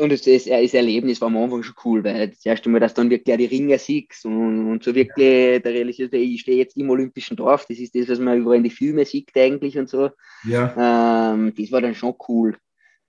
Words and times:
und 0.00 0.10
das, 0.10 0.22
das, 0.22 0.44
das 0.44 0.74
Erlebnis 0.74 1.20
war 1.20 1.28
am 1.28 1.36
Anfang 1.36 1.62
schon 1.62 1.74
cool, 1.84 2.04
weil 2.04 2.28
das 2.28 2.44
erste 2.44 2.68
Mal, 2.68 2.80
dass 2.80 2.94
du 2.94 3.02
dann 3.02 3.10
wirklich 3.10 3.34
auch 3.34 3.38
die 3.38 3.46
Ringer 3.46 3.78
siehst 3.78 4.24
und, 4.24 4.70
und 4.70 4.82
so 4.82 4.94
wirklich 4.94 5.62
der 5.62 5.72
realisiert, 5.72 6.12
ich 6.14 6.40
stehe 6.40 6.58
jetzt 6.58 6.76
im 6.76 6.90
Olympischen 6.90 7.36
Dorf, 7.36 7.66
das 7.68 7.78
ist 7.78 7.94
das, 7.94 8.08
was 8.08 8.18
man 8.18 8.38
überall 8.38 8.56
in 8.56 8.64
die 8.64 8.70
Filme 8.70 9.04
sieht 9.04 9.30
eigentlich 9.36 9.78
und 9.78 9.88
so. 9.88 10.10
Ja. 10.44 11.32
Ähm, 11.34 11.54
das 11.56 11.70
war 11.70 11.80
dann 11.80 11.94
schon 11.94 12.14
cool. 12.28 12.56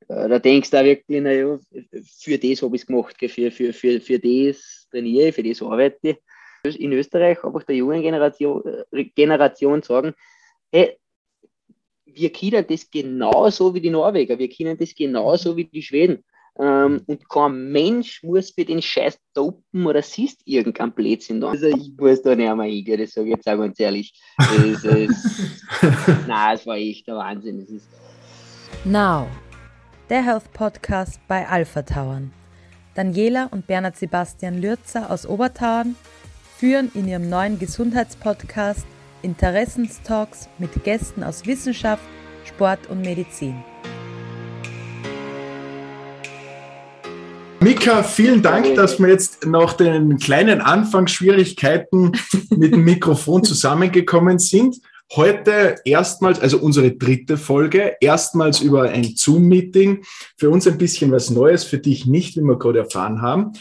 Äh, 0.08 0.30
da 0.30 0.40
denkst 0.40 0.70
du 0.70 0.80
auch 0.80 0.84
wirklich, 0.84 1.22
naja, 1.22 1.60
für 2.20 2.38
das 2.38 2.62
habe 2.62 2.76
ich 2.76 2.82
es 2.82 2.88
gemacht, 2.88 3.16
für, 3.18 3.52
für, 3.52 3.74
für, 3.74 4.02
für 4.02 4.20
das 4.20 4.88
trainiere 4.92 5.30
ich, 5.30 5.36
für 5.36 5.44
das 5.44 5.62
arbeite 5.62 6.18
ich. 6.64 6.80
In 6.80 6.94
Österreich 6.94 7.44
einfach 7.44 7.64
der 7.64 7.76
jungen 7.76 8.02
Generation, 8.02 8.62
äh, 8.92 9.06
Generation 9.16 9.82
sagen, 9.82 10.14
hey, 10.72 10.98
wir 12.06 12.32
kennen 12.32 12.66
das 12.68 12.90
genauso 12.90 13.74
wie 13.74 13.82
die 13.82 13.90
Norweger, 13.90 14.38
wir 14.38 14.50
kennen 14.50 14.78
das 14.78 14.94
genauso 14.94 15.56
wie 15.56 15.66
die 15.66 15.82
Schweden. 15.82 16.24
Ähm, 16.62 17.02
und 17.08 17.28
kein 17.28 17.72
Mensch 17.72 18.22
muss 18.22 18.52
für 18.52 18.64
den 18.64 18.84
Scheiß 18.84 19.18
dopen 19.34 19.88
oder 19.88 20.04
siehst 20.04 20.42
irgendein 20.46 20.92
Blödsinn 20.92 21.42
da. 21.42 21.50
Also 21.50 21.66
ich 21.66 21.92
muss 21.98 22.22
da 22.22 22.36
nicht 22.36 22.56
mehr 22.56 22.66
hingehen, 22.66 23.00
das 23.00 23.14
sage 23.14 23.30
ich 23.30 23.36
jetzt 23.36 23.50
auch 23.50 23.58
ganz 23.58 23.80
ehrlich. 23.80 24.14
Das, 24.38 24.84
das, 24.84 25.08
nein, 26.28 26.56
es 26.56 26.68
war 26.68 26.76
echt 26.76 27.08
der 27.08 27.16
Wahnsinn. 27.16 27.62
Das 27.62 27.70
ist 27.70 27.90
Now, 28.86 29.28
der 30.08 30.24
Health 30.24 30.54
Podcast 30.54 31.20
bei 31.28 31.48
Alpha 31.48 31.82
Tauern. 31.82 32.32
Daniela 32.94 33.48
und 33.52 33.66
Bernhard 33.66 33.98
Sebastian 33.98 34.62
Lürzer 34.62 35.10
aus 35.10 35.26
Obertauern 35.26 35.96
führen 36.58 36.92
in 36.94 37.08
ihrem 37.08 37.28
neuen 37.28 37.58
Gesundheitspodcast 37.58 38.86
Interessenstalks 39.24 40.48
mit 40.60 40.84
Gästen 40.84 41.24
aus 41.24 41.48
Wissenschaft, 41.48 42.04
Sport 42.46 42.88
und 42.88 43.02
Medizin. 43.02 43.64
Mika, 47.82 48.04
vielen 48.04 48.44
Dank, 48.44 48.76
dass 48.76 49.00
wir 49.00 49.08
jetzt 49.08 49.48
nach 49.48 49.74
den 49.74 50.20
kleinen 50.20 50.62
Anfangsschwierigkeiten 50.62 52.12
mit 52.52 52.74
dem 52.74 52.84
Mikrofon 52.84 53.44
zusammengekommen 53.44 54.38
sind. 54.38 54.78
Heute 55.16 55.78
erstmals, 55.84 56.40
also 56.40 56.60
unsere 56.60 56.92
dritte 56.92 57.38
Folge, 57.38 57.96
erstmals 58.00 58.62
über 58.62 58.84
ein 58.84 59.16
Zoom-Meeting. 59.16 60.06
Für 60.38 60.52
uns 60.52 60.68
ein 60.68 60.78
bisschen 60.78 61.12
was 61.12 61.32
Neues, 61.32 61.64
für 61.64 61.80
dich 61.80 62.06
nicht, 62.06 62.38
wie 62.38 62.42
wir 62.42 62.60
gerade 62.60 62.78
erfahren 62.78 63.24
haben. 63.24 63.54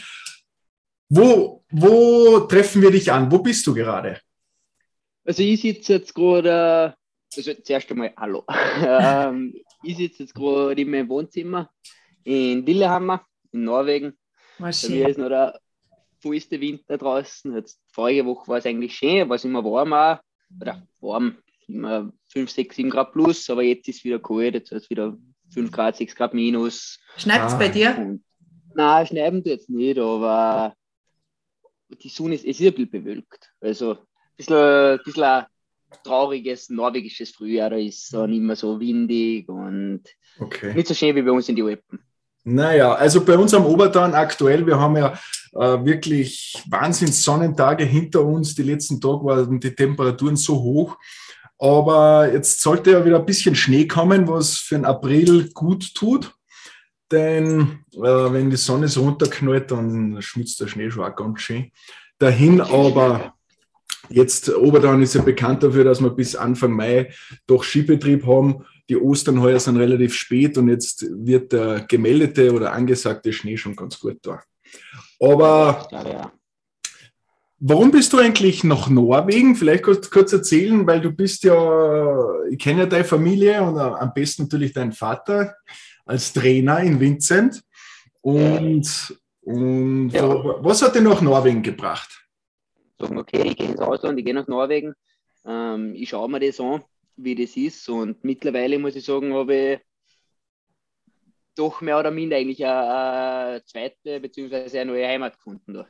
Wo, 1.09 1.63
wo 1.71 2.41
treffen 2.41 2.83
wir 2.83 2.91
dich 2.91 3.11
an? 3.11 3.31
Wo 3.31 3.39
bist 3.39 3.65
du 3.65 3.73
gerade? 3.73 4.19
Also 5.25 5.41
ich 5.41 5.61
sitze 5.61 5.93
jetzt 5.93 6.13
gerade, 6.13 6.93
also 7.35 7.53
zuerst 7.63 7.89
einmal 7.89 8.13
Hallo. 8.15 8.45
ähm, 8.85 9.55
ich 9.81 9.97
sitze 9.97 10.21
jetzt 10.21 10.35
gerade 10.35 10.79
in 10.79 10.91
meinem 10.91 11.09
Wohnzimmer 11.09 11.71
in 12.23 12.63
Lillehammer 12.63 13.25
in 13.51 13.63
Norwegen. 13.63 14.17
Bei 14.57 14.71
mir 14.89 15.09
ist 15.09 15.17
noch 15.17 15.29
der 15.29 15.59
vollste 16.19 16.59
Winter 16.61 16.97
draußen. 16.97 17.55
Jetzt, 17.55 17.79
vorige 17.91 18.25
Woche 18.25 18.47
war 18.47 18.57
es 18.57 18.65
eigentlich 18.65 18.95
schön, 18.95 19.27
war 19.27 19.35
es 19.35 19.45
immer 19.45 19.63
warm 19.63 19.93
auch. 19.93 20.19
Oder 20.59 20.85
warm, 20.99 21.37
immer 21.67 22.11
5, 22.29 22.49
6, 22.49 22.75
7 22.75 22.89
Grad 22.89 23.13
plus, 23.13 23.49
aber 23.49 23.63
jetzt 23.63 23.87
ist 23.87 23.99
es 23.99 24.03
wieder 24.03 24.19
kalt, 24.19 24.53
jetzt 24.53 24.71
ist 24.71 24.83
es 24.83 24.89
wieder 24.89 25.17
5 25.53 25.71
Grad, 25.71 25.97
6 25.97 26.15
Grad 26.15 26.33
minus. 26.33 26.99
Schneit 27.17 27.47
es 27.47 27.53
ah. 27.53 27.57
bei 27.57 27.69
dir? 27.69 27.95
Und, 27.97 28.23
nein, 28.75 29.07
schneiden 29.07 29.43
tut 29.43 29.53
jetzt 29.53 29.69
nicht, 29.69 29.97
aber 29.97 30.75
die 32.03 32.09
Sonne 32.09 32.35
ist, 32.35 32.45
es 32.45 32.59
ist 32.59 32.67
ein 32.67 32.73
bisschen 32.73 32.91
bewölkt. 32.91 33.51
Also 33.59 33.91
ein 33.91 33.97
bisschen, 34.37 34.55
ein 34.55 34.99
bisschen 35.03 35.23
ein 35.23 35.45
trauriges 36.03 36.69
norwegisches 36.69 37.31
Frühjahr, 37.31 37.69
da 37.69 37.75
ist 37.77 38.03
es 38.03 38.09
dann 38.09 38.33
immer 38.33 38.55
so 38.55 38.79
windig 38.79 39.49
und 39.49 40.03
okay. 40.39 40.73
nicht 40.73 40.87
so 40.87 40.93
schön 40.93 41.15
wie 41.15 41.21
bei 41.21 41.31
uns 41.31 41.49
in 41.49 41.55
die 41.55 41.63
Alpen. 41.63 41.99
Naja, 42.43 42.93
also 42.93 43.23
bei 43.23 43.37
uns 43.37 43.53
am 43.53 43.65
Obertan 43.65 44.15
aktuell, 44.15 44.65
wir 44.65 44.79
haben 44.79 44.97
ja 44.97 45.13
äh, 45.53 45.85
wirklich 45.85 46.61
Wahnsinns 46.67 47.23
Sonnentage 47.23 47.83
hinter 47.83 48.23
uns. 48.23 48.55
Die 48.55 48.63
letzten 48.63 48.99
Tage 48.99 49.23
waren 49.25 49.59
die 49.59 49.75
Temperaturen 49.75 50.35
so 50.35 50.55
hoch. 50.55 50.97
Aber 51.59 52.31
jetzt 52.33 52.59
sollte 52.61 52.91
ja 52.91 53.05
wieder 53.05 53.19
ein 53.19 53.25
bisschen 53.25 53.53
Schnee 53.53 53.87
kommen, 53.87 54.27
was 54.27 54.57
für 54.57 54.75
den 54.75 54.85
April 54.85 55.51
gut 55.53 55.93
tut. 55.93 56.33
Denn 57.11 57.83
äh, 57.93 57.99
wenn 57.99 58.49
die 58.49 58.57
Sonne 58.57 58.87
so 58.87 59.01
runterknallt, 59.01 59.69
dann 59.69 60.19
schmutzt 60.21 60.59
der 60.61 60.67
Schnee 60.67 60.89
schon 60.89 61.03
auch 61.03 61.15
ganz 61.15 61.41
schön 61.41 61.71
dahin. 62.17 62.61
Aber 62.61 63.35
jetzt 64.09 64.49
Obertan 64.55 65.03
ist 65.03 65.13
ja 65.13 65.21
bekannt 65.21 65.61
dafür, 65.61 65.83
dass 65.83 66.01
wir 66.01 66.09
bis 66.09 66.35
Anfang 66.35 66.71
Mai 66.71 67.13
doch 67.45 67.63
Skibetrieb 67.63 68.25
haben 68.25 68.65
die 68.91 68.97
Ostern 68.97 69.39
heuer 69.39 69.57
sind 69.57 69.77
relativ 69.77 70.13
spät 70.13 70.57
und 70.57 70.67
jetzt 70.67 71.05
wird 71.09 71.53
der 71.53 71.85
gemeldete 71.87 72.53
oder 72.53 72.73
angesagte 72.73 73.31
Schnee 73.31 73.55
schon 73.55 73.73
ganz 73.73 73.97
gut 73.97 74.17
da. 74.21 74.43
Aber 75.17 75.87
warum 77.57 77.89
bist 77.89 78.11
du 78.11 78.17
eigentlich 78.17 78.65
nach 78.65 78.89
Norwegen? 78.89 79.55
Vielleicht 79.55 79.83
kurz, 79.83 80.11
kurz 80.11 80.33
erzählen, 80.33 80.85
weil 80.85 80.99
du 80.99 81.09
bist 81.09 81.45
ja, 81.45 82.43
ich 82.49 82.59
kenne 82.59 82.81
ja 82.81 82.85
deine 82.85 83.05
Familie 83.05 83.63
und 83.63 83.79
am 83.79 84.13
besten 84.13 84.43
natürlich 84.43 84.73
deinen 84.73 84.91
Vater 84.91 85.55
als 86.05 86.33
Trainer 86.33 86.81
in 86.81 86.99
Vincent. 86.99 87.63
Und, 88.19 89.17
und 89.39 90.09
ja. 90.09 90.27
was 90.65 90.81
hat 90.81 90.95
dich 90.95 91.01
nach 91.01 91.21
Norwegen 91.21 91.63
gebracht? 91.63 92.27
Sagen, 92.99 93.17
okay, 93.17 93.41
ich 93.45 93.55
gehe 93.55 93.69
ins 93.69 93.79
Ausland, 93.79 94.19
ich 94.19 94.25
gehe 94.25 94.33
nach 94.33 94.49
Norwegen, 94.49 94.93
ähm, 95.45 95.95
ich 95.95 96.09
schaue 96.09 96.29
mir 96.29 96.41
das 96.41 96.59
an 96.59 96.83
wie 97.15 97.35
das 97.35 97.55
ist. 97.55 97.87
Und 97.89 98.23
mittlerweile 98.23 98.79
muss 98.79 98.95
ich 98.95 99.05
sagen, 99.05 99.33
habe 99.33 99.55
ich 99.55 99.79
doch 101.55 101.81
mehr 101.81 101.99
oder 101.99 102.11
minder 102.11 102.37
eigentlich 102.37 102.65
eine, 102.65 103.61
zweite 103.65 104.19
bzw. 104.19 104.79
eine 104.79 104.91
neue 104.91 105.07
Heimat 105.07 105.35
gefunden. 105.37 105.73
Da. 105.73 105.87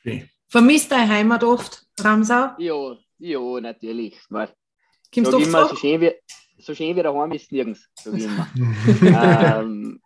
Okay. 0.00 0.28
Vermisst 0.48 0.92
deine 0.92 1.08
Heimat 1.08 1.42
oft, 1.42 1.86
Ramsau? 1.98 2.50
Ja, 2.58 2.96
ja, 3.18 3.60
natürlich. 3.60 4.18
Man, 4.28 4.48
Kommst 5.12 5.32
du 5.32 5.38
immer, 5.38 5.68
so 5.68 5.76
schön, 5.76 6.00
wie, 6.00 6.12
so 6.58 6.74
schön 6.74 6.96
wie 6.96 7.02
daheim 7.02 7.32
ist 7.32 7.50
nirgends, 7.50 7.88
sage 7.94 8.18
ich 8.18 8.24
immer. 8.24 8.48
ähm, 9.60 10.00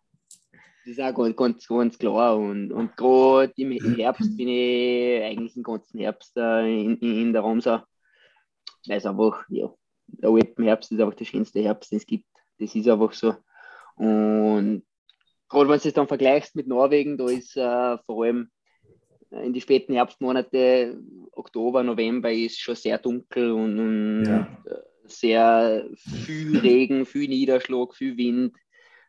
das 0.84 0.92
ist 0.92 1.00
auch 1.00 1.14
ganz, 1.14 1.36
ganz, 1.36 1.68
ganz 1.68 1.98
klar. 1.98 2.36
Und, 2.36 2.72
und 2.72 2.96
gerade 2.96 3.52
im, 3.56 3.72
im, 3.72 3.96
Herbst 3.96 4.36
bin 4.36 4.48
ich 4.48 5.22
eigentlich 5.22 5.54
den 5.54 5.62
ganzen 5.62 6.00
Herbst 6.00 6.36
äh, 6.36 6.82
in, 6.82 6.96
in, 6.98 7.20
in 7.20 7.32
der 7.32 7.42
Ramsau. 7.42 7.82
Weil 8.86 8.96
es 8.96 9.06
einfach, 9.06 9.44
ja, 9.48 9.72
der 10.22 10.30
Alpenherbst 10.30 10.92
ist 10.92 11.00
einfach 11.00 11.14
der 11.14 11.24
schönste 11.24 11.60
Herbst, 11.60 11.90
den 11.90 11.98
es 11.98 12.06
gibt. 12.06 12.26
Das 12.58 12.74
ist 12.74 12.88
einfach 12.88 13.12
so. 13.12 13.34
Und 13.96 14.82
gerade 15.48 15.68
wenn 15.68 15.78
du 15.78 15.88
es 15.88 15.94
dann 15.94 16.08
vergleichst 16.08 16.56
mit 16.56 16.66
Norwegen, 16.66 17.18
da 17.18 17.26
ist 17.26 17.56
äh, 17.56 17.98
vor 18.06 18.24
allem 18.24 18.50
äh, 19.30 19.46
in 19.46 19.52
die 19.52 19.60
späten 19.60 19.94
Herbstmonate, 19.94 20.98
Oktober, 21.32 21.82
November, 21.82 22.32
ist 22.32 22.60
schon 22.60 22.76
sehr 22.76 22.98
dunkel 22.98 23.52
und, 23.52 23.78
und 23.78 24.24
ja. 24.24 24.48
Äh, 24.66 24.90
sehr 25.04 25.86
viel 25.96 26.58
Regen, 26.58 27.04
viel 27.04 27.28
Niederschlag, 27.28 27.94
viel 27.94 28.16
Wind. 28.16 28.56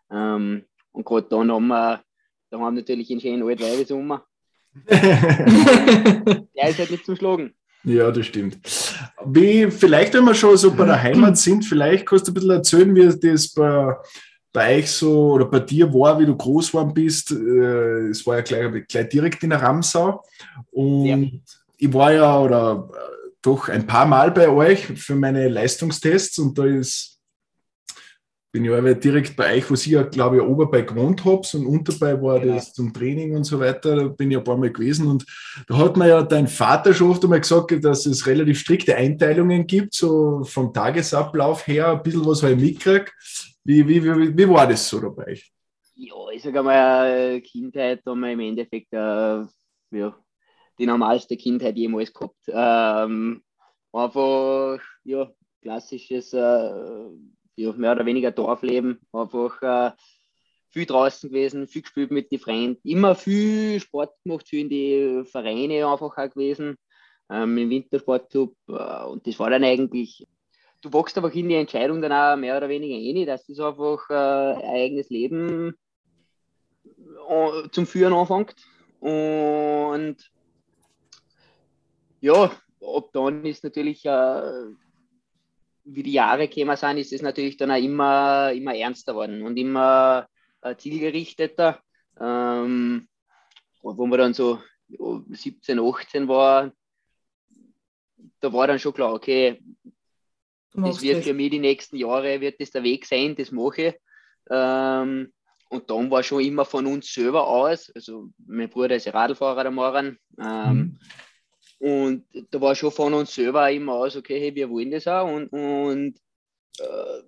Ähm, 0.10 0.66
und 0.92 1.06
gerade 1.06 1.28
dann 1.30 1.52
haben 1.52 1.68
wir, 1.68 2.04
da 2.50 2.58
haben 2.58 2.76
wir 2.76 2.82
natürlich 2.82 3.12
einen 3.12 3.22
schönen 3.22 3.44
Altweibesommer. 3.44 4.26
Der 4.90 6.70
ist 6.70 6.80
halt 6.80 6.92
nicht 6.92 7.06
zum 7.06 7.16
Schlagen. 7.16 7.54
Ja, 7.84 8.12
das 8.12 8.26
stimmt. 8.26 8.60
Wie, 9.26 9.70
vielleicht, 9.72 10.14
wenn 10.14 10.26
wir 10.26 10.34
schon 10.34 10.58
so 10.58 10.72
bei 10.72 10.86
der 10.86 11.02
Heimat 11.02 11.38
sind, 11.38 11.66
vielleicht 11.66 12.06
kannst 12.06 12.28
du 12.28 12.32
ein 12.32 12.34
bisschen 12.34 12.50
erzählen, 12.52 12.96
wie 12.96 13.30
das 13.30 13.54
bei, 13.54 13.96
bei 14.54 14.80
euch 14.80 14.92
so 14.92 15.32
oder 15.34 15.46
bei 15.46 15.60
dir 15.60 15.94
war, 15.94 16.20
wie 16.20 16.26
du 16.26 16.36
groß 16.36 16.72
geworden 16.72 16.94
bist. 16.94 17.32
Äh, 17.32 18.10
es 18.10 18.26
war 18.26 18.38
ja 18.38 18.42
gleich, 18.42 18.88
gleich 18.88 19.10
direkt 19.10 19.44
in 19.44 19.52
der 19.52 19.62
Ramsau. 19.62 20.24
Und 20.72 21.06
ja. 21.06 21.18
ich 21.78 21.94
war 21.94 22.14
ja 22.14 22.40
oder 22.40 22.90
doch 23.42 23.70
ein 23.70 23.88
paar 23.88 24.06
Mal 24.06 24.32
bei 24.32 24.50
euch 24.50 24.86
für 24.86 25.16
meine 25.16 25.48
Leistungstests 25.48 26.38
und 26.38 26.58
da 26.58 26.66
ist 26.66 27.11
bin 28.52 28.66
ja 28.66 28.94
direkt 28.94 29.38
bei 29.38 29.58
euch, 29.58 29.70
wo 29.72 29.76
Sie 29.76 29.92
ja, 29.92 30.04
glaube 30.04 30.38
ich, 30.38 30.42
ober 30.42 30.70
bei 30.70 30.82
gewohnt 30.82 31.24
habt 31.24 31.54
und 31.56 31.66
unterbei 31.66 32.22
war 32.22 32.40
genau. 32.40 32.56
das 32.56 32.74
zum 32.74 32.94
Training 32.94 33.36
und 33.36 33.46
so 33.46 33.60
weiter. 33.60 33.96
Da 33.96 34.08
bin 34.10 34.30
ich 34.30 34.38
ein 34.38 34.44
paar 34.44 34.58
Mal 34.58 34.72
gewesen 34.72 35.08
und 35.08 35.26
da 35.68 35.78
hat 35.78 35.96
mir 35.96 36.10
ja 36.10 36.22
dein 36.22 36.48
Vater 36.48 36.94
schon 36.94 37.12
oft 37.12 37.24
einmal 37.24 37.40
gesagt, 37.40 37.84
dass 37.84 38.06
es 38.06 38.28
relativ 38.28 38.60
strikte 38.60 38.96
Einteilungen 38.96 39.66
gibt, 39.66 39.94
so 39.94 40.44
vom 40.44 40.74
Tagesablauf 40.74 41.66
her, 41.66 41.94
ein 41.94 42.04
bisschen 42.04 42.26
was 42.26 42.44
habe 42.44 42.54
ich 42.54 42.60
mitgekriegt. 42.60 43.14
Wie, 43.64 43.88
wie, 43.88 44.04
wie, 44.04 44.38
wie 44.38 44.50
war 44.50 44.68
das 44.68 44.88
so 44.88 45.00
dabei? 45.00 45.40
Ja, 45.96 46.16
ich 46.34 46.42
sage 46.42 46.64
mal, 46.64 47.40
Kindheit 47.42 48.02
haben 48.06 48.20
wir 48.20 48.32
im 48.32 48.40
Endeffekt 48.40 48.92
äh, 48.92 49.46
ja, 49.92 50.18
die 50.78 50.86
normalste 50.86 51.38
Kindheit 51.38 51.78
jemals 51.78 52.12
gehabt. 52.12 52.36
Ähm, 52.48 53.44
einfach, 53.94 54.80
ja, 55.04 55.32
klassisches 55.62 56.34
äh, 56.34 56.72
ja, 57.62 57.74
mehr 57.74 57.92
oder 57.94 58.06
weniger 58.06 58.32
Dorfleben, 58.32 59.00
einfach 59.12 59.62
äh, 59.62 59.92
viel 60.70 60.86
draußen 60.86 61.30
gewesen, 61.30 61.68
viel 61.68 61.82
gespielt 61.82 62.12
mit 62.12 62.32
den 62.32 62.40
Freunden, 62.40 62.88
immer 62.88 63.16
viel 63.16 63.80
Sport 63.80 64.14
gemacht, 64.24 64.48
viel 64.48 64.62
in 64.62 64.70
die 64.70 65.24
Vereine 65.26 65.88
einfach 65.88 66.18
auch 66.18 66.30
gewesen, 66.30 66.78
ähm, 67.30 67.58
im 67.58 67.70
Wintersportclub 67.70 68.56
äh, 68.68 69.04
und 69.06 69.28
das 69.28 69.38
war 69.40 69.50
dann 69.50 69.64
eigentlich, 69.64 70.26
du 70.82 70.94
wachst 70.94 71.18
einfach 71.18 71.34
in 71.34 71.50
die 71.50 71.56
Entscheidung 71.56 72.02
dann 72.02 72.12
auch 72.12 72.38
mehr 72.38 72.58
oder 72.58 72.70
weniger 72.70 72.96
eh 72.96 73.14
nicht, 73.14 73.28
dass 73.28 73.46
das 73.46 73.60
einfach 73.60 74.10
äh, 74.10 74.14
ein 74.14 74.76
eigenes 74.76 75.10
Leben 75.10 75.76
äh, 77.28 77.70
zum 77.72 77.86
Führen 77.86 78.14
anfängt. 78.14 78.56
Und 79.00 80.18
ja, 82.22 82.52
ab 82.82 83.10
dann 83.14 83.46
ist 83.46 83.64
natürlich, 83.64 84.06
äh, 84.06 84.64
wie 85.84 86.04
die 86.04 86.14
Jahre 86.14 86.48
gekommen 86.48 86.78
sind, 86.78 86.98
ist 86.98 87.14
es 87.14 87.22
natürlich 87.22 87.58
dann 87.58 87.72
auch 87.72 87.82
immer, 87.82 88.52
immer 88.54 88.76
ernster 88.76 89.14
geworden 89.14 89.44
und 89.44 89.58
immer 89.58 90.28
äh, 90.62 90.76
zielgerichteter. 90.76 91.80
Ähm, 92.20 93.08
wo 93.82 94.06
man 94.06 94.20
dann 94.20 94.34
so 94.34 94.60
17, 94.90 95.80
18 95.80 96.28
war, 96.28 96.72
da 98.40 98.54
war 98.54 98.68
dann 98.68 98.80
schon 98.80 98.94
klar, 98.94 99.14
okay, 99.14 99.60
das 100.74 101.02
wird 101.02 101.24
für 101.24 101.34
mich 101.34 101.52
die 101.52 101.60
nächsten 101.60 101.98
Jahre, 101.98 102.40
wird 102.40 102.62
das 102.62 102.72
der 102.72 102.84
Weg 102.84 103.06
sein, 103.06 103.36
das 103.36 103.52
mache 103.52 103.82
ich. 103.82 103.96
Ähm, 104.50 105.34
und 105.70 105.90
dann 105.90 106.12
war 106.12 106.24
schon 106.24 106.44
immer 106.44 106.66
von 106.66 106.86
uns 106.86 107.14
selber 107.14 107.48
aus, 107.48 107.90
also 107.96 108.30
mein 108.46 108.70
Bruder 108.70 108.96
ist 108.96 109.14
Radlfahrer, 109.14 109.64
der 109.64 109.72
Moran, 109.72 110.18
ähm, 110.40 110.74
mhm. 110.74 111.00
Und 111.82 112.26
da 112.52 112.62
war 112.62 112.76
schon 112.76 112.92
von 112.92 113.12
uns 113.16 113.34
selber 113.34 113.72
immer 113.72 113.94
aus, 113.94 114.16
okay, 114.16 114.40
hey, 114.40 114.54
wir 114.54 114.70
wollen 114.70 114.92
das 114.92 115.08
auch. 115.08 115.28
Und, 115.28 115.48
und 115.48 116.14
äh, 116.78 117.24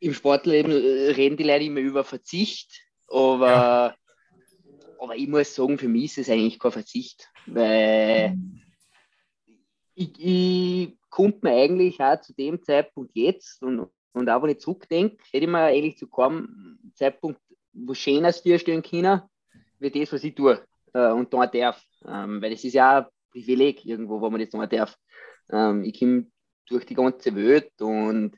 im 0.00 0.12
Sportleben 0.12 0.72
reden 0.72 1.36
die 1.36 1.44
Leute 1.44 1.66
immer 1.66 1.78
über 1.78 2.02
Verzicht, 2.02 2.82
aber, 3.06 3.46
ja. 3.46 3.96
aber 4.98 5.14
ich 5.14 5.28
muss 5.28 5.54
sagen, 5.54 5.78
für 5.78 5.86
mich 5.86 6.06
ist 6.06 6.18
es 6.18 6.30
eigentlich 6.30 6.58
kein 6.58 6.72
Verzicht, 6.72 7.28
weil 7.46 8.36
ich, 9.94 10.10
ich 10.18 10.96
konnte 11.08 11.38
mir 11.42 11.54
eigentlich 11.54 12.00
auch 12.00 12.20
zu 12.20 12.34
dem 12.34 12.60
Zeitpunkt 12.64 13.12
jetzt 13.14 13.62
und, 13.62 13.88
und 14.14 14.28
auch 14.28 14.42
wenn 14.42 14.50
ich 14.50 14.58
zurückdenke, 14.58 15.16
hätte 15.30 15.44
ich 15.44 15.50
mir 15.50 15.58
eigentlich 15.58 15.96
zu 15.96 16.08
keinem 16.08 16.80
Zeitpunkt 16.96 17.40
wo 17.72 17.94
Schönes 17.94 18.40
vorstellen 18.40 18.82
können, 18.82 19.22
wie 19.78 19.90
das, 19.92 20.12
was 20.12 20.24
ich 20.24 20.34
tue 20.34 20.60
äh, 20.92 21.12
und 21.12 21.32
da 21.32 21.46
darf. 21.46 21.80
Ähm, 22.04 22.42
weil 22.42 22.52
es 22.52 22.64
ist 22.64 22.74
ja 22.74 23.08
Privileg 23.32 23.84
irgendwo, 23.84 24.20
wo 24.20 24.30
man 24.30 24.40
das 24.40 24.50
tun 24.50 24.68
darf. 24.68 24.96
Ähm, 25.50 25.84
ich 25.84 25.98
komme 25.98 26.26
durch 26.68 26.86
die 26.86 26.94
ganze 26.94 27.34
Welt 27.34 27.72
und 27.80 28.36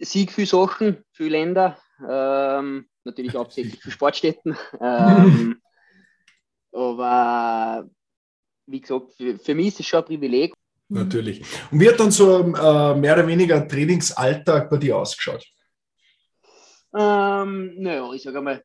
sehe 0.00 0.26
viele 0.28 0.46
Sachen, 0.46 1.04
viele 1.12 1.30
Länder, 1.30 1.78
ähm, 2.08 2.88
natürlich 3.04 3.34
hauptsächlich 3.36 3.80
für 3.80 3.90
Sportstätten. 3.90 4.56
Ähm, 4.80 5.60
aber 6.72 7.88
wie 8.66 8.80
gesagt, 8.80 9.12
für, 9.16 9.38
für, 9.38 9.54
mich 9.54 9.68
ist 9.68 9.80
es 9.80 9.86
schon 9.86 10.00
ein 10.00 10.06
Privileg. 10.06 10.54
Natürlich. 10.88 11.40
Und 11.70 11.80
wie 11.80 11.88
hat 11.88 11.98
dann 11.98 12.10
so 12.10 12.40
äh, 12.40 12.94
mehr 12.94 13.14
oder 13.14 13.26
weniger 13.26 13.66
Trainingsalltag 13.66 14.68
bei 14.68 14.76
dir 14.76 14.98
ausgeschaut? 14.98 15.44
Ähm, 16.94 17.74
naja, 17.78 18.12
ich 18.12 18.22
sage 18.22 18.38
einmal, 18.38 18.62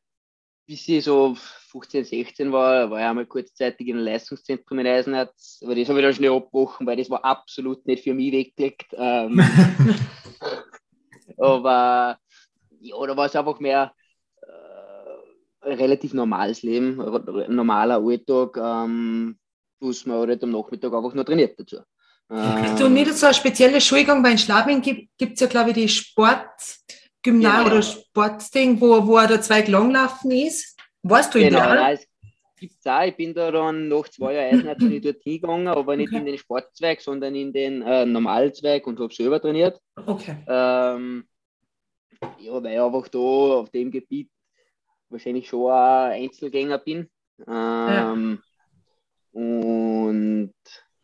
bis 0.68 0.86
ich 0.86 1.04
so 1.04 1.34
15, 1.72 2.04
16 2.04 2.52
war, 2.52 2.90
war 2.90 2.98
ich 2.98 3.04
einmal 3.04 3.26
kurzzeitig 3.26 3.88
in 3.88 3.96
einem 3.96 4.04
Leistungszentrum 4.04 4.78
in 4.78 4.86
Eisenherz, 4.86 5.60
aber 5.64 5.74
das 5.74 5.88
habe 5.88 5.98
ich 5.98 6.04
dann 6.04 6.14
schnell 6.14 6.32
abgebrochen, 6.32 6.86
weil 6.86 6.96
das 6.96 7.08
war 7.08 7.24
absolut 7.24 7.86
nicht 7.86 8.04
für 8.04 8.12
mich 8.12 8.32
weggelegt. 8.32 8.92
Ähm, 8.92 9.40
aber 11.38 12.18
ja, 12.80 13.06
da 13.06 13.16
war 13.16 13.26
es 13.26 13.34
einfach 13.34 13.58
mehr 13.60 13.92
äh, 14.42 15.68
ein 15.70 15.78
relativ 15.78 16.12
normales 16.12 16.62
Leben, 16.62 17.00
ein 17.00 17.54
normaler 17.54 17.96
Alltag, 17.96 18.58
ähm, 18.58 19.38
plus 19.80 20.04
man 20.04 20.20
hat 20.20 20.28
halt 20.28 20.44
am 20.44 20.50
Nachmittag 20.50 20.92
einfach 20.92 21.14
nur 21.14 21.24
trainiert 21.24 21.58
dazu. 21.58 21.78
Okay. 22.28 22.74
Du, 22.78 22.90
nicht 22.90 23.14
so 23.14 23.24
eine 23.24 23.34
spezielle 23.34 23.80
Schulgang, 23.80 24.22
weil 24.22 24.32
in 24.32 24.38
Schlabing 24.38 24.82
gibt 24.82 25.10
es 25.18 25.40
ja, 25.40 25.46
glaube 25.46 25.70
ich, 25.70 25.76
die 25.76 25.88
Sport- 25.88 26.78
Gymnasium 27.28 27.64
genau. 27.64 27.76
oder 27.76 27.82
Sportding, 27.82 28.80
wo, 28.80 29.06
wo 29.06 29.18
der 29.26 29.40
Zweig 29.42 29.68
langlaufen 29.68 30.30
ist? 30.30 30.78
Warst 31.02 31.34
du 31.34 31.38
in 31.38 31.50
genau, 31.50 31.72
der? 31.72 31.92
es 31.92 32.06
gibt 32.58 32.74
es 32.78 32.86
auch. 32.86 33.02
Ich 33.02 33.16
bin 33.16 33.34
da 33.34 33.50
dann 33.50 33.88
nach 33.88 34.08
zwei 34.08 34.34
Jahren 34.34 34.88
nicht 34.88 35.04
dort 35.04 35.22
hingegangen, 35.22 35.68
aber 35.68 35.96
nicht 35.96 36.08
okay. 36.08 36.18
in 36.18 36.26
den 36.26 36.38
Sportzweig, 36.38 37.00
sondern 37.00 37.34
in 37.34 37.52
den 37.52 37.82
äh, 37.82 38.06
Normalzweig 38.06 38.86
und 38.86 38.98
habe 38.98 39.14
selber 39.14 39.40
trainiert. 39.40 39.78
Okay. 40.06 40.36
Ähm, 40.46 41.24
ja, 42.38 42.62
weil 42.62 42.72
ich 42.72 42.80
einfach 42.80 43.08
da 43.08 43.18
auf 43.18 43.70
dem 43.70 43.90
Gebiet 43.90 44.30
wahrscheinlich 45.08 45.48
schon 45.48 45.70
ein 45.70 46.22
Einzelgänger 46.22 46.78
bin. 46.78 47.08
Ähm, 47.46 47.46
ja. 47.46 48.40
Und 49.32 50.54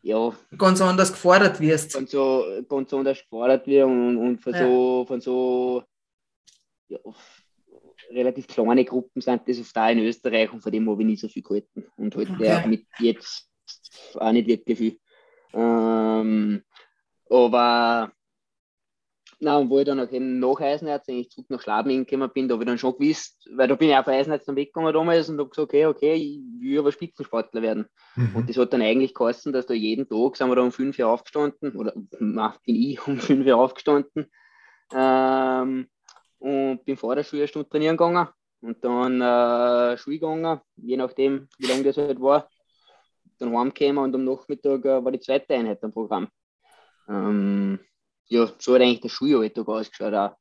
ja. 0.02 0.32
Ganz 0.58 0.80
anders 0.80 1.12
gefordert 1.12 1.60
wirst. 1.60 1.92
Von 1.92 2.06
so, 2.06 2.44
ganz 2.68 2.92
anders 2.92 3.20
gefordert 3.20 3.66
wird 3.66 3.86
und, 3.86 4.16
und 4.16 4.38
von, 4.38 4.52
ja. 4.52 4.58
so, 4.60 5.04
von 5.06 5.20
so 5.20 5.84
relativ 8.10 8.46
kleine 8.46 8.84
Gruppen 8.84 9.20
sind 9.20 9.42
das 9.46 9.60
oft 9.60 9.76
auch 9.76 9.90
in 9.90 9.98
Österreich 9.98 10.52
und 10.52 10.60
von 10.60 10.72
dem 10.72 10.88
habe 10.88 11.02
ich 11.02 11.06
nicht 11.06 11.20
so 11.20 11.28
viel 11.28 11.42
gehalten. 11.42 11.86
Und 11.96 12.14
halt 12.16 12.30
okay. 12.30 12.46
ja, 12.46 12.66
mit 12.66 12.86
jetzt 12.98 13.48
auch 14.14 14.32
nicht 14.32 14.46
wirklich 14.46 14.78
viel. 14.78 15.00
Ähm, 15.52 16.62
aber 17.30 18.12
na, 19.40 19.58
und 19.58 19.68
wo 19.68 19.78
ich 19.78 19.84
dann 19.84 20.00
auch 20.00 20.10
eben 20.10 20.38
nach 20.38 20.60
Eisenherz 20.60 21.08
eigentlich 21.08 21.30
zurück 21.30 21.50
nach 21.50 21.60
Schladming 21.60 22.06
gekommen 22.06 22.30
bin, 22.32 22.48
da 22.48 22.54
habe 22.54 22.64
ich 22.64 22.68
dann 22.68 22.78
schon 22.78 22.96
gewusst, 22.96 23.48
weil 23.54 23.68
da 23.68 23.74
bin 23.74 23.90
ich 23.90 23.96
auf 23.96 24.08
Eisenherz 24.08 24.44
dann 24.44 24.56
weggegangen 24.56 24.92
damals 24.92 25.28
und 25.28 25.38
habe 25.38 25.50
gesagt, 25.50 25.68
okay, 25.68 25.86
okay, 25.86 26.14
ich 26.14 26.40
will 26.60 26.78
aber 26.78 26.92
Spitzensportler 26.92 27.60
werden. 27.60 27.86
Mhm. 28.16 28.36
Und 28.36 28.48
das 28.48 28.56
hat 28.56 28.72
dann 28.72 28.82
eigentlich 28.82 29.12
geheißen, 29.12 29.52
dass 29.52 29.66
da 29.66 29.74
jeden 29.74 30.08
Tag 30.08 30.36
sind 30.36 30.48
wir 30.48 30.56
da 30.56 30.62
um 30.62 30.72
fünf 30.72 30.96
Jahre 30.96 31.12
aufgestanden, 31.12 31.76
oder 31.76 31.92
na, 32.18 32.56
bin 32.64 32.76
ich 32.76 32.98
um 33.06 33.18
fünf 33.18 33.46
Jahre 33.46 33.60
aufgestanden. 33.60 34.26
Ähm, 34.94 35.88
und 36.44 36.84
bin 36.84 36.96
vor 36.96 37.16
der 37.16 37.24
Schule 37.24 37.42
eine 37.42 37.48
Stunde 37.48 37.68
trainieren 37.70 37.96
gegangen 37.96 38.28
und 38.60 38.84
dann 38.84 39.20
äh, 39.20 39.96
Schule 39.96 40.18
gegangen, 40.18 40.60
je 40.76 40.98
nachdem, 40.98 41.48
wie 41.58 41.66
lange 41.66 41.84
das 41.84 41.96
halt 41.96 42.20
war. 42.20 42.50
Dann 43.38 43.56
heimgekommen 43.56 44.04
und 44.04 44.14
am 44.14 44.24
Nachmittag 44.24 44.84
äh, 44.84 45.02
war 45.02 45.10
die 45.10 45.20
zweite 45.20 45.54
Einheit 45.54 45.82
am 45.82 45.92
Programm. 45.92 46.28
Ähm, 47.08 47.78
ja, 48.26 48.50
so 48.58 48.74
hat 48.74 48.82
eigentlich 48.82 49.00
der 49.00 49.08
Schulalltag 49.08 49.66
ausgeschaut 49.66 50.12
auch. 50.12 50.36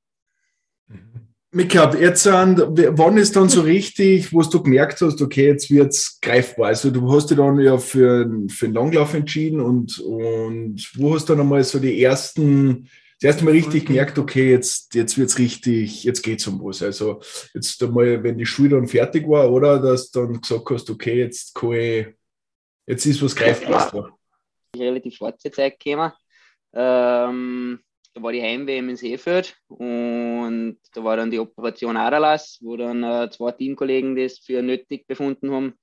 Ich 1.56 1.70
glaube, 1.70 1.98
jetzt 2.00 2.28
an, 2.28 2.58
wann 2.58 3.18
ist 3.18 3.36
dann 3.38 3.48
so 3.48 3.62
richtig, 3.62 4.34
wo 4.34 4.42
du 4.42 4.62
gemerkt 4.62 5.00
hast, 5.00 5.22
okay, 5.22 5.48
jetzt 5.48 5.70
wird 5.70 5.94
es 5.94 6.20
greifbar? 6.22 6.68
Also 6.68 6.92
du 6.92 7.10
hast 7.14 7.30
dich 7.30 7.38
dann 7.38 7.60
ja 7.60 7.78
für, 7.78 8.30
für 8.50 8.66
den 8.66 8.74
Langlauf 8.74 9.14
entschieden 9.14 9.62
und, 9.62 10.00
und 10.00 10.92
wo 10.96 11.16
hast 11.16 11.30
du 11.30 11.34
dann 11.34 11.44
einmal 11.44 11.64
so 11.64 11.80
die 11.80 12.04
ersten 12.04 12.90
das 13.24 13.36
erste 13.36 13.46
Mal 13.46 13.52
richtig 13.52 13.86
gemerkt, 13.86 14.20
okay, 14.20 14.52
jetzt, 14.52 14.94
jetzt 14.94 15.18
wird 15.18 15.30
es 15.30 15.40
richtig, 15.40 16.04
jetzt 16.04 16.22
geht 16.22 16.42
es 16.42 16.48
um 16.48 16.62
was. 16.62 16.84
Also 16.84 17.22
jetzt 17.54 17.82
einmal, 17.82 18.22
wenn 18.22 18.38
die 18.38 18.46
Schule 18.46 18.72
dann 18.72 18.86
fertig 18.86 19.26
war, 19.30 19.50
oder 19.50 19.80
dass 19.80 20.12
du 20.12 20.26
dann 20.26 20.42
gesagt 20.42 20.70
hast, 20.70 20.90
okay, 20.90 21.20
jetzt 21.20 21.56
kann 21.56 21.72
ich, 21.72 22.08
jetzt 22.86 23.06
ist 23.06 23.24
was 23.24 23.34
greifbar. 23.34 24.20
Ja, 24.76 24.88
relativ 24.88 25.16
schwarze 25.16 25.50
Zeit 25.52 25.80
gekommen. 25.80 26.12
Ähm, 26.74 27.80
da 28.14 28.22
war 28.22 28.34
die 28.34 28.42
Heim-WM 28.42 28.90
in 28.90 28.98
Seefeld 28.98 29.56
und 29.70 30.80
da 30.94 31.04
war 31.06 31.16
dann 31.16 31.32
die 31.32 31.40
Operation 31.40 31.96
Adalas, 31.96 32.58
wo 32.60 32.76
dann 32.76 33.04
äh, 33.04 33.30
zwei 33.32 33.54
Teamkollegen 33.54 34.18
das 34.18 34.40
für 34.40 34.62
nötig 34.62 35.08
befunden 35.08 35.50
haben, 35.50 35.74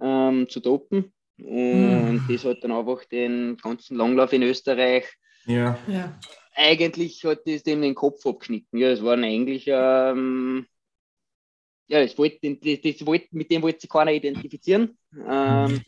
ähm, 0.00 0.48
zu 0.48 0.58
dopen. 0.58 1.12
Und 1.38 2.14
mhm. 2.14 2.26
das 2.28 2.44
hat 2.44 2.64
dann 2.64 2.72
einfach 2.72 3.04
den 3.04 3.58
ganzen 3.58 3.96
Langlauf 3.96 4.32
in 4.32 4.42
Österreich 4.42 5.06
ja. 5.46 5.78
ja 5.86 6.18
eigentlich 6.54 7.24
hat 7.24 7.46
das 7.46 7.62
dem 7.62 7.82
den 7.82 7.94
Kopf 7.94 8.24
abgeschnitten. 8.26 8.78
Ja, 8.78 8.88
es 8.88 9.02
war 9.02 9.16
eigentlich, 9.16 9.64
ähm, 9.66 10.66
ja, 11.86 12.02
das 12.02 12.16
wollte, 12.18 12.56
das, 12.56 12.80
das 12.80 13.06
wollte, 13.06 13.28
mit 13.32 13.50
dem 13.50 13.62
wollte 13.62 13.80
sich 13.80 13.90
keiner 13.90 14.12
identifizieren. 14.12 14.98
Ähm, 15.26 15.82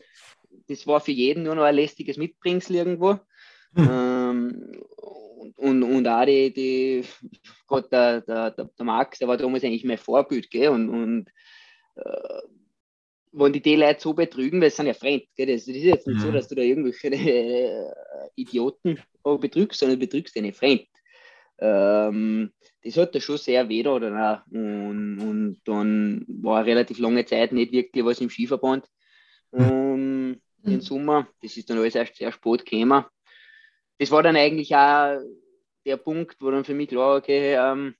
das 0.67 0.87
war 0.87 0.99
für 0.99 1.11
jeden 1.11 1.43
nur 1.43 1.55
noch 1.55 1.63
ein 1.63 1.75
lästiges 1.75 2.17
Mitbringsel 2.17 2.75
irgendwo. 2.77 3.19
Mhm. 3.73 3.89
Ähm, 3.89 4.83
und, 5.55 5.83
und 5.83 6.07
auch 6.07 6.25
die, 6.25 6.53
die 6.53 7.03
Gott, 7.67 7.91
der, 7.91 8.21
der, 8.21 8.51
der 8.51 8.85
Max, 8.85 9.19
der 9.19 9.27
war 9.27 9.37
damals 9.37 9.63
eigentlich 9.63 9.85
mein 9.85 9.97
Vorbild, 9.97 10.49
gell? 10.49 10.69
Und, 10.69 10.89
und 10.89 11.29
äh, 11.95 12.41
wenn 13.33 13.51
die 13.53 13.61
die 13.61 13.75
Leute 13.75 13.99
so 13.99 14.13
betrügen, 14.13 14.61
weil 14.61 14.67
es 14.67 14.75
sind 14.75 14.85
ja 14.85 14.93
fremd, 14.93 15.25
gell? 15.35 15.47
Das, 15.47 15.65
das 15.65 15.75
ist 15.75 15.83
jetzt 15.83 16.07
nicht 16.07 16.17
mhm. 16.19 16.21
so, 16.21 16.31
dass 16.31 16.47
du 16.47 16.55
da 16.55 16.61
irgendwelche 16.61 17.07
äh, 17.09 17.91
Idioten 18.35 18.99
betrügst, 19.23 19.79
sondern 19.79 19.99
betrügst 19.99 20.37
eine 20.37 20.53
fremd. 20.53 20.87
Ähm, 21.59 22.51
das 22.83 22.97
hat 22.97 23.15
da 23.15 23.19
schon 23.19 23.37
sehr 23.37 23.67
weh 23.69 23.83
da 23.83 23.93
und, 23.93 25.19
und 25.19 25.61
dann 25.65 26.25
war 26.27 26.65
relativ 26.65 26.99
lange 26.99 27.25
Zeit 27.25 27.51
nicht 27.51 27.71
wirklich 27.71 28.03
was 28.03 28.21
im 28.21 28.29
Skiverband 28.29 28.85
um, 29.51 30.29
mhm. 30.29 30.41
im 30.65 30.81
Sommer. 30.81 31.27
Das 31.41 31.55
ist 31.57 31.69
dann 31.69 31.77
alles 31.77 31.95
erst 31.95 32.15
sehr 32.15 32.31
spät 32.31 32.65
gekommen. 32.65 33.05
Das 33.97 34.11
war 34.11 34.23
dann 34.23 34.35
eigentlich 34.35 34.75
auch 34.75 35.19
der 35.85 35.97
Punkt, 35.97 36.37
wo 36.41 36.51
dann 36.51 36.65
für 36.65 36.73
mich 36.73 36.89
klar 36.89 37.11
war, 37.11 37.17
okay, 37.17 37.55
ähm, 37.55 37.95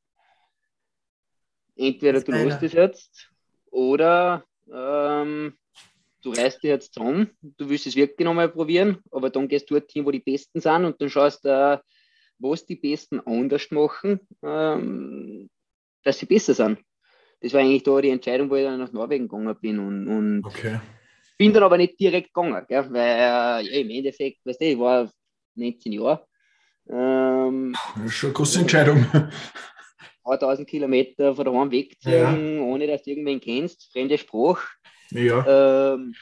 entweder 1.75 2.21
du 2.21 2.31
lässt 2.31 2.63
es 2.63 2.73
jetzt 2.73 3.31
oder 3.71 4.45
ähm, 4.71 5.53
du 6.21 6.31
reißt 6.31 6.63
dich 6.63 6.69
jetzt 6.69 6.93
zusammen, 6.93 7.29
du 7.41 7.69
willst 7.69 7.87
es 7.87 7.95
wirklich 7.95 8.25
nochmal 8.25 8.49
probieren, 8.49 8.99
aber 9.11 9.29
dann 9.29 9.47
gehst 9.47 9.69
du 9.69 9.75
dorthin, 9.75 10.05
wo 10.05 10.11
die 10.11 10.19
Besten 10.19 10.61
sind 10.61 10.85
und 10.85 11.01
dann 11.01 11.09
schaust 11.09 11.45
du, 11.45 11.81
was 12.39 12.65
die 12.65 12.75
Besten 12.75 13.19
anders 13.21 13.69
machen, 13.71 14.19
ähm, 14.43 15.49
dass 16.03 16.19
sie 16.19 16.25
besser 16.25 16.53
sind. 16.53 16.79
das 17.41 17.53
war 17.53 17.61
eigentlich 17.61 17.83
da 17.83 17.99
die 18.01 18.09
Entscheidung, 18.09 18.49
wo 18.49 18.55
ich 18.55 18.63
dann 18.63 18.79
nach 18.79 18.91
Norwegen 18.91 19.27
gegangen 19.27 19.55
bin 19.61 19.79
und, 19.79 20.07
und 20.07 20.45
okay. 20.45 20.79
bin 21.37 21.53
dann 21.53 21.63
aber 21.63 21.77
nicht 21.77 21.99
direkt 21.99 22.33
gegangen, 22.33 22.65
gell? 22.67 22.87
weil 22.91 23.17
ja, 23.17 23.59
im 23.59 23.89
Endeffekt, 23.89 24.45
weißt 24.45 24.61
du, 24.61 24.65
ich 24.65 24.79
war 24.79 25.11
19 25.55 25.93
Jahre. 25.93 26.25
Ähm, 26.89 27.75
das 27.95 28.05
ist 28.05 28.13
schon 28.13 28.29
eine 28.29 28.33
große 28.33 28.59
Entscheidung. 28.59 29.05
1000 30.23 30.67
Kilometer 30.67 31.35
von 31.35 31.45
daheim 31.45 31.71
wegziehen, 31.71 32.57
ja. 32.57 32.63
ohne 32.63 32.87
dass 32.87 33.03
du 33.03 33.11
irgendwen 33.11 33.41
kennst, 33.41 33.91
fremde 33.91 34.17
Sprache. 34.17 34.67
Ja. 35.11 35.93
Ähm, 35.93 36.13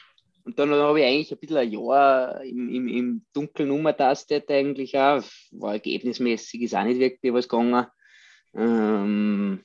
und 0.44 0.58
dann 0.58 0.70
habe 0.70 1.00
ich 1.00 1.06
eigentlich 1.06 1.32
ein 1.32 1.38
bisschen 1.38 1.56
ein 1.56 1.70
Jahr 1.70 2.42
im, 2.42 2.68
im, 2.74 2.88
im 2.88 3.24
Dunkeln 3.32 3.70
umgetastet 3.70 4.50
eigentlich 4.50 4.98
auch. 4.98 5.22
War 5.52 5.74
ergebnismäßig, 5.74 6.62
ist 6.62 6.74
auch 6.74 6.82
nicht 6.82 6.98
wirklich 6.98 7.32
was 7.32 7.48
gegangen. 7.48 7.86
Ähm, 8.54 9.60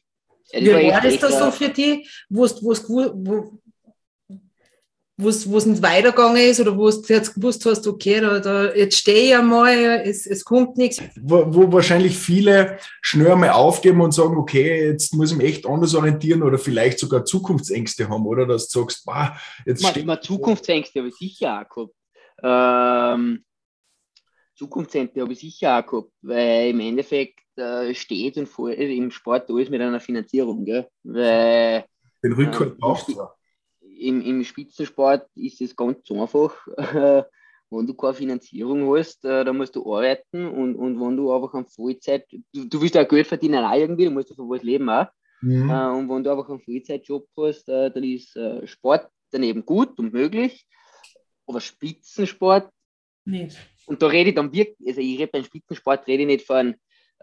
ja, 0.52 0.80
Wie 0.80 0.92
war, 0.92 1.02
das 1.02 1.20
da 1.20 1.30
so 1.30 1.52
für 1.52 1.70
dich, 1.70 2.26
wo 2.30 3.60
wo, 5.18 5.26
wo 5.26 5.58
es 5.58 5.66
nicht 5.66 5.82
weitergegangen 5.82 6.38
ist 6.38 6.60
oder 6.60 6.78
wo 6.78 6.90
du 6.90 7.02
jetzt 7.08 7.34
gewusst 7.34 7.66
hast, 7.66 7.88
okay, 7.88 8.22
da, 8.22 8.40
da, 8.40 8.74
jetzt 8.74 8.98
stehe 8.98 9.30
ich 9.30 9.36
einmal, 9.36 10.02
es, 10.06 10.28
es 10.28 10.46
kommt 10.46 10.78
nichts. 10.78 11.02
Wo, 11.20 11.44
wo, 11.48 11.72
wahrscheinlich 11.72 12.16
viele 12.16 12.78
schnell 13.02 13.32
einmal 13.32 13.50
aufgeben 13.50 14.02
und 14.02 14.12
sagen, 14.12 14.38
okay, 14.38 14.90
jetzt 14.90 15.16
muss 15.16 15.32
ich 15.32 15.38
mich 15.38 15.48
echt 15.48 15.66
anders 15.66 15.96
orientieren 15.96 16.44
oder 16.44 16.60
vielleicht 16.60 17.00
sogar 17.00 17.26
Zukunftsängste 17.26 18.08
haben, 18.08 18.28
oder? 18.28 18.46
Dass 18.46 18.70
du 18.70 18.82
sagst, 18.82 19.06
bah, 19.06 19.36
jetzt 19.66 19.82
man, 19.82 20.06
man 20.06 20.22
Zukunftsängste 20.22 21.00
habe 21.00 21.10
ich 21.10 21.16
sicher 21.16 21.62
auch 21.62 21.76
gehabt. 21.76 21.94
Ähm, 22.44 23.44
Zukunftsängste 24.56 25.22
habe 25.22 25.34
ich 25.34 25.40
sicher 25.40 25.80
auch 25.80 25.86
gehabt, 25.88 26.12
weil 26.22 26.70
im 26.70 26.80
Endeffekt 26.80 27.40
äh, 27.56 27.96
steht 27.96 28.38
und 28.38 28.48
vor, 28.48 28.72
im 28.72 29.10
Sport 29.10 29.50
alles 29.50 29.70
mit 29.70 29.82
einer 29.82 30.00
Finanzierung, 30.00 30.64
gell? 30.64 30.88
Weil, 31.04 31.86
Den 32.24 32.34
Rückhalt 32.34 32.74
äh, 32.74 32.76
braucht 32.78 33.10
man 33.10 33.28
im, 34.00 34.22
im 34.22 34.44
Spitzensport 34.44 35.28
ist 35.36 35.62
es 35.62 35.76
ganz 35.76 36.10
einfach. 36.12 36.56
Äh, 36.78 37.24
wenn 37.70 37.86
du 37.86 37.94
keine 37.96 38.14
Finanzierung 38.14 38.96
hast, 38.96 39.26
äh, 39.26 39.44
dann 39.44 39.58
musst 39.58 39.76
du 39.76 39.94
arbeiten 39.94 40.48
und, 40.48 40.76
und 40.76 41.02
wenn 41.02 41.18
du 41.18 41.34
einfach 41.34 41.54
an 41.54 41.68
Vollzeit, 41.68 42.26
du, 42.54 42.64
du 42.64 42.82
willst 42.82 42.96
ja 42.96 43.04
Geld 43.04 43.28
verdienen 43.28 43.66
auch 43.66 43.76
irgendwie, 43.76 44.06
du 44.06 44.12
musst 44.12 44.30
ja 44.30 44.36
von 44.36 44.50
was 44.50 44.64
leben 44.64 44.90
auch. 44.90 45.08
Mhm. 45.42 45.70
Äh, 45.70 45.90
und 45.90 46.10
wenn 46.10 46.24
du 46.24 46.32
einfach 46.32 46.48
einen 46.48 46.62
Vollzeitjob 46.62 47.28
hast, 47.36 47.68
dann 47.68 48.04
ist 48.04 48.40
Sport 48.64 49.10
daneben 49.32 49.66
gut 49.66 50.00
und 50.00 50.14
möglich, 50.14 50.66
aber 51.46 51.60
Spitzensport, 51.60 52.70
nicht. 53.26 53.58
und 53.86 54.02
da 54.02 54.08
rede 54.08 54.30
ich 54.30 54.36
dann 54.36 54.54
wirklich, 54.54 54.88
also 54.88 55.02
ich 55.02 55.20
rede 55.20 55.32
beim 55.34 55.44
Spitzensport, 55.44 56.08
rede 56.08 56.24
ich 56.24 56.28
nicht 56.28 56.48
von 56.48 56.74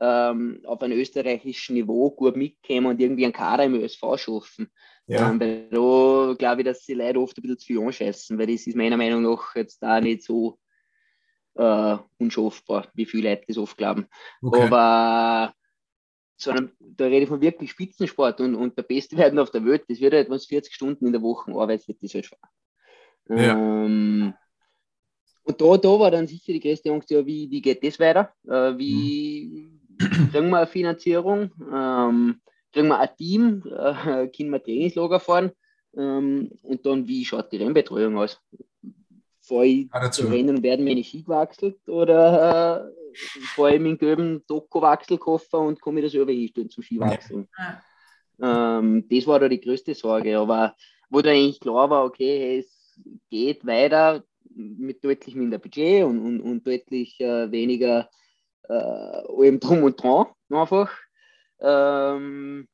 ähm, 0.00 0.60
auf 0.64 0.82
einem 0.82 0.98
österreichischen 0.98 1.74
Niveau 1.74 2.10
gut 2.10 2.36
mitkommen 2.36 2.86
und 2.86 3.00
irgendwie 3.00 3.24
einen 3.24 3.32
Kader 3.32 3.64
im 3.64 3.74
ÖSV 3.74 4.02
schaffen. 4.16 4.70
Ja. 5.06 5.30
Ähm, 5.30 5.40
weil 5.40 5.68
da 5.70 6.34
glaube 6.36 6.62
ich, 6.62 6.64
dass 6.64 6.84
die 6.84 6.94
Leute 6.94 7.20
oft 7.20 7.36
ein 7.36 7.42
bisschen 7.42 7.58
zu 7.58 7.66
viel 7.66 7.80
anscheißen, 7.80 8.38
weil 8.38 8.46
das 8.46 8.66
ist 8.66 8.76
meiner 8.76 8.96
Meinung 8.96 9.22
nach 9.22 9.54
jetzt 9.54 9.82
da 9.82 10.00
nicht 10.00 10.22
so 10.22 10.58
äh, 11.54 11.96
unschaffbar, 12.18 12.88
wie 12.94 13.04
viele 13.04 13.30
Leute 13.30 13.44
das 13.46 13.58
oft 13.58 13.76
glauben. 13.76 14.06
Okay. 14.42 14.62
Aber 14.62 15.54
sondern 16.36 16.72
da 16.80 17.04
rede 17.04 17.22
ich 17.22 17.28
von 17.28 17.40
wirklich 17.40 17.70
Spitzensport 17.70 18.40
und, 18.40 18.54
und 18.54 18.76
der 18.76 18.82
Beste 18.82 19.16
werden 19.16 19.38
auf 19.38 19.50
der 19.50 19.64
Welt, 19.64 19.84
das 19.88 20.00
wird 20.00 20.14
halt, 20.14 20.28
wenn 20.28 20.36
es 20.36 20.46
40 20.46 20.74
Stunden 20.74 21.06
in 21.06 21.12
der 21.12 21.22
Woche 21.22 21.52
arbeitet, 21.52 21.96
das 22.02 22.14
halt 22.14 22.26
schwer. 22.26 22.38
Ja. 23.28 23.84
Ähm, 23.84 24.34
und 25.44 25.60
da, 25.60 25.76
da 25.76 25.88
war 26.00 26.10
dann 26.10 26.26
sicher 26.26 26.52
die 26.52 26.60
größte 26.60 26.90
Angst, 26.90 27.10
ja, 27.10 27.24
wie, 27.24 27.50
wie 27.50 27.60
geht 27.60 27.84
das 27.84 28.00
weiter? 28.00 28.32
Äh, 28.46 28.78
wie 28.78 29.68
mhm. 29.70 29.73
Kriegen 29.98 30.50
wir 30.50 30.58
eine 30.58 30.66
Finanzierung? 30.66 31.50
Ähm, 31.72 32.40
kriegen 32.72 32.88
wir 32.88 32.98
ein 32.98 33.16
Team, 33.16 33.62
äh, 33.66 34.28
können 34.28 34.50
wir 34.50 34.62
Trainingslager 34.62 35.20
fahren 35.20 35.52
ähm, 35.96 36.50
und 36.62 36.84
dann, 36.84 37.06
wie 37.06 37.24
schaut 37.24 37.52
die 37.52 37.58
Rennbetreuung 37.58 38.18
aus? 38.18 38.40
Fahre 39.40 39.66
ich 39.66 39.88
ja, 39.92 40.10
zu 40.10 40.26
Rennen 40.26 40.62
werden 40.62 40.84
meine 40.84 41.04
Ski 41.04 41.22
gewechselt 41.22 41.78
oder 41.86 42.90
äh, 43.14 43.16
fahre 43.54 43.74
ich 43.74 43.80
mit 43.80 43.92
dem 43.92 43.98
gelben 43.98 44.44
Doku-Wechselkoffer 44.46 45.58
und 45.58 45.80
komme 45.80 46.00
ich 46.00 46.06
da 46.06 46.10
selber 46.10 46.32
hinstellen 46.32 46.70
zum 46.70 46.82
Skiwechseln? 46.82 47.48
Ja. 48.38 48.78
Ähm, 48.78 49.06
das 49.08 49.26
war 49.26 49.38
da 49.38 49.48
die 49.48 49.60
größte 49.60 49.94
Sorge, 49.94 50.38
aber 50.38 50.74
wo 51.10 51.20
da 51.20 51.30
eigentlich 51.30 51.60
klar 51.60 51.88
war, 51.90 52.04
okay, 52.04 52.58
es 52.58 52.98
geht 53.30 53.66
weiter 53.66 54.24
mit 54.56 55.04
deutlich 55.04 55.34
minder 55.34 55.58
Budget 55.58 56.04
und, 56.04 56.20
und, 56.20 56.40
und 56.40 56.66
deutlich 56.66 57.20
äh, 57.20 57.50
weniger 57.50 58.08
äh, 58.68 58.72
allem 58.72 59.60
drum 59.60 59.82
und 59.82 60.02
dran 60.02 60.26
einfach. 60.50 60.90
Ähm, 61.60 62.66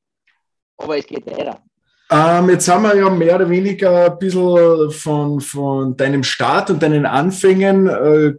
aber 0.77 0.99
es 0.99 1.07
geht 1.07 1.27
weiter. 1.27 1.61
Ähm, 2.11 2.51
jetzt 2.51 2.69
haben 2.69 2.83
wir 2.83 2.97
ja 2.97 3.09
mehr 3.09 3.37
oder 3.37 3.49
weniger 3.49 4.07
ein 4.07 4.19
bisschen 4.19 4.91
von, 4.91 5.41
von 5.41 5.97
deinem 5.97 6.25
Start 6.25 6.71
und 6.71 6.83
deinen 6.83 7.07
Anfängen 7.07 7.87
äh, 7.87 8.35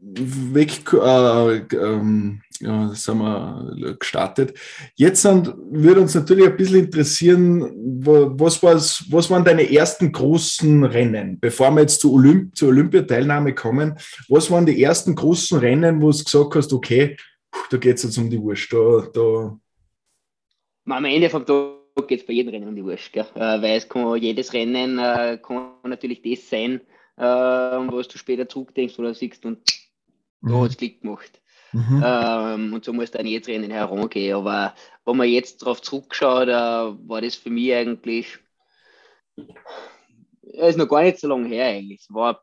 weg, 0.00 0.92
äh, 0.92 1.56
ähm, 1.76 2.42
ja, 2.62 2.88
das 2.88 3.06
haben 3.08 3.18
wir 3.18 3.96
gestartet. 3.98 4.58
Jetzt 4.94 5.22
sind, 5.22 5.52
würde 5.70 6.00
uns 6.00 6.14
natürlich 6.14 6.46
ein 6.46 6.56
bisschen 6.56 6.84
interessieren, 6.84 7.72
was, 8.04 8.62
was, 8.62 9.04
was 9.10 9.30
waren 9.30 9.44
deine 9.44 9.70
ersten 9.70 10.12
großen 10.12 10.84
Rennen, 10.84 11.40
bevor 11.40 11.70
wir 11.72 11.82
jetzt 11.82 12.00
zu 12.00 12.12
Olymp 12.14 12.56
zur 12.56 12.68
Olympiateilnahme 12.68 13.54
kommen? 13.54 13.98
Was 14.28 14.50
waren 14.50 14.66
die 14.66 14.82
ersten 14.82 15.14
großen 15.14 15.58
Rennen, 15.58 16.00
wo 16.00 16.10
du 16.10 16.24
gesagt 16.24 16.54
hast, 16.54 16.72
okay, 16.72 17.16
da 17.70 17.76
geht 17.76 17.96
es 17.96 18.04
jetzt 18.04 18.18
um 18.18 18.30
die 18.30 18.40
Wurst, 18.40 18.72
da, 18.72 19.06
da 19.12 19.58
am 20.86 21.04
Ende 21.04 21.30
vom 21.30 21.46
Tag 21.46 22.08
geht 22.08 22.20
es 22.20 22.26
bei 22.26 22.32
jedem 22.32 22.50
Rennen 22.50 22.68
um 22.68 22.76
die 22.76 22.84
Wurst, 22.84 23.12
gell? 23.12 23.26
Äh, 23.34 23.62
weil 23.62 23.76
es 23.76 23.88
kann, 23.88 24.16
jedes 24.16 24.52
Rennen 24.52 24.98
äh, 24.98 25.38
kann 25.42 25.72
natürlich 25.84 26.22
das 26.22 26.48
sein, 26.48 26.80
äh, 27.16 27.22
was 27.22 28.08
du 28.08 28.18
später 28.18 28.48
zurückdenkst 28.48 28.98
oder 28.98 29.14
siehst 29.14 29.44
und 29.44 29.60
mhm. 30.40 30.50
da 30.50 30.60
hat 30.60 30.70
es 30.70 30.76
Klick 30.76 31.02
gemacht. 31.02 31.41
Mhm. 31.72 32.02
Ähm, 32.04 32.74
und 32.74 32.84
so 32.84 32.92
muss 32.92 33.10
dann 33.10 33.26
jedes 33.26 33.48
Rennen 33.48 33.70
herangehen. 33.70 34.36
Aber 34.36 34.74
wenn 35.04 35.16
man 35.16 35.28
jetzt 35.28 35.62
darauf 35.62 35.80
zurückschaut, 35.80 36.48
äh, 36.48 36.52
war 36.52 37.20
das 37.20 37.34
für 37.34 37.50
mich 37.50 37.72
eigentlich, 37.72 38.38
ja, 39.36 40.66
ist 40.66 40.78
noch 40.78 40.88
gar 40.88 41.02
nicht 41.02 41.18
so 41.18 41.28
lange 41.28 41.48
her 41.48 41.66
eigentlich. 41.66 42.02
Es 42.02 42.12
war 42.12 42.42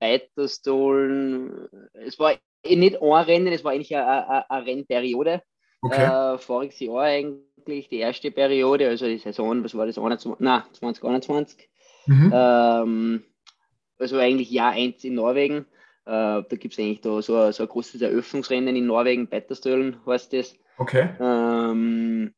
Weiterstolen, 0.00 1.68
es 1.92 2.18
war 2.18 2.34
nicht 2.64 3.02
ein 3.02 3.12
Rennen, 3.24 3.52
es 3.52 3.64
war 3.64 3.72
eigentlich 3.72 3.96
eine, 3.96 4.48
eine 4.48 4.66
Rennperiode. 4.66 5.42
Okay. 5.80 6.34
Äh, 6.34 6.38
voriges 6.38 6.80
Jahr 6.80 7.02
eigentlich, 7.02 7.88
die 7.88 7.98
erste 7.98 8.30
Periode, 8.30 8.88
also 8.88 9.06
die 9.06 9.18
Saison, 9.18 9.62
was 9.62 9.76
war 9.76 9.86
das, 9.86 9.98
21, 9.98 10.40
na, 10.40 10.66
2021. 10.72 11.68
Mhm. 12.06 12.32
Ähm, 12.34 13.24
also 13.98 14.18
eigentlich 14.18 14.50
Jahr 14.50 14.72
1 14.72 15.04
in 15.04 15.14
Norwegen. 15.14 15.66
Äh, 16.08 16.42
da 16.48 16.56
gibt 16.56 16.72
es 16.72 16.78
eigentlich 16.78 17.02
da 17.02 17.20
so, 17.20 17.52
so 17.52 17.62
ein 17.62 17.68
großes 17.68 18.00
Eröffnungsrennen 18.00 18.74
in 18.74 18.86
Norwegen, 18.86 19.28
Betterstölen 19.28 19.98
heißt 20.06 20.32
das. 20.32 20.56
Okay. 20.78 21.10
Ähm, 21.20 22.32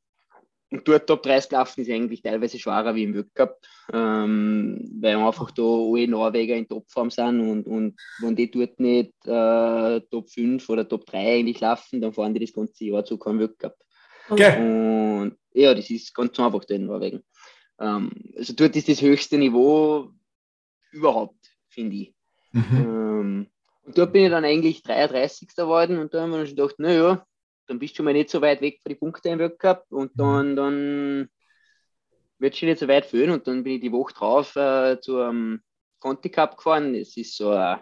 und 0.73 0.89
dort 0.89 1.07
Top 1.07 1.23
30 1.23 1.53
laufen 1.53 1.81
ist 1.83 1.91
eigentlich 1.91 2.23
teilweise 2.23 2.59
schwerer 2.59 2.97
wie 2.97 3.05
im 3.05 3.15
Weltcup, 3.15 3.59
ähm, 3.93 4.91
weil 5.01 5.15
einfach 5.17 5.53
da 5.53 5.63
alle 5.63 6.09
Norweger 6.09 6.57
in 6.57 6.67
Topform 6.67 7.11
sind 7.11 7.41
und, 7.41 7.67
und 7.67 8.01
wenn 8.21 8.35
die 8.35 8.51
dort 8.51 8.81
nicht 8.81 9.13
äh, 9.27 10.01
Top 10.11 10.29
5 10.31 10.69
oder 10.69 10.89
Top 10.89 11.07
3 11.07 11.39
eigentlich 11.39 11.61
laufen, 11.61 12.01
dann 12.01 12.13
fahren 12.13 12.35
die 12.35 12.41
das 12.41 12.53
ganze 12.53 12.85
Jahr 12.85 13.05
zu 13.05 13.19
keinem 13.19 13.39
Weltcup. 13.39 13.77
Okay. 14.29 14.59
Und 14.59 15.37
ja, 15.53 15.75
das 15.75 15.91
ist 15.91 16.13
ganz 16.13 16.39
einfach 16.41 16.65
da 16.65 16.75
in 16.75 16.87
Norwegen. 16.87 17.23
Ähm, 17.79 18.11
also 18.37 18.53
dort 18.53 18.75
ist 18.75 18.89
das 18.89 19.01
höchste 19.01 19.39
Niveau 19.39 20.11
überhaupt, 20.91 21.53
finde 21.69 21.97
ich. 21.97 22.15
Mhm. 22.53 22.67
Ähm, 22.73 23.47
und 23.91 23.99
dort 23.99 24.13
bin 24.13 24.23
ich 24.23 24.31
dann 24.31 24.45
eigentlich 24.45 24.85
33. 24.85 25.49
geworden 25.57 25.99
und 25.99 26.15
da 26.15 26.23
haben 26.23 26.31
wir 26.31 26.47
schon 26.47 26.55
gedacht, 26.55 26.79
naja, 26.79 27.27
dann 27.67 27.81
bist 27.81 27.95
du 27.95 27.97
schon 27.97 28.05
mal 28.05 28.13
nicht 28.13 28.31
so 28.31 28.41
weit 28.41 28.61
weg 28.61 28.79
von 28.81 28.91
den 28.91 29.01
Punkten 29.01 29.33
im 29.33 29.41
Weltcup 29.41 29.85
und 29.91 30.13
dann, 30.15 30.55
dann 30.55 31.29
wird 32.39 32.53
es 32.53 32.59
schon 32.61 32.69
nicht 32.69 32.79
so 32.79 32.87
weit 32.87 33.05
führen 33.05 33.31
und 33.31 33.49
dann 33.49 33.65
bin 33.65 33.75
ich 33.75 33.81
die 33.81 33.91
Woche 33.91 34.15
drauf 34.15 34.55
äh, 34.55 35.01
zum 35.01 35.61
Conti 35.99 36.29
Cup 36.29 36.57
gefahren. 36.57 36.95
Es 36.95 37.17
ist 37.17 37.37
so 37.37 37.53
äh, 37.53 37.79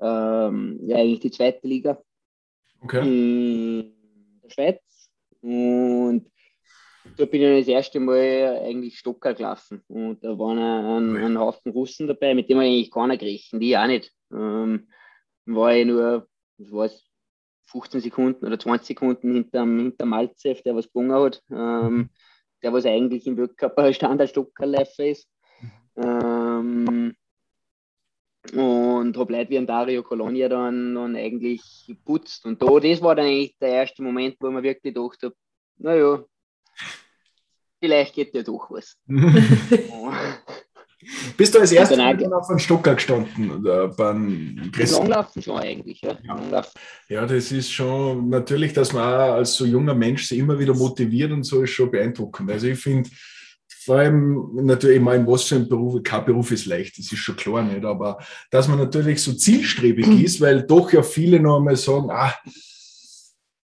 ähm, 0.00 0.80
ja, 0.86 0.96
eigentlich 0.96 1.20
die 1.20 1.30
zweite 1.30 1.68
Liga 1.68 2.02
okay. 2.80 3.00
in 3.00 4.40
der 4.42 4.48
Schweiz 4.48 5.10
und 5.42 6.32
da 7.18 7.26
bin 7.26 7.42
ich 7.42 7.46
dann 7.46 7.58
das 7.58 7.68
erste 7.68 8.00
Mal 8.00 8.62
eigentlich 8.64 8.98
Stocker 8.98 9.34
gelaufen 9.34 9.82
und 9.86 10.24
da 10.24 10.38
waren 10.38 10.58
ein, 10.58 11.22
ein, 11.22 11.38
Haufen 11.38 11.72
Russen 11.72 12.06
dabei, 12.06 12.34
mit 12.34 12.48
dem 12.48 12.62
ich 12.62 12.66
eigentlich 12.66 12.90
keiner 12.90 13.18
gerechnet, 13.18 13.60
die 13.60 13.76
auch 13.76 13.86
nicht. 13.86 14.13
Ähm, 14.32 14.88
war 15.46 15.74
ich 15.74 15.86
nur, 15.86 16.28
ich 16.58 16.72
weiß, 16.72 17.02
15 17.66 18.00
Sekunden 18.00 18.46
oder 18.46 18.58
20 18.58 18.86
Sekunden 18.86 19.34
hinterm, 19.34 19.78
hinterm 19.78 20.08
Malzev, 20.10 20.62
der 20.62 20.76
was 20.76 20.88
gewonnen 20.88 21.12
hat, 21.12 21.42
ähm, 21.50 22.10
der 22.62 22.72
was 22.72 22.86
eigentlich 22.86 23.26
im 23.26 23.36
Weltcup 23.36 23.76
ein 23.78 23.94
Standardstockerläufer 23.94 25.06
ist. 25.06 25.28
Ähm, 25.96 27.14
und 28.52 29.16
habe 29.16 29.32
Leute 29.32 29.50
wie 29.50 29.58
ein 29.58 29.66
Dario 29.66 30.02
Colonia 30.02 30.48
dann, 30.48 30.94
dann 30.94 31.16
eigentlich 31.16 31.84
geputzt. 31.86 32.44
Und 32.44 32.60
da, 32.60 32.78
das 32.78 33.00
war 33.00 33.14
dann 33.14 33.26
eigentlich 33.26 33.56
der 33.58 33.70
erste 33.70 34.02
Moment, 34.02 34.36
wo 34.38 34.50
man 34.50 34.62
wirklich 34.62 34.94
gedacht 34.94 35.22
habe, 35.22 35.34
naja, 35.78 36.24
vielleicht 37.80 38.14
geht 38.14 38.34
ja 38.34 38.42
doch 38.42 38.70
was. 38.70 38.98
Bist 41.36 41.54
du 41.54 41.60
als 41.60 41.72
erstes 41.72 41.98
auf 41.98 42.50
einem 42.50 42.58
Stocker 42.58 42.94
gestanden? 42.94 43.50
Oder 43.50 43.88
beim 43.88 44.70
Langlaufen 44.76 45.42
schon 45.42 45.58
eigentlich, 45.58 46.00
ja. 46.02 46.16
ja. 46.24 46.64
Ja, 47.08 47.26
das 47.26 47.52
ist 47.52 47.72
schon 47.72 48.28
natürlich, 48.28 48.72
dass 48.72 48.92
man 48.92 49.04
als 49.04 49.54
so 49.54 49.64
junger 49.64 49.94
Mensch 49.94 50.26
sich 50.26 50.38
immer 50.38 50.58
wieder 50.58 50.74
motiviert 50.74 51.32
und 51.32 51.44
so 51.44 51.62
ist 51.62 51.70
schon 51.70 51.90
beeindruckend. 51.90 52.50
Also 52.50 52.66
ich 52.66 52.78
finde, 52.78 53.10
vor 53.84 53.96
allem 53.96 54.50
natürlich, 54.54 54.96
ich 54.96 55.02
meine, 55.02 55.26
was 55.26 55.44
für 55.44 55.56
ein 55.56 55.68
Beruf, 55.68 56.02
kein 56.02 56.24
Beruf 56.24 56.50
ist 56.50 56.66
leicht, 56.66 56.98
das 56.98 57.12
ist 57.12 57.18
schon 57.18 57.36
klar 57.36 57.62
nicht, 57.62 57.84
aber 57.84 58.18
dass 58.50 58.66
man 58.66 58.78
natürlich 58.78 59.22
so 59.22 59.34
zielstrebig 59.34 60.06
ist, 60.24 60.40
weil 60.40 60.62
doch 60.62 60.92
ja 60.92 61.02
viele 61.02 61.38
noch 61.38 61.58
einmal 61.58 61.76
sagen, 61.76 62.10
ah, 62.10 62.34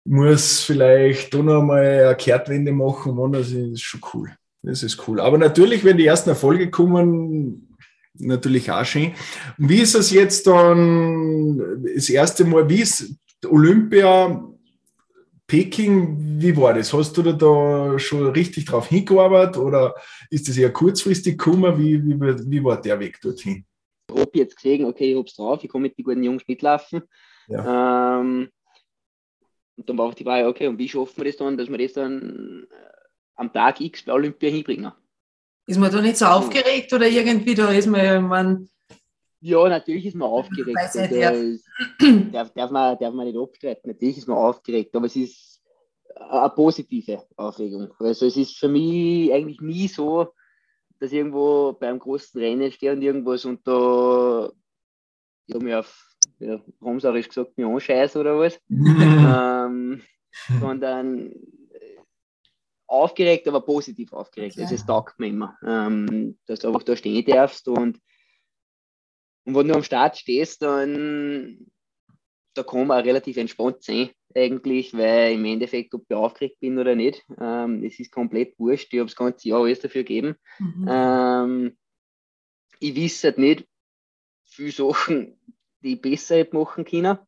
muss 0.04 0.62
vielleicht 0.62 1.34
da 1.34 1.42
noch 1.42 1.60
einmal 1.60 2.06
eine 2.06 2.16
Kehrtwende 2.16 2.72
machen, 2.72 3.32
das 3.32 3.50
ist 3.50 3.82
schon 3.82 4.00
cool. 4.14 4.32
Das 4.68 4.82
ist 4.82 5.08
cool. 5.08 5.18
Aber 5.18 5.38
natürlich, 5.38 5.82
wenn 5.82 5.96
die 5.96 6.04
ersten 6.04 6.28
Erfolge 6.28 6.70
kommen, 6.70 7.74
natürlich 8.12 8.70
auch 8.70 8.84
schön. 8.84 9.14
wie 9.56 9.80
ist 9.80 9.94
es 9.94 10.10
jetzt 10.10 10.46
dann 10.46 11.82
das 11.94 12.10
erste 12.10 12.44
Mal, 12.44 12.68
wie 12.68 12.82
ist 12.82 13.14
Olympia 13.46 14.44
Peking, 15.46 16.18
wie 16.38 16.54
war 16.54 16.74
das? 16.74 16.92
Hast 16.92 17.16
du 17.16 17.22
da 17.22 17.98
schon 17.98 18.26
richtig 18.32 18.66
drauf 18.66 18.88
hingearbeitet 18.88 19.56
oder 19.56 19.94
ist 20.28 20.46
das 20.46 20.58
eher 20.58 20.70
kurzfristig 20.70 21.38
gekommen? 21.38 21.78
Wie, 21.78 22.04
wie, 22.04 22.20
wie 22.20 22.62
war 22.62 22.78
der 22.78 23.00
Weg 23.00 23.18
dorthin? 23.22 23.64
Ich 24.12 24.20
habe 24.20 24.30
jetzt 24.34 24.56
gesehen, 24.56 24.84
okay, 24.84 25.12
ich 25.12 25.16
habe 25.16 25.26
es 25.26 25.34
drauf, 25.34 25.64
ich 25.64 25.70
kann 25.70 25.80
mit 25.80 25.96
den 25.96 26.04
guten 26.04 26.22
Jungs 26.22 26.42
mitlaufen. 26.46 27.04
Ja. 27.48 28.20
Ähm, 28.20 28.50
und 29.76 29.88
dann 29.88 29.96
war 29.96 30.08
auch 30.08 30.14
die 30.14 30.24
Frage, 30.24 30.46
okay, 30.46 30.66
und 30.66 30.78
wie 30.78 30.90
schaffen 30.90 31.16
wir 31.16 31.24
das 31.24 31.38
dann, 31.38 31.56
dass 31.56 31.70
wir 31.70 31.78
das 31.78 31.94
dann 31.94 32.66
am 33.38 33.52
Tag 33.52 33.80
X 33.80 34.04
bei 34.04 34.12
Olympia 34.12 34.50
hinbringen. 34.50 34.92
Ist 35.66 35.78
man 35.78 35.92
da 35.92 36.00
nicht 36.00 36.16
so 36.16 36.26
aufgeregt 36.26 36.92
oder 36.92 37.08
irgendwie, 37.08 37.54
da 37.54 37.70
ist 37.70 37.86
man 37.86 38.04
ja, 38.04 38.20
man. 38.20 38.68
Ja, 39.40 39.68
natürlich 39.68 40.06
ist 40.06 40.16
man 40.16 40.28
aufgeregt. 40.28 40.76
Also, 40.76 40.98
darf, 42.32 42.52
darf, 42.54 42.70
man, 42.70 42.98
darf 42.98 43.14
man 43.14 43.26
nicht 43.26 43.38
abstreiten. 43.38 43.90
Natürlich 43.90 44.18
ist 44.18 44.28
man 44.28 44.38
aufgeregt, 44.38 44.94
aber 44.96 45.06
es 45.06 45.14
ist 45.14 45.62
eine 46.16 46.50
positive 46.50 47.22
Aufregung. 47.36 47.92
Also 48.00 48.26
es 48.26 48.36
ist 48.36 48.58
für 48.58 48.68
mich 48.68 49.32
eigentlich 49.32 49.60
nie 49.60 49.86
so, 49.86 50.32
dass 50.98 51.12
ich 51.12 51.18
irgendwo 51.18 51.74
beim 51.74 51.98
großen 51.98 52.40
Rennen 52.40 52.72
stehe 52.72 52.92
und 52.92 53.02
irgendwas 53.02 53.44
und 53.44 53.64
da 53.66 54.50
ich 55.46 55.54
habe 55.54 55.64
mir 55.64 55.78
auf 55.80 56.16
ja, 56.40 56.60
Romsarisch 56.82 57.28
gesagt, 57.28 57.56
mir 57.56 57.66
anscheiße 57.66 58.18
oder 58.18 58.38
was. 58.38 58.60
ähm, 58.70 60.02
sondern 60.60 61.32
aufgeregt, 62.88 63.46
aber 63.46 63.60
positiv 63.60 64.12
aufgeregt. 64.12 64.54
Okay. 64.54 64.62
Also 64.62 64.74
es 64.74 64.86
taugt 64.86 65.18
mir 65.18 65.28
immer, 65.28 65.56
ähm, 65.64 66.38
dass 66.46 66.60
du 66.60 66.68
einfach 66.68 66.82
da 66.82 66.96
stehen 66.96 67.24
darfst 67.24 67.68
und, 67.68 68.00
und 69.44 69.54
wenn 69.54 69.68
du 69.68 69.74
am 69.74 69.82
Start 69.82 70.16
stehst, 70.16 70.62
dann 70.62 71.70
da 72.54 72.64
kann 72.64 72.86
man 72.86 73.00
auch 73.00 73.06
relativ 73.06 73.36
entspannt 73.36 73.82
sein, 73.82 74.10
eigentlich, 74.34 74.92
weil 74.92 75.34
im 75.34 75.44
Endeffekt, 75.44 75.94
ob 75.94 76.04
ich 76.08 76.16
aufgeregt 76.16 76.58
bin 76.60 76.78
oder 76.78 76.94
nicht, 76.94 77.24
ähm, 77.40 77.84
es 77.84 78.00
ist 78.00 78.10
komplett 78.10 78.58
wurscht. 78.58 78.92
Ich 78.92 78.98
habe 78.98 79.08
das 79.08 79.16
ganze 79.16 79.48
Jahr 79.48 79.62
alles 79.62 79.80
dafür 79.80 80.02
gegeben. 80.02 80.34
Mhm. 80.58 80.86
Ähm, 80.90 81.78
ich 82.80 82.96
weiß 82.96 83.24
halt 83.24 83.38
nicht 83.38 83.66
viele 84.44 84.72
Sachen, 84.72 85.40
die 85.82 85.94
ich 85.94 86.00
besser 86.00 86.36
hätte 86.36 86.56
machen 86.56 86.84
können. 86.84 87.18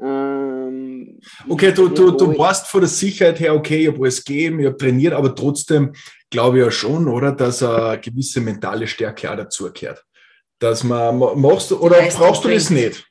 Ähm, 0.00 1.20
okay, 1.48 1.72
du, 1.72 1.88
du, 1.88 2.12
du 2.12 2.38
warst 2.38 2.66
von 2.66 2.80
der 2.80 2.88
Sicherheit 2.88 3.40
her, 3.40 3.54
okay, 3.54 3.82
ich 3.82 3.88
habe 3.88 4.02
alles 4.02 4.24
gegeben, 4.24 4.60
ich 4.60 4.66
habe 4.66 4.76
trainiert, 4.76 5.12
aber 5.12 5.34
trotzdem 5.34 5.92
glaube 6.30 6.58
ich 6.58 6.64
ja 6.64 6.70
schon, 6.70 7.08
oder, 7.08 7.32
dass 7.32 7.62
eine 7.62 8.00
gewisse 8.00 8.40
mentale 8.40 8.86
Stärke 8.86 9.30
auch 9.30 9.36
dazugehört. 9.36 10.04
Dass 10.58 10.84
man 10.84 11.18
machst 11.18 11.72
oder 11.72 12.00
brauchst 12.02 12.44
du 12.44 12.48
das 12.48 12.70
nicht? 12.70 13.04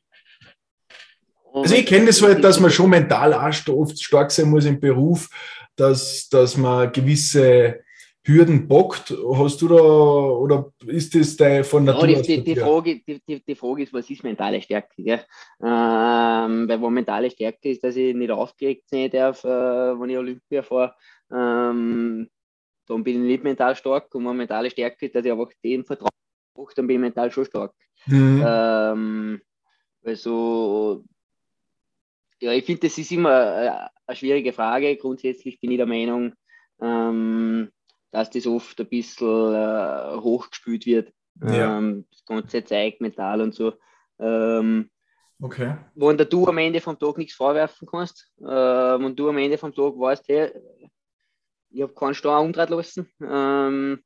Also 1.53 1.75
ich 1.75 1.85
kenne 1.85 2.05
das 2.05 2.21
halt, 2.21 2.43
dass 2.43 2.59
man 2.59 2.71
schon 2.71 2.89
mental 2.89 3.33
auch 3.33 3.67
oft 3.67 4.01
stark 4.01 4.31
sein 4.31 4.49
muss 4.49 4.65
im 4.65 4.79
Beruf, 4.79 5.29
dass, 5.75 6.29
dass 6.29 6.55
man 6.55 6.91
gewisse 6.91 7.81
Hürden 8.23 8.67
bockt? 8.67 9.11
Hast 9.33 9.61
du 9.61 9.67
da, 9.67 9.75
oder 9.75 10.71
ist 10.85 11.15
das 11.15 11.35
dein 11.37 11.63
von 11.63 11.85
Natur 11.85 12.07
ja, 12.07 12.21
die, 12.21 12.43
die, 12.43 12.55
Frage, 12.55 13.01
die, 13.07 13.19
die, 13.27 13.43
die, 13.43 13.55
Frage 13.55 13.83
ist, 13.83 13.93
was 13.93 14.09
ist 14.09 14.23
mentale 14.23 14.61
Stärke? 14.61 14.93
Ähm, 14.97 15.25
weil 15.59 16.81
wo 16.81 16.89
mentale 16.89 17.31
Stärke 17.31 17.69
ist, 17.69 17.83
dass 17.83 17.95
ich 17.95 18.13
nicht 18.15 18.29
aufgeregt 18.29 18.89
sein 18.89 19.09
darf, 19.09 19.43
äh, 19.43 19.47
wenn 19.47 20.09
ich 20.09 20.17
Olympia 20.17 20.61
fahre. 20.61 20.93
Ähm, 21.31 22.29
dann 22.85 23.03
bin 23.03 23.23
ich 23.23 23.27
nicht 23.27 23.43
mental 23.43 23.75
stark. 23.75 24.13
Und 24.13 24.25
wenn 24.25 24.37
mentale 24.37 24.69
Stärke 24.69 25.05
ist, 25.05 25.15
dass 25.15 25.25
ich 25.25 25.31
einfach 25.31 25.51
den 25.63 25.83
Vertrag 25.83 26.11
mache, 26.55 26.73
dann 26.75 26.87
bin 26.87 26.97
ich 26.97 27.01
mental 27.01 27.31
schon 27.31 27.45
stark. 27.45 27.73
Mhm. 28.05 28.43
Ähm, 28.45 29.41
also, 30.03 31.03
ja, 32.39 32.51
ich 32.51 32.65
finde, 32.65 32.81
das 32.81 32.97
ist 32.97 33.11
immer 33.11 33.29
eine, 33.29 33.89
eine 34.05 34.15
schwierige 34.15 34.53
Frage. 34.53 34.95
Grundsätzlich 34.97 35.59
bin 35.59 35.71
ich 35.71 35.77
der 35.77 35.85
Meinung, 35.85 36.33
ähm, 36.81 37.71
dass 38.11 38.29
das 38.29 38.45
oft 38.45 38.79
ein 38.79 38.89
bisschen 38.89 39.53
äh, 39.53 40.17
hochgespült 40.17 40.85
wird. 40.85 41.13
Ja. 41.41 41.77
Ähm, 41.77 42.05
das 42.11 42.25
ganze 42.25 42.63
Zeug, 42.63 42.99
Metall 42.99 43.41
und 43.41 43.55
so. 43.55 43.73
Ähm, 44.19 44.89
okay. 45.41 45.77
Wenn 45.95 46.17
du 46.17 46.47
am 46.47 46.57
Ende 46.57 46.81
vom 46.81 46.99
Tag 46.99 47.17
nichts 47.17 47.35
vorwerfen 47.35 47.87
kannst, 47.89 48.31
äh, 48.39 48.43
wenn 48.45 49.15
du 49.15 49.29
am 49.29 49.37
Ende 49.37 49.57
vom 49.57 49.73
Tag 49.73 49.97
weißt, 49.97 50.27
hey, 50.27 50.51
ich 51.69 51.81
habe 51.81 51.93
keinen 51.93 52.13
Stau 52.13 52.41
umdreht 52.41 52.69
lassen, 52.69 53.09
ähm, 53.21 54.03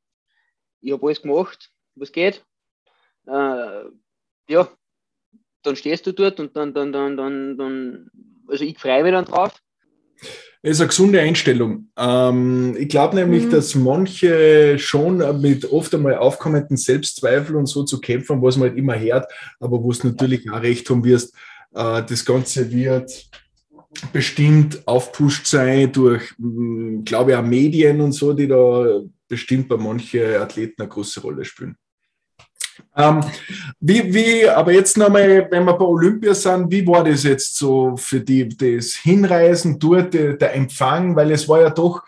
ich 0.81 0.91
habe 0.91 1.05
alles 1.05 1.21
gemacht, 1.21 1.71
was 1.95 2.11
geht, 2.11 2.45
äh, 3.25 3.83
ja, 4.47 4.69
dann 5.63 5.75
stehst 5.75 6.05
du 6.05 6.13
dort 6.13 6.39
und 6.39 6.55
dann, 6.55 6.73
dann, 6.73 6.91
dann, 6.91 7.17
dann, 7.17 7.57
dann 7.57 8.11
also 8.47 8.63
ich 8.63 8.77
freue 8.77 9.03
mich 9.03 9.11
dann 9.11 9.25
drauf. 9.25 9.59
Ist 10.65 10.81
eine 10.81 10.87
gesunde 10.87 11.21
Einstellung. 11.21 11.89
Ähm, 11.95 12.75
ich 12.79 12.89
glaube 12.89 13.15
nämlich, 13.15 13.45
mhm. 13.45 13.51
dass 13.51 13.75
manche 13.75 14.79
schon 14.79 15.17
mit 15.39 15.71
oft 15.71 15.93
einmal 15.93 16.15
aufkommenden 16.15 16.75
Selbstzweifeln 16.75 17.59
und 17.59 17.67
so 17.67 17.83
zu 17.83 18.01
kämpfen, 18.01 18.41
was 18.41 18.57
man 18.57 18.69
halt 18.69 18.77
immer 18.79 18.99
hört, 18.99 19.31
aber 19.59 19.83
wo 19.83 19.91
es 19.91 20.03
natürlich 20.03 20.49
auch 20.49 20.63
recht 20.63 20.89
haben 20.89 21.03
wirst, 21.03 21.35
äh, 21.75 22.01
das 22.01 22.25
Ganze 22.25 22.71
wird 22.71 23.29
bestimmt 24.11 24.87
aufpusht 24.87 25.45
sein 25.45 25.91
durch, 25.91 26.33
hm, 26.39 27.03
glaube 27.05 27.31
ich, 27.31 27.37
auch 27.37 27.43
Medien 27.43 28.01
und 28.01 28.13
so, 28.13 28.33
die 28.33 28.47
da 28.47 29.01
bestimmt 29.27 29.67
bei 29.67 29.77
manchen 29.77 30.35
Athleten 30.37 30.81
eine 30.81 30.89
große 30.89 31.21
Rolle 31.21 31.45
spielen. 31.45 31.77
Ähm, 32.95 33.21
wie, 33.79 34.13
wie, 34.13 34.49
aber 34.49 34.71
jetzt 34.71 34.97
nochmal, 34.97 35.47
wenn 35.49 35.65
wir 35.65 35.73
bei 35.73 35.85
Olympia 35.85 36.33
sind, 36.33 36.71
wie 36.71 36.85
war 36.87 37.03
das 37.03 37.23
jetzt 37.23 37.57
so 37.57 37.95
für 37.97 38.21
die, 38.21 38.47
das 38.49 38.93
Hinreisen 38.95 39.79
dort, 39.79 40.13
der 40.13 40.53
Empfang, 40.53 41.15
weil 41.15 41.31
es 41.31 41.47
war 41.47 41.61
ja 41.61 41.69
doch 41.69 42.03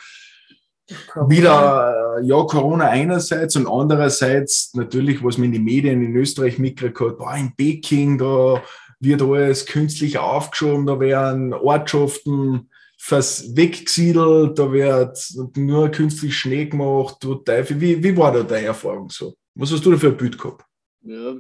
Corona. 1.11 1.29
wieder, 1.29 2.19
ja, 2.23 2.43
Corona 2.43 2.89
einerseits 2.89 3.55
und 3.55 3.67
andererseits 3.67 4.73
natürlich, 4.73 5.23
was 5.23 5.37
man 5.37 5.47
in 5.47 5.53
den 5.53 5.63
Medien 5.63 6.01
in 6.01 6.15
Österreich 6.15 6.57
mitgekriegt 6.57 7.19
hat, 7.19 7.39
in 7.39 7.55
Peking, 7.55 8.17
da 8.17 8.61
wird 8.99 9.21
alles 9.21 9.65
künstlich 9.65 10.17
aufgeschoben, 10.17 10.85
da 10.85 10.99
werden 10.99 11.53
Ortschaften 11.53 12.69
weggesiedelt, 13.09 14.57
da 14.57 14.71
wird 14.71 15.17
nur 15.55 15.89
künstlich 15.89 16.37
Schnee 16.37 16.65
gemacht, 16.65 17.17
du 17.21 17.35
Teufel. 17.35 17.79
Wie, 17.79 18.03
wie 18.03 18.17
war 18.17 18.31
da 18.31 18.43
deine 18.43 18.67
Erfahrung 18.67 19.09
so? 19.09 19.35
Was 19.59 19.71
hast 19.71 19.83
du 19.85 19.91
da 19.91 19.97
für 19.97 20.09
ein 20.09 20.17
Bild 20.17 20.37
gehabt? 20.37 20.63
Ja, 21.01 21.35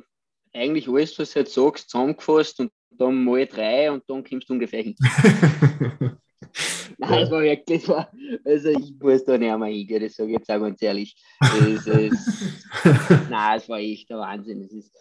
eigentlich 0.51 0.89
alles, 0.89 1.19
was 1.19 1.33
du 1.33 1.39
jetzt 1.39 1.53
sagst, 1.53 1.89
zusammengefasst 1.89 2.59
und 2.59 2.71
dann 2.89 3.23
mal 3.23 3.45
drei 3.45 3.91
und 3.91 4.03
dann 4.07 4.23
kommst 4.23 4.49
du 4.49 4.53
ungefähr 4.53 4.81
hin. 4.81 4.95
Nein, 6.97 7.23
es 7.23 7.29
war 7.29 7.43
wirklich, 7.43 7.87
also 8.43 8.69
ich 8.69 8.95
muss 8.99 9.23
da 9.23 9.37
nicht 9.37 9.55
mehr 9.55 9.67
hingehen, 9.67 10.01
das 10.01 10.15
sage 10.15 10.31
ich 10.31 10.37
jetzt 10.39 10.49
auch 10.49 10.59
ganz 10.59 10.81
ehrlich. 10.81 11.15
Das, 11.39 11.85
das, 11.85 13.29
nein, 13.29 13.57
es 13.57 13.69
war 13.69 13.77
echt 13.77 14.09
der 14.09 14.17
Wahnsinn. 14.17 14.63
Es 14.63 14.71
ist, 14.71 14.91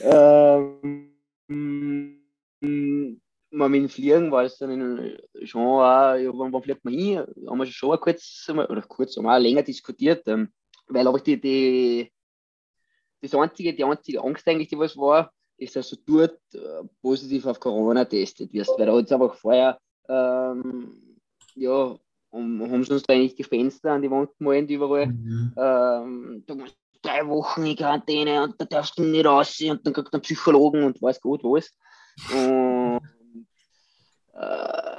ähm, 0.00 1.10
mal 3.50 3.68
mit 3.70 3.80
dem 3.82 3.88
Fliegen 3.88 4.30
war 4.30 4.44
es 4.44 4.58
dann 4.58 5.16
schon 5.44 5.62
auch, 5.62 6.16
ja, 6.16 6.30
wann, 6.34 6.52
wann 6.52 6.62
fliegt 6.62 6.84
man 6.84 6.92
hin? 6.92 7.24
Haben 7.48 7.58
wir 7.58 7.66
schon 7.66 7.98
kurz, 7.98 8.46
oder 8.50 8.82
kurz, 8.82 9.16
haben 9.16 9.24
wir 9.24 9.34
auch 9.34 9.40
länger 9.40 9.62
diskutiert. 9.62 10.28
Ähm, 10.28 10.52
weil 10.88 11.06
aber 11.06 11.20
die, 11.20 11.40
die, 11.40 12.12
das 13.20 13.34
einzige, 13.34 13.74
die 13.74 13.84
einzige 13.84 14.22
Angst 14.22 14.46
eigentlich, 14.46 14.68
die 14.68 14.78
was 14.78 14.96
war, 14.96 15.32
ist, 15.56 15.76
dass 15.76 15.90
du 15.90 15.96
dort 16.06 16.40
äh, 16.54 16.84
positiv 17.00 17.46
auf 17.46 17.60
Corona 17.60 18.04
testet 18.04 18.52
wirst, 18.52 18.72
weil 18.76 18.86
da 18.86 18.96
hat 18.96 19.04
es 19.04 19.12
einfach 19.12 19.34
vorher, 19.34 19.78
ähm, 20.08 21.18
ja, 21.54 21.96
um, 22.30 22.60
haben 22.62 22.84
sie 22.84 22.92
uns 22.92 23.04
da 23.04 23.14
eigentlich 23.14 23.36
Gespenster 23.36 23.92
an 23.92 24.02
die 24.02 24.10
Wand 24.10 24.30
gemalt 24.38 24.68
überall. 24.68 25.06
Mhm. 25.06 25.54
Ähm, 25.56 26.44
da 26.46 26.54
musst 26.54 26.76
du 26.92 26.98
drei 27.00 27.26
Wochen 27.28 27.64
in 27.64 27.76
Quarantäne 27.76 28.42
und 28.42 28.60
da 28.60 28.64
darfst 28.64 28.98
du 28.98 29.02
nicht 29.02 29.24
raus 29.24 29.60
und 29.60 29.86
dann 29.86 29.92
kriegt 29.92 30.12
ein 30.12 30.20
Psychologen 30.20 30.82
und 30.82 31.00
weiß 31.00 31.20
gut 31.20 31.44
was. 31.44 31.70
Und, 32.32 33.00
äh, 34.34 34.93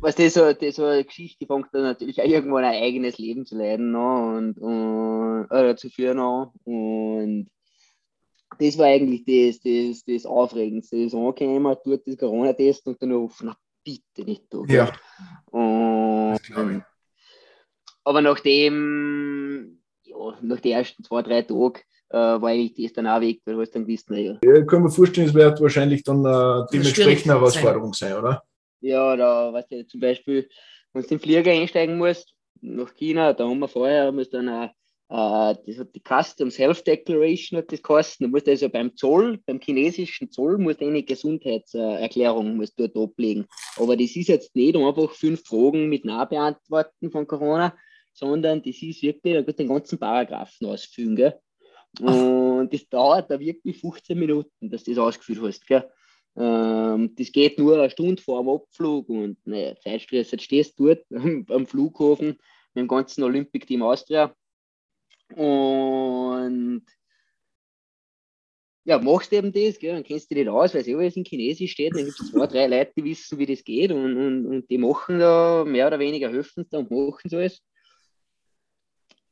was 0.00 0.14
das 0.14 0.34
so, 0.34 0.52
das 0.52 0.76
so 0.76 0.84
eine 0.84 1.04
Geschichte 1.04 1.46
fängt 1.46 1.68
dann 1.72 1.82
natürlich 1.82 2.20
auch 2.20 2.26
irgendwann 2.26 2.64
ein 2.64 2.82
eigenes 2.82 3.18
Leben 3.18 3.46
zu 3.46 3.56
leiden 3.56 3.92
ne? 3.92 4.36
und, 4.36 4.58
und 4.58 5.46
äh, 5.50 5.74
zu 5.76 5.90
führen. 5.90 6.18
Ne? 6.18 6.50
Und 6.64 7.50
das 8.58 8.78
war 8.78 8.86
eigentlich 8.86 9.24
das, 9.24 9.60
das, 9.60 10.04
das 10.04 10.26
Aufregendste. 10.26 11.02
Das 11.02 11.14
angekommen, 11.14 11.76
tut 11.82 12.06
das 12.06 12.16
Corona-Test 12.16 12.86
und 12.86 13.02
dann 13.02 13.12
auf, 13.12 13.40
na 13.42 13.56
bitte 13.84 14.24
nicht 14.24 14.44
da. 14.50 14.62
Ja. 14.68 14.92
Und, 15.50 16.84
aber 18.04 18.20
nachdem, 18.20 19.78
ja, 20.04 20.16
nach 20.42 20.60
den 20.60 20.72
ersten 20.72 21.02
zwei, 21.04 21.22
drei 21.22 21.42
Tagen 21.42 21.80
äh, 22.10 22.16
war 22.16 22.50
eigentlich 22.50 22.74
das 22.74 22.92
dann 22.92 23.06
auch 23.06 23.20
weg, 23.20 23.40
weil 23.44 23.54
du 23.54 23.60
hast 23.60 23.74
dann 23.74 23.86
gewusst, 23.86 24.10
naja. 24.10 24.38
Ja, 24.44 24.62
kann 24.64 24.82
man 24.82 24.90
vorstellen, 24.92 25.28
es 25.28 25.34
wird 25.34 25.60
wahrscheinlich 25.60 26.02
dann 26.04 26.24
äh, 26.24 26.66
dementsprechend 26.72 27.30
eine 27.30 27.40
Herausforderung 27.40 27.94
sein, 27.94 28.16
oder? 28.16 28.42
Ja, 28.82 29.16
da, 29.16 29.52
weißt 29.52 29.70
du, 29.70 29.86
zum 29.86 30.00
Beispiel, 30.00 30.48
wenn 30.92 31.02
du 31.02 31.08
den 31.08 31.20
Flieger 31.20 31.50
einsteigen 31.50 31.98
musst, 31.98 32.34
nach 32.60 32.94
China, 32.94 33.32
da 33.32 33.48
haben 33.48 33.58
wir 33.58 33.68
vorher, 33.68 34.12
wir 34.12 34.24
dann 34.26 34.48
auch 34.48 34.70
Uh, 35.12 35.52
das 35.66 35.76
hat 35.76 35.94
die 35.94 36.00
Customs 36.00 36.58
Health 36.58 36.86
Declaration 36.86 37.58
hat 37.58 37.70
das 37.70 37.82
geheißen. 37.82 38.24
Du 38.24 38.30
musst 38.30 38.48
also 38.48 38.70
beim 38.70 38.96
Zoll, 38.96 39.38
beim 39.44 39.60
chinesischen 39.60 40.30
Zoll, 40.30 40.56
musst 40.56 40.80
du 40.80 40.86
eine 40.86 41.02
Gesundheitserklärung 41.02 42.56
musst 42.56 42.80
dort 42.80 42.96
ablegen. 42.96 43.46
Aber 43.76 43.94
das 43.94 44.16
ist 44.16 44.28
jetzt 44.28 44.56
nicht 44.56 44.74
einfach 44.74 45.10
fünf 45.10 45.44
Fragen 45.44 45.90
mit 45.90 46.06
Nachbeantworten 46.06 47.10
von 47.10 47.26
Corona, 47.26 47.76
sondern 48.14 48.62
das 48.62 48.80
ist 48.80 49.02
wirklich, 49.02 49.34
da 49.34 49.46
wird 49.46 49.58
den 49.58 49.68
ganzen 49.68 49.98
Paragraphen 49.98 50.66
ausfüllen. 50.66 51.16
Gell? 51.16 51.38
Und 52.00 52.72
das 52.72 52.88
dauert 52.88 53.30
da 53.30 53.38
wirklich 53.38 53.76
15 53.80 54.18
Minuten, 54.18 54.70
dass 54.70 54.84
du 54.84 54.92
das 54.92 54.98
ausgefüllt 54.98 55.42
hast. 55.42 55.66
Gell? 55.66 55.90
Ähm, 56.36 57.14
das 57.16 57.32
geht 57.32 57.58
nur 57.58 57.78
eine 57.78 57.90
Stunde 57.90 58.22
vor 58.22 58.42
dem 58.42 58.48
Abflug 58.48 59.08
und 59.08 59.36
naja, 59.46 59.76
Zeitstress. 59.80 60.30
Jetzt 60.30 60.44
stehst 60.44 60.78
du 60.78 60.86
dort 60.86 61.04
am 61.50 61.66
Flughafen 61.66 62.38
mit 62.74 62.82
dem 62.82 62.88
ganzen 62.88 63.22
Olympic 63.22 63.66
Team 63.66 63.82
Austria 63.82 64.34
und 65.34 66.84
ja, 68.84 68.98
machst 68.98 69.32
eben 69.32 69.52
das, 69.52 69.78
gell, 69.78 69.94
dann 69.94 70.02
kennst 70.02 70.30
du 70.30 70.34
dich 70.34 70.44
nicht 70.44 70.52
aus, 70.52 70.74
weil 70.74 70.80
es 70.80 70.88
alles 70.88 71.16
in 71.16 71.24
Chinesisch 71.24 71.72
steht, 71.72 71.94
dann 71.94 72.04
gibt 72.04 72.18
es 72.18 72.30
zwei, 72.30 72.46
drei 72.46 72.66
Leute, 72.66 72.92
die 72.96 73.04
wissen, 73.04 73.38
wie 73.38 73.46
das 73.46 73.62
geht 73.62 73.92
und, 73.92 74.16
und, 74.16 74.46
und 74.46 74.70
die 74.70 74.78
machen 74.78 75.20
da 75.20 75.64
mehr 75.64 75.86
oder 75.86 76.00
weniger 76.00 76.30
helfen 76.30 76.66
da 76.70 76.78
und 76.78 76.90
machen 76.90 77.30
so 77.30 77.36
alles. 77.36 77.62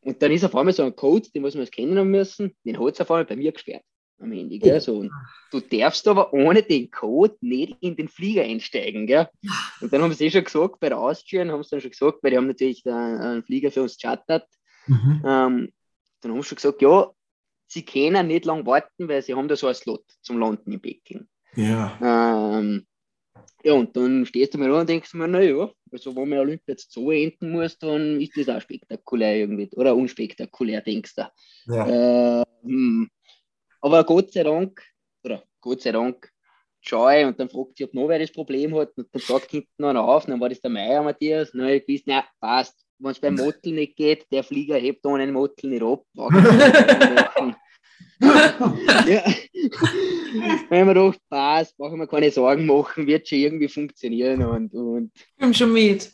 Und 0.03 0.23
dann 0.23 0.33
ist 0.33 0.45
auf 0.45 0.55
einmal 0.55 0.73
so 0.73 0.85
ein 0.85 0.95
Code, 0.95 1.29
den 1.35 1.43
muss 1.43 1.57
man 1.57 1.67
kennen 1.67 1.99
haben 1.99 2.11
müssen, 2.11 2.57
den 2.65 2.79
hat 2.79 2.95
es 2.95 3.01
auf 3.01 3.11
einmal 3.11 3.25
bei 3.25 3.37
mir 3.37 3.53
gesperrt 3.53 3.85
am 4.21 4.33
Handy. 4.33 4.59
Gell? 4.59 4.81
So, 4.81 4.99
und 4.99 5.11
du 5.51 5.61
darfst 5.61 6.07
aber 6.09 6.33
ohne 6.33 6.63
den 6.63 6.91
Code 6.91 7.37
nicht 7.41 7.77
in 7.81 7.97
den 7.97 8.09
Flieger 8.09 8.43
einsteigen. 8.43 9.07
Gell? 9.07 9.29
Und 9.81 9.93
dann 9.93 10.03
haben 10.03 10.13
sie 10.13 10.27
eh 10.27 10.31
schon 10.31 10.45
gesagt, 10.45 10.81
bei 10.81 10.89
der 10.89 10.99
Austrian 10.99 11.51
haben 11.51 11.63
sie 11.63 11.71
dann 11.71 11.81
schon 11.81 11.91
gesagt, 11.91 12.19
weil 12.23 12.31
die 12.31 12.37
haben 12.37 12.47
natürlich 12.47 12.87
einen 12.87 13.43
Flieger 13.43 13.71
für 13.71 13.83
uns 13.83 13.99
chartert. 13.99 14.47
Mhm. 14.87 15.23
Ähm, 15.25 15.73
dann 16.21 16.33
haben 16.33 16.43
sie 16.43 16.49
schon 16.49 16.57
gesagt, 16.57 16.83
ja, 16.83 17.11
sie 17.67 17.85
können 17.85 18.27
nicht 18.27 18.45
lang 18.45 18.67
warten, 18.67 19.09
weil 19.09 19.23
sie 19.23 19.35
haben 19.35 19.49
da 19.49 19.57
so 19.57 19.67
einen 19.67 19.75
Slot 19.75 20.05
zum 20.23 20.39
Landen 20.39 20.73
in 20.73 20.81
Peking. 20.81 21.29
Ja. 21.55 21.99
Ähm, 22.59 22.87
ja, 23.63 23.75
und 23.75 23.95
dann 23.97 24.25
stehst 24.27 24.55
du 24.55 24.59
mir 24.59 24.67
an 24.67 24.81
und 24.81 24.89
denkst 24.89 25.13
mir, 25.15 25.29
naja, 25.29 25.71
also 25.93 26.17
wenn 26.17 26.29
man 26.29 26.39
Olympia 26.39 26.73
jetzt 26.73 26.93
so 26.93 27.11
enden 27.11 27.53
muss, 27.53 27.79
dann 27.79 28.21
ist 28.21 28.37
das 28.37 28.49
auch 28.49 28.61
spektakulär 28.61 29.37
irgendwie, 29.37 29.69
oder 29.73 29.95
unspektakulär, 29.95 30.81
denkst 30.81 31.15
du. 31.15 31.31
Ja. 31.67 32.43
Ähm, 32.65 33.11
aber 33.81 34.05
Gott 34.05 34.33
sei 34.33 34.43
Dank, 34.43 34.83
oder 35.25 35.43
Gott 35.61 35.83
sei 35.83 35.93
Dank, 35.93 36.31
schaue 36.81 37.27
und 37.27 37.39
dann 37.39 37.51
fragt 37.51 37.77
sie, 37.77 37.85
ob 37.85 37.95
noch 37.95 38.09
wer 38.09 38.19
das 38.19 38.33
Problem 38.33 38.75
hat 38.75 38.97
und 38.97 39.09
dann 39.13 39.23
sagt 39.23 39.51
hinten 39.51 39.85
einer 39.85 40.03
auf, 40.03 40.27
dann 40.27 40.41
war 40.41 40.49
das 40.49 40.61
der 40.61 40.71
Meier 40.71 41.03
Matthias, 41.03 41.51
na, 41.53 41.71
ich 41.71 41.87
weiß, 41.87 42.03
na, 42.07 42.25
passt, 42.41 42.85
wenn 42.99 43.11
es 43.11 43.21
beim 43.21 43.35
Motel 43.35 43.73
nicht 43.75 43.97
geht, 43.97 44.27
der 44.31 44.45
Flieger 44.45 44.77
hebt 44.77 45.05
ohne 45.07 45.23
einen 45.25 45.33
Motel 45.33 45.71
nicht 45.71 45.83
ab. 45.83 46.05
ja. 49.07 49.25
Wenn 50.69 50.87
man 50.87 50.95
doch 50.95 51.15
passt, 51.29 51.77
brauchen 51.77 51.99
wir 51.99 52.07
keine 52.07 52.31
Sorgen 52.31 52.67
machen, 52.67 53.07
wird 53.07 53.27
schon 53.29 53.39
irgendwie 53.39 53.69
funktionieren. 53.69 54.43
Und, 54.45 54.75
und 54.75 55.13
Komm 55.39 55.55
schon 55.55 55.73
mit. 55.73 56.11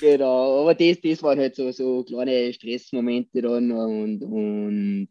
Genau, 0.00 0.62
aber 0.62 0.74
das, 0.74 1.00
das 1.00 1.22
waren 1.22 1.38
halt 1.38 1.54
so, 1.56 1.70
so 1.72 2.04
kleine 2.04 2.52
Stressmomente 2.52 3.42
dann 3.42 3.70
und, 3.72 4.22
und 4.22 5.08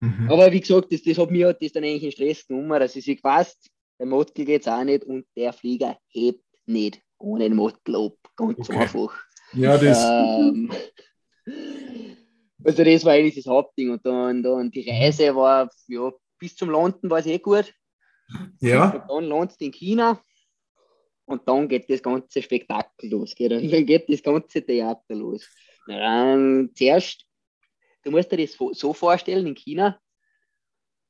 mhm. 0.00 0.30
aber 0.30 0.50
wie 0.52 0.60
gesagt, 0.60 0.92
das, 0.92 1.02
das 1.02 1.18
hat 1.18 1.30
mir 1.30 1.52
das 1.52 1.72
dann 1.72 1.84
eigentlich 1.84 2.04
in 2.04 2.12
Stress 2.12 2.46
genommen, 2.46 2.80
dass 2.80 2.96
ich 2.96 3.04
sich 3.04 3.22
passt, 3.22 3.70
beim 3.98 4.08
Motel 4.08 4.44
geht 4.44 4.62
es 4.62 4.68
auch 4.68 4.82
nicht 4.82 5.04
und 5.04 5.26
der 5.36 5.52
Flieger 5.52 5.98
hebt 6.08 6.44
nicht 6.66 7.02
ohne 7.18 7.44
den 7.44 7.56
Motel 7.56 7.96
ab. 7.96 8.16
Ganz 8.36 8.58
okay. 8.70 8.78
einfach. 8.78 9.14
Ja, 9.52 9.76
das. 9.76 10.02
Ähm, 10.02 10.72
also 12.64 12.84
das 12.84 13.04
war 13.04 13.12
eigentlich 13.12 13.36
das 13.36 13.46
Hauptding. 13.46 13.90
Und 13.90 14.04
dann, 14.06 14.42
dann 14.42 14.70
die 14.70 14.88
Reise 14.88 15.34
war, 15.34 15.70
ja, 15.86 16.10
bis 16.38 16.56
zum 16.56 16.70
Landen 16.70 17.10
war 17.10 17.18
es 17.18 17.26
eh 17.26 17.38
gut. 17.38 17.72
Ja. 18.60 18.90
Und 18.90 19.08
dann 19.08 19.24
landest 19.24 19.60
du 19.60 19.64
in 19.66 19.72
China 19.72 20.22
und 21.26 21.46
dann 21.46 21.68
geht 21.68 21.90
das 21.90 22.02
ganze 22.02 22.42
Spektakel 22.42 23.10
los. 23.10 23.34
Gell? 23.34 23.48
Dann 23.48 23.86
geht 23.86 24.08
das 24.08 24.22
ganze 24.22 24.64
Theater 24.64 25.14
los. 25.14 25.46
Dann 25.86 26.70
zuerst, 26.74 27.26
du 28.02 28.10
musst 28.10 28.32
dir 28.32 28.38
das 28.38 28.56
so 28.72 28.92
vorstellen, 28.92 29.46
in 29.46 29.54
China, 29.54 30.00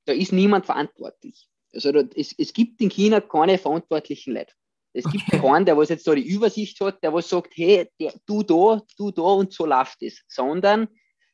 da 0.07 0.13
ist 0.13 0.33
niemand 0.33 0.67
verantwortlich. 0.67 1.49
Also 1.73 1.93
da, 1.93 2.03
es, 2.15 2.35
es 2.37 2.53
gibt 2.53 2.81
in 2.81 2.91
China 2.91 3.21
keine 3.21 3.59
verantwortlichen 3.59 4.35
Leute. 4.35 4.53
Es 4.93 5.05
gibt 5.05 5.25
okay. 5.29 5.39
keinen, 5.39 5.65
der 5.65 5.77
was 5.77 5.89
jetzt 5.89 6.07
da 6.07 6.15
die 6.15 6.27
Übersicht 6.27 6.81
hat, 6.81 7.03
der 7.03 7.13
was 7.13 7.29
sagt, 7.29 7.53
hey, 7.55 7.89
der, 8.01 8.13
du 8.27 8.43
da, 8.43 8.83
du 8.97 9.13
da 9.13 9.23
und 9.23 9.53
so 9.53 9.67
läuft 9.67 10.03
es. 10.03 10.23
Sondern 10.27 10.89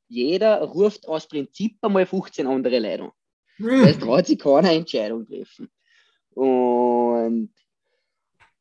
jeder 0.08 0.62
ruft 0.62 1.08
aus 1.08 1.26
Prinzip 1.26 1.78
einmal 1.80 2.04
15 2.04 2.46
andere 2.46 2.78
Leute 2.78 3.04
an. 3.04 3.10
Mhm. 3.58 3.84
Das 3.84 3.98
traut 3.98 4.26
sich 4.26 4.38
keiner 4.38 4.72
Entscheidung 4.72 5.26
treffen. 5.26 5.70
Und 6.34 7.54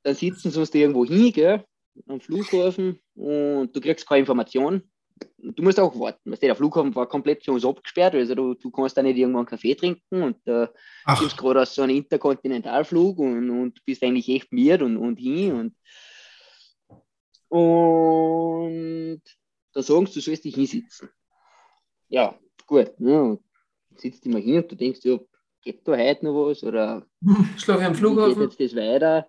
dann 0.04 0.16
sitzen 0.16 0.52
sie 0.52 0.60
uns 0.60 0.74
irgendwo 0.74 1.04
hin, 1.04 1.34
gell, 1.34 1.66
am 2.08 2.22
Flughafen 2.22 3.02
und 3.16 3.76
du 3.76 3.82
kriegst 3.82 4.08
keine 4.08 4.22
Information 4.22 4.90
du 5.38 5.64
musst 5.64 5.80
auch 5.80 5.98
warten. 6.00 6.36
Der 6.42 6.56
Flughafen 6.56 6.94
war 6.96 7.08
komplett 7.08 7.44
für 7.44 7.52
uns 7.52 7.66
abgesperrt, 7.66 8.16
also 8.16 8.36
du, 8.36 8.54
du 8.56 8.72
kannst 8.72 8.98
da 8.98 9.04
nicht 9.04 9.18
irgendwann 9.18 9.42
einen 9.42 9.48
Kaffee 9.48 9.76
trinken 9.76 10.24
und 10.24 10.38
äh, 10.48 10.68
du 10.68 11.20
bist 11.20 11.38
gerade 11.38 11.62
aus 11.62 11.76
so 11.76 11.84
einem 11.84 11.98
Interkontinentalflug 11.98 13.20
und, 13.20 13.50
und 13.50 13.86
bist 13.86 14.04
eigentlich 14.04 14.30
echt 14.30 14.52
mir 14.52 14.82
und, 14.82 14.98
und 14.98 15.18
hin 15.18 15.54
und, 15.54 15.76
und 17.50 19.22
da 19.74 19.82
sagen 19.82 20.08
sie, 20.08 20.14
du 20.14 20.22
sollst 20.22 20.46
dich 20.46 20.56
hinsitzen. 20.56 21.10
Ja, 22.08 22.38
gut. 22.66 22.94
Ja, 23.00 23.38
sitzt 23.98 24.26
immer 24.26 24.40
hin 24.40 24.58
und 24.58 24.72
du 24.72 24.76
denkst, 24.76 25.02
ja, 25.04 25.20
geht 25.62 25.88
da 25.88 25.98
heute 25.98 26.26
noch 26.26 26.48
was 26.48 26.64
oder 26.64 27.06
Schlag 27.58 27.82
am 27.82 27.96
Flughafen. 27.96 28.40
geht 28.40 28.60
jetzt 28.60 28.74
das 28.74 28.80
weiter? 28.80 29.28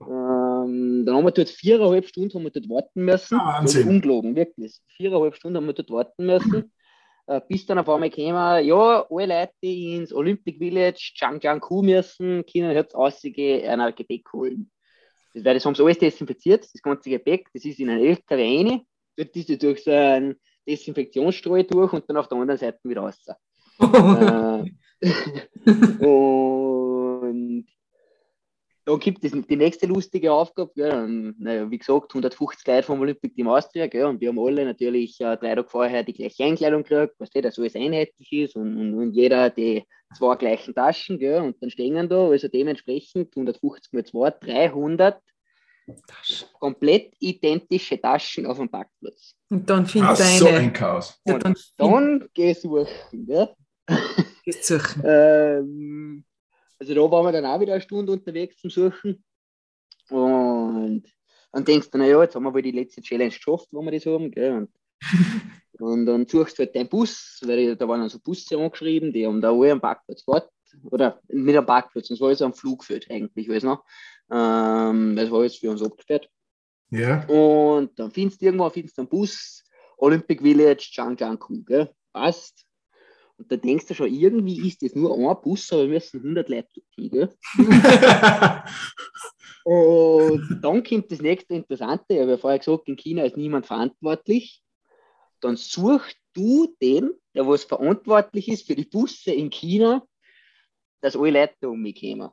Ähm, 0.00 1.04
dann 1.06 1.16
haben 1.16 1.24
wir 1.24 1.30
dort 1.30 1.48
viereinhalb 1.48 2.06
Stunden 2.06 2.34
haben 2.34 2.44
wir 2.44 2.50
dort 2.50 2.68
warten 2.68 3.04
müssen. 3.04 3.38
Ah, 3.38 3.58
Wahnsinn. 3.58 3.88
Ungelogen, 3.88 4.36
wirklich. 4.36 4.80
Viereinhalb 4.96 5.34
Stunden 5.36 5.56
haben 5.56 5.66
wir 5.66 5.74
dort 5.74 5.90
warten 5.90 6.26
müssen. 6.26 6.72
Äh, 7.28 7.40
bis 7.48 7.66
dann 7.66 7.80
auf 7.80 7.88
einmal 7.88 8.10
kämen, 8.10 8.64
ja, 8.64 9.04
alle 9.10 9.26
Leute, 9.26 9.52
die 9.60 9.96
ins 9.96 10.12
Olympic 10.12 10.58
Village 10.58 11.10
Changjiangkou 11.16 11.82
müssen, 11.82 12.46
können 12.46 12.70
jetzt 12.70 12.94
ausgehen, 12.94 13.80
ein 13.80 13.94
Gepäck 13.96 14.32
holen. 14.32 14.70
Das, 15.34 15.44
weil 15.44 15.54
das 15.54 15.66
haben 15.66 15.74
sie 15.74 15.82
alles 15.82 15.98
desinfiziert, 15.98 16.68
das 16.72 16.82
ganze 16.82 17.10
Gepäck, 17.10 17.48
das 17.52 17.64
ist 17.64 17.80
in 17.80 17.90
einen 17.90 18.04
LKW 18.04 18.68
rein, 18.68 18.82
dort 19.16 19.34
ist 19.34 19.50
es 19.50 19.58
durch 19.58 19.82
so 19.82 19.90
einen 19.90 20.36
Desinfektionsstrahl 20.68 21.64
durch 21.64 21.92
und 21.92 22.08
dann 22.08 22.16
auf 22.16 22.28
der 22.28 22.38
anderen 22.38 22.58
Seite 22.58 22.78
wieder 22.84 23.00
raus. 23.00 23.18
äh, 23.80 24.62
und 26.06 26.75
da 28.86 28.96
gibt 28.96 29.24
es 29.24 29.32
die 29.32 29.56
nächste 29.56 29.86
lustige 29.86 30.32
Aufgabe. 30.32 30.70
Gell? 30.76 30.92
Und, 30.92 31.40
naja, 31.40 31.68
wie 31.68 31.78
gesagt, 31.78 32.12
150 32.12 32.64
Leute 32.68 32.82
vom 32.84 33.00
Olympic 33.00 33.34
Team 33.34 33.48
Austria. 33.48 33.88
Gell? 33.88 34.04
Und 34.04 34.20
wir 34.20 34.28
haben 34.28 34.38
alle 34.38 34.64
natürlich 34.64 35.20
äh, 35.20 35.36
drei 35.36 35.56
Tage 35.56 35.68
vorher 35.68 36.04
die 36.04 36.12
gleiche 36.12 36.44
Einkleidung 36.44 36.84
gekriegt, 36.84 37.14
was 37.18 37.30
das 37.30 37.58
alles 37.58 37.74
einheitlich 37.74 38.32
ist 38.32 38.54
und, 38.54 38.78
und, 38.78 38.94
und, 38.94 39.12
jeder 39.12 39.50
die 39.50 39.84
zwei 40.16 40.36
gleichen 40.36 40.72
Taschen. 40.72 41.18
Gell? 41.18 41.42
Und 41.42 41.60
dann 41.60 41.70
stehen 41.70 42.08
da, 42.08 42.28
also 42.28 42.46
dementsprechend 42.46 43.36
150 43.36 43.92
mal 43.92 44.04
2, 44.04 44.30
300 44.46 45.20
Taschen. 46.06 46.48
komplett 46.60 47.12
identische 47.18 48.00
Taschen 48.00 48.46
auf 48.46 48.58
dem 48.58 48.68
Parkplatz. 48.68 49.34
Und 49.50 49.68
dann 49.68 49.86
findet 49.86 50.20
eine. 50.20 50.38
so 50.38 50.46
ein 50.46 50.72
Chaos. 50.72 51.20
Und 51.24 51.44
dann, 51.44 51.56
dann 51.76 52.28
gehst 52.32 52.62
du 52.62 52.84
suchen. 52.84 53.26
Gell? 53.26 53.48
Gehst 54.44 54.64
suchen. 54.64 55.02
ähm, 55.04 56.24
also 56.78 56.94
da 56.94 57.00
waren 57.00 57.24
wir 57.24 57.32
dann 57.32 57.46
auch 57.46 57.60
wieder 57.60 57.72
eine 57.72 57.82
Stunde 57.82 58.12
unterwegs 58.12 58.58
zum 58.58 58.70
Suchen. 58.70 59.24
Und 60.10 61.04
dann 61.52 61.64
denkst 61.64 61.90
du, 61.90 61.98
naja, 61.98 62.22
jetzt 62.22 62.34
haben 62.34 62.44
wir 62.44 62.54
wohl 62.54 62.62
die 62.62 62.70
letzte 62.70 63.02
Challenge 63.02 63.30
geschafft, 63.30 63.68
wo 63.70 63.82
wir 63.82 63.92
das 63.92 64.06
haben. 64.06 64.30
Gell? 64.30 64.52
Und, 64.52 64.70
und 65.80 66.06
dann 66.06 66.26
suchst 66.26 66.58
du 66.58 66.64
halt 66.64 66.76
deinen 66.76 66.88
Bus, 66.88 67.40
weil 67.44 67.76
da 67.76 67.88
waren 67.88 68.00
dann 68.00 68.08
so 68.08 68.18
Busse 68.18 68.58
angeschrieben, 68.58 69.12
die 69.12 69.26
haben 69.26 69.40
da 69.40 69.50
alle 69.50 69.72
am 69.72 69.80
Parkplatz 69.80 70.24
gewartet. 70.24 70.50
Oder 70.84 71.20
nicht 71.28 71.56
am 71.56 71.64
Parkplatz, 71.64 72.08
das 72.08 72.20
war 72.20 72.28
alles 72.28 72.42
am 72.42 72.52
Flugfeld 72.52 73.10
eigentlich, 73.10 73.48
weiß 73.48 73.62
noch. 73.62 73.84
Ähm, 74.30 75.16
das 75.16 75.30
war 75.30 75.42
jetzt 75.42 75.58
für 75.58 75.70
uns 75.70 75.82
abgesperrt. 75.82 76.28
Ja. 76.90 77.24
Und 77.26 77.98
dann 77.98 78.10
findest 78.10 78.42
du 78.42 78.46
irgendwo 78.46 78.68
findest 78.68 78.98
du 78.98 79.02
einen 79.02 79.08
Bus, 79.08 79.64
Olympic 79.96 80.42
Village, 80.42 80.90
Changjiakou, 80.92 81.62
gell? 81.64 81.90
Passt. 82.12 82.65
Und 83.38 83.52
da 83.52 83.56
denkst 83.56 83.86
du 83.86 83.94
schon, 83.94 84.12
irgendwie 84.12 84.66
ist 84.66 84.82
das 84.82 84.94
nur 84.94 85.14
ein 85.14 85.42
Bus, 85.42 85.70
aber 85.72 85.82
wir 85.82 85.90
müssen 85.90 86.20
100 86.20 86.48
Leute 86.48 86.68
dorthin, 86.74 87.10
gell? 87.10 87.28
Und 89.64 90.60
dann 90.62 90.84
kommt 90.84 91.10
das 91.10 91.20
nächste 91.20 91.54
Interessante. 91.54 92.14
Ich 92.14 92.20
habe 92.20 92.30
ja 92.30 92.38
vorher 92.38 92.60
gesagt, 92.60 92.88
in 92.88 92.96
China 92.96 93.24
ist 93.24 93.36
niemand 93.36 93.66
verantwortlich. 93.66 94.62
Dann 95.40 95.56
suchst 95.56 96.16
du 96.32 96.74
den, 96.80 97.10
der 97.34 97.46
was 97.46 97.64
verantwortlich 97.64 98.48
ist 98.48 98.66
für 98.66 98.76
die 98.76 98.84
Busse 98.84 99.32
in 99.32 99.50
China, 99.50 100.06
dass 101.00 101.16
alle 101.16 101.30
Leute 101.30 101.68
um 101.68 101.82
mich 101.82 102.00
kommen. 102.00 102.30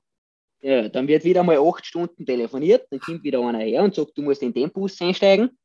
Ja, 0.62 0.88
dann 0.88 1.08
wird 1.08 1.26
wieder 1.26 1.44
mal 1.44 1.58
acht 1.58 1.86
Stunden 1.86 2.26
telefoniert, 2.26 2.88
dann 2.89 3.00
kommt 3.02 3.24
wieder 3.24 3.42
einer 3.42 3.60
her 3.60 3.84
und 3.84 3.96
sagt, 3.96 4.18
du 4.18 4.22
musst 4.22 4.42
in 4.44 4.54
den 4.54 4.72
Bus 4.72 5.02
einsteigen. 5.02 5.58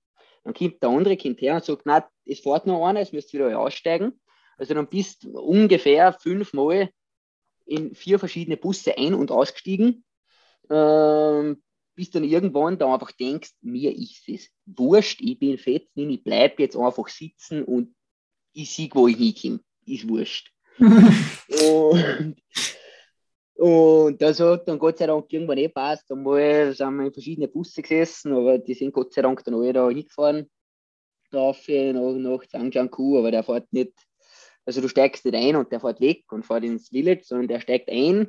Dann 0.43 0.55
kommt 0.55 0.83
der 0.83 0.89
andere 0.89 1.17
kommt 1.17 1.41
her 1.41 1.55
und 1.55 1.65
sagt, 1.65 1.87
nein, 1.87 2.03
es 2.25 2.41
fährt 2.41 2.67
noch 2.67 2.85
einer, 2.87 3.01
es 3.01 3.13
müsst 3.13 3.33
wieder 3.33 3.57
aussteigen. 3.59 4.19
Also 4.59 4.75
dann 4.75 4.89
bist 4.89 5.25
du 5.25 5.39
ungefähr 5.39 6.13
fünfmal 6.13 6.91
in 7.65 7.95
vier 7.95 8.19
verschiedene 8.19 8.57
Busse 8.57 8.97
ein- 8.99 9.15
und 9.15 9.31
ausgestiegen. 9.31 10.05
Ähm, 10.71 11.63
bis 11.95 12.11
dann 12.11 12.25
irgendwann 12.25 12.79
da 12.79 12.93
einfach 12.93 13.13
denkst, 13.13 13.55
mir 13.61 13.97
ist 13.97 14.29
es 14.29 14.51
wurscht, 14.67 15.21
ich 15.21 15.39
bin 15.39 15.59
fett, 15.59 15.89
ich 15.95 16.23
bleibe 16.23 16.63
jetzt 16.63 16.77
einfach 16.77 17.09
sitzen 17.09 17.65
und 17.65 17.95
ich 18.53 18.73
sehe, 18.73 18.89
wo 18.93 19.09
ich 19.09 19.17
hinkomme. 19.17 19.61
Ist 19.85 20.09
wurscht. 20.09 20.53
und, 20.79 22.37
und 23.55 24.23
das 24.23 24.39
hat 24.39 24.69
dann 24.69 24.79
Gott 24.79 24.99
sei 24.99 25.07
Dank 25.07 25.33
irgendwann 25.33 25.59
eh 25.59 25.69
passt. 25.69 26.11
Einmal 26.13 26.73
sind 26.73 26.95
wir 26.95 27.07
in 27.07 27.13
verschiedene 27.13 27.49
Busse 27.49 27.83
gesessen, 27.83 28.33
aber 28.33 28.59
die 28.59 28.75
sind 28.75 28.93
Gott 28.93 29.13
sei 29.13 29.23
Dank 29.23 29.43
dann 29.45 29.55
alle 29.55 29.73
da 29.73 29.89
hingefahren. 29.89 30.49
Dafür 31.31 31.93
nach, 31.93 32.13
nach 32.15 32.47
Zhangjiakou, 32.47 33.19
aber 33.19 33.31
der 33.31 33.43
fährt 33.43 33.73
nicht, 33.73 33.93
also 34.69 34.83
du 34.83 34.89
steigst 34.89 35.25
nicht 35.25 35.35
ein 35.35 35.57
und 35.57 35.73
der 35.73 35.81
fährt 35.81 35.99
weg 35.99 36.25
und 36.31 36.45
fährt 36.45 36.63
ins 36.63 36.91
Village, 36.91 37.23
sondern 37.25 37.49
der 37.49 37.61
steigt 37.61 37.89
ein, 37.89 38.29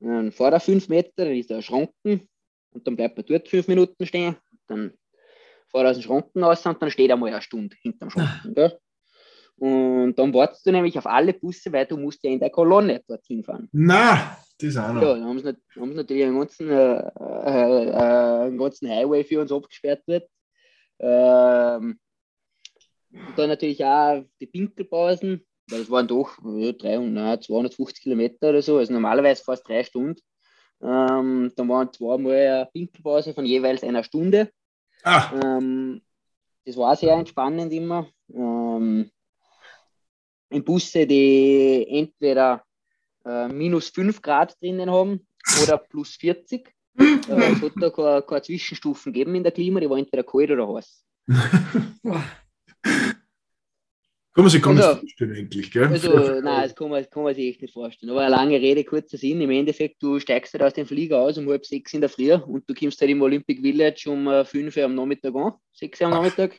dann 0.00 0.32
fährt 0.32 0.54
er 0.54 0.60
fünf 0.60 0.88
Meter, 0.88 1.10
dann 1.16 1.34
ist 1.34 1.50
er 1.50 1.60
Schranken 1.60 2.26
und 2.70 2.86
dann 2.86 2.96
bleibt 2.96 3.18
er 3.18 3.24
dort 3.24 3.46
fünf 3.46 3.68
Minuten 3.68 4.06
stehen, 4.06 4.36
dann 4.68 4.94
fährt 5.70 5.84
er 5.84 5.90
aus 5.90 5.98
dem 5.98 6.02
Schranken 6.02 6.42
raus 6.42 6.64
und 6.64 6.80
dann 6.80 6.90
steht 6.90 7.10
er 7.10 7.18
mal 7.18 7.30
eine 7.30 7.42
Stunde 7.42 7.76
hinterm 7.82 8.08
Schranken. 8.08 8.54
Gell? 8.54 8.78
Und 9.56 10.14
dann 10.14 10.32
wartest 10.32 10.64
du 10.64 10.72
nämlich 10.72 10.96
auf 10.96 11.06
alle 11.06 11.34
Busse, 11.34 11.70
weil 11.70 11.84
du 11.84 11.98
musst 11.98 12.24
ja 12.24 12.30
in 12.30 12.40
der 12.40 12.48
Kolonne 12.48 13.02
dorthin 13.06 13.44
fahren. 13.44 13.68
Na, 13.70 14.38
das 14.58 14.76
auch 14.78 14.94
noch. 14.94 15.02
Ja, 15.02 15.14
dann 15.14 15.24
haben 15.26 15.38
sie, 15.40 15.56
haben 15.78 15.90
sie 15.90 15.96
natürlich 15.96 16.24
einen 16.24 16.38
ganzen, 16.38 16.70
äh, 16.70 17.10
äh, 17.20 17.88
äh, 17.90 18.46
einen 18.46 18.56
ganzen 18.56 18.88
Highway 18.88 19.22
für 19.24 19.42
uns 19.42 19.52
abgesperrt 19.52 20.02
wird. 20.06 20.26
Ähm, 21.00 21.98
und 23.14 23.38
dann 23.38 23.48
natürlich 23.48 23.84
auch 23.84 24.24
die 24.40 24.46
Pinkelpausen, 24.46 25.44
weil 25.68 25.78
das 25.78 25.90
waren 25.90 26.08
doch 26.08 26.36
ja, 26.44 26.72
300, 26.72 27.12
nein, 27.12 27.40
250 27.40 28.02
Kilometer 28.02 28.50
oder 28.50 28.62
so, 28.62 28.78
also 28.78 28.92
normalerweise 28.92 29.44
fast 29.44 29.66
drei 29.68 29.84
Stunden. 29.84 30.20
Ähm, 30.82 31.52
dann 31.56 31.68
waren 31.68 31.92
zweimal 31.92 32.32
eine 32.32 32.68
Pinkelpause 32.72 33.32
von 33.32 33.46
jeweils 33.46 33.82
einer 33.84 34.04
Stunde. 34.04 34.50
Ah. 35.02 35.32
Ähm, 35.42 36.02
das 36.64 36.76
war 36.76 36.96
sehr 36.96 37.14
entspannend 37.14 37.72
immer. 37.72 38.08
Ähm, 38.32 39.10
in 40.50 40.64
Busse, 40.64 41.06
die 41.06 41.86
entweder 41.88 42.64
äh, 43.24 43.48
minus 43.48 43.88
5 43.88 44.20
Grad 44.20 44.60
drinnen 44.60 44.90
haben 44.90 45.26
oder 45.62 45.78
plus 45.78 46.16
40. 46.16 46.68
äh, 46.98 47.52
es 47.52 47.62
hat 47.62 47.72
da 47.76 47.90
keine, 47.90 48.22
keine 48.22 48.42
Zwischenstufen 48.42 49.12
gegeben 49.12 49.34
in 49.34 49.42
der 49.42 49.52
Klima, 49.52 49.80
die 49.80 49.88
war 49.88 49.98
entweder 49.98 50.24
kalt 50.24 50.50
oder 50.50 50.68
heiß. 50.68 51.04
Kann 54.34 54.42
man 54.42 54.50
sich 54.50 54.62
gar 54.62 54.76
also, 54.76 54.88
nicht 54.88 55.00
vorstellen, 55.00 55.36
eigentlich, 55.36 55.70
gell? 55.70 55.86
Also, 55.86 56.10
nein, 56.42 56.62
das 56.64 56.74
kann 56.74 56.90
man, 56.90 57.08
kann 57.08 57.22
man 57.22 57.36
sich 57.36 57.50
echt 57.50 57.62
nicht 57.62 57.72
vorstellen. 57.72 58.10
Aber 58.10 58.22
eine 58.22 58.34
lange 58.34 58.60
Rede, 58.60 58.82
kurzer 58.82 59.16
Sinn. 59.16 59.40
Im 59.40 59.50
Endeffekt, 59.50 60.02
du 60.02 60.18
steigst 60.18 60.52
halt 60.52 60.64
aus 60.64 60.74
dem 60.74 60.86
Flieger 60.86 61.20
aus 61.20 61.38
um 61.38 61.48
halb 61.48 61.64
sechs 61.64 61.94
in 61.94 62.00
der 62.00 62.10
Früh 62.10 62.32
und 62.32 62.68
du 62.68 62.74
kommst 62.74 63.00
halt 63.00 63.12
im 63.12 63.22
Olympic 63.22 63.60
Village 63.60 64.10
um 64.10 64.26
äh, 64.26 64.44
fünf 64.44 64.76
Uhr 64.76 64.84
am 64.84 64.96
Nachmittag 64.96 65.36
an, 65.36 65.52
sechs 65.72 66.00
Uhr 66.00 66.08
am 66.08 66.14
Nachmittag. 66.14 66.58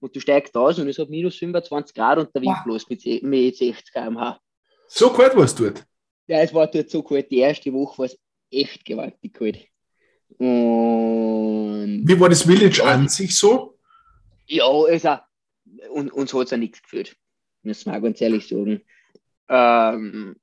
Und 0.00 0.16
du 0.16 0.20
steigst 0.20 0.56
aus 0.56 0.78
und 0.78 0.88
es 0.88 0.98
hat 0.98 1.10
minus 1.10 1.36
25 1.36 1.94
Grad 1.94 2.18
und 2.18 2.34
der 2.34 2.40
Wind 2.40 2.56
bloß 2.64 2.88
mit, 2.88 3.04
mit 3.22 3.56
60 3.56 3.92
km/h. 3.92 4.40
So 4.88 5.10
kalt 5.10 5.36
war 5.36 5.44
es 5.44 5.54
dort? 5.54 5.84
Ja, 6.26 6.40
es 6.40 6.54
war 6.54 6.68
dort 6.68 6.88
so 6.88 7.02
kalt. 7.02 7.30
Die 7.30 7.40
erste 7.40 7.70
Woche 7.74 7.98
war 7.98 8.06
es 8.06 8.18
echt 8.50 8.82
gewaltig 8.86 9.34
kalt. 9.34 9.58
Und 10.38 12.02
Wie 12.06 12.18
war 12.18 12.30
das 12.30 12.44
Village 12.44 12.82
an 12.82 13.08
sich 13.08 13.36
so? 13.38 13.78
Ja, 14.46 14.64
also 14.64 15.18
und, 15.90 16.12
uns 16.12 16.32
hat 16.34 16.44
es 16.44 16.50
ja 16.50 16.56
nichts 16.56 16.82
gefühlt. 16.82 17.16
Das 17.62 17.86
mag 17.86 18.02
ganz 18.02 18.20
ehrlich 18.20 18.46
sagen. 18.46 18.82
Ähm, 19.48 20.36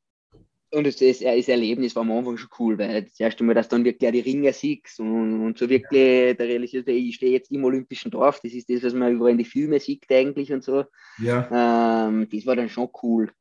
und 0.71 0.85
das, 0.85 0.97
das, 0.97 1.19
das, 1.19 1.47
Erlebnis 1.47 1.95
war 1.95 2.03
am 2.03 2.11
Anfang 2.11 2.37
schon 2.37 2.49
cool, 2.59 2.77
weil 2.77 3.03
das 3.03 3.19
erste 3.19 3.43
Mal, 3.43 3.55
dass 3.55 3.69
dann 3.69 3.83
wirklich 3.83 4.11
die 4.11 4.19
Ringer 4.19 4.53
siehst 4.53 4.99
und, 4.99 5.43
und 5.43 5.57
so 5.57 5.67
wirklich 5.67 6.35
der 6.37 6.47
realisiert, 6.47 6.87
ich 6.87 7.15
stehe 7.15 7.31
jetzt 7.31 7.51
im 7.51 7.63
Olympischen 7.63 8.11
Dorf, 8.11 8.39
das 8.43 8.53
ist 8.53 8.69
das, 8.69 8.83
was 8.83 8.93
man 8.93 9.13
überall 9.13 9.31
in 9.31 9.39
die 9.39 9.45
Filme 9.45 9.79
sieht 9.79 10.05
eigentlich 10.11 10.51
und 10.51 10.63
so. 10.63 10.85
Ja. 11.17 12.07
Ähm, 12.07 12.27
das 12.31 12.45
war 12.45 12.55
dann 12.55 12.69
schon 12.69 12.89
cool. 13.01 13.31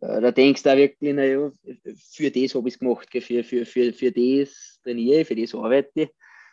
Äh, 0.00 0.20
da 0.20 0.30
denkst 0.30 0.62
du 0.62 0.70
auch 0.70 0.76
wirklich, 0.76 1.14
naja, 1.14 1.50
für 2.12 2.30
das 2.30 2.54
habe 2.54 2.68
ich 2.68 2.74
es 2.74 2.78
gemacht, 2.78 3.08
für, 3.10 3.42
für, 3.42 3.66
für, 3.66 3.92
für 3.92 4.12
das 4.12 4.80
trainiere 4.84 5.22
ich, 5.22 5.26
für 5.26 5.36
das 5.36 5.54
arbeite 5.54 5.90
ich. 5.94 6.08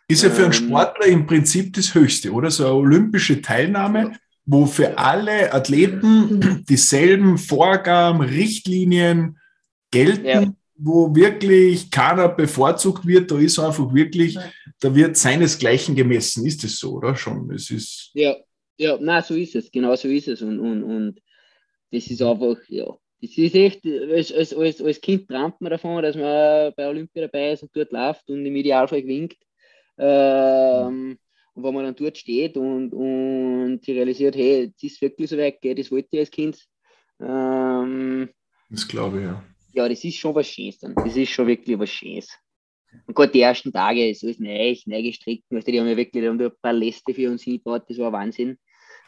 Ist 0.07 0.23
ja 0.23 0.29
für 0.29 0.43
einen 0.43 0.53
ähm, 0.53 0.67
Sportler 0.69 1.07
im 1.07 1.25
Prinzip 1.25 1.73
das 1.73 1.93
Höchste, 1.93 2.31
oder? 2.31 2.51
So 2.51 2.65
eine 2.65 2.73
olympische 2.75 3.41
Teilnahme. 3.41 4.17
Wo 4.45 4.65
für 4.65 4.97
alle 4.97 5.53
Athleten 5.53 6.63
dieselben 6.69 7.37
Vorgaben, 7.37 8.21
Richtlinien 8.21 9.39
gelten, 9.91 10.25
ja. 10.25 10.53
wo 10.75 11.15
wirklich 11.15 11.89
keiner 11.89 12.29
bevorzugt 12.29 13.07
wird. 13.07 13.31
Da 13.31 13.39
ist 13.39 13.57
einfach 13.57 13.93
wirklich, 13.93 14.37
da 14.79 14.93
wird 14.93 15.17
seinesgleichen 15.17 15.95
gemessen. 15.95 16.45
Ist 16.45 16.63
es 16.63 16.77
so, 16.77 16.93
oder 16.93 17.15
schon? 17.15 17.51
Es 17.51 17.71
ist 17.71 18.11
ja, 18.13 18.35
ja, 18.77 18.97
na 18.99 19.21
so 19.21 19.33
ist 19.35 19.55
es. 19.55 19.71
Genau 19.71 19.95
so 19.95 20.07
ist 20.07 20.27
es. 20.27 20.41
Und, 20.41 20.59
und, 20.59 20.83
und 20.83 21.21
das 21.91 22.07
ist 22.07 22.21
einfach, 22.21 22.57
ja, 22.67 22.85
das 23.21 23.37
ist 23.37 23.55
echt, 23.55 23.85
als, 23.85 24.31
als, 24.31 24.53
als, 24.53 24.81
als 24.81 25.01
Kind 25.01 25.27
träumt 25.27 25.59
man 25.61 25.71
davon, 25.71 26.03
dass 26.03 26.15
man 26.15 26.73
bei 26.75 26.87
Olympia 26.87 27.23
dabei 27.23 27.53
ist 27.53 27.63
und 27.63 27.75
dort 27.75 27.91
läuft 27.91 28.29
und 28.29 28.45
im 28.45 28.55
Idealfall 28.55 29.01
gewinnt. 29.01 29.35
Ähm, 29.97 31.17
und 31.55 31.63
wenn 31.63 31.73
man 31.73 31.85
dann 31.85 31.95
dort 31.95 32.17
steht 32.17 32.57
und, 32.57 32.91
und 32.91 33.79
sie 33.83 33.93
realisiert, 33.93 34.35
hey, 34.35 34.65
jetzt 34.65 34.83
ist 34.83 35.01
wirklich 35.01 35.29
so 35.29 35.37
weit, 35.37 35.57
das 35.63 35.89
wollte 35.89 36.09
ich 36.11 36.19
als 36.19 36.31
Kind. 36.31 36.59
Ähm, 37.21 38.29
das 38.69 38.87
glaube 38.87 39.19
ich, 39.19 39.23
ja. 39.23 39.43
Ja, 39.73 39.89
das 39.89 40.03
ist 40.03 40.17
schon 40.17 40.35
was 40.35 40.47
Schönes 40.47 40.79
dann. 40.79 40.93
Das 40.95 41.15
ist 41.15 41.29
schon 41.29 41.47
wirklich 41.47 41.79
was 41.79 41.89
Schönes. 41.89 42.27
Und 43.07 43.15
gerade 43.15 43.31
die 43.31 43.41
ersten 43.41 43.71
Tage, 43.71 44.13
so 44.15 44.27
ist 44.27 44.39
neu, 44.39 44.75
neu 44.85 45.03
gestrickt. 45.03 45.45
Die 45.49 45.79
haben 45.79 45.87
ja 45.87 45.97
wirklich 45.97 46.25
haben 46.25 46.41
ein 46.41 46.51
paar 46.61 46.73
Läste 46.73 47.13
für 47.13 47.31
uns 47.31 47.43
hingebaut, 47.43 47.83
das 47.87 47.97
war 47.99 48.11
Wahnsinn. 48.11 48.57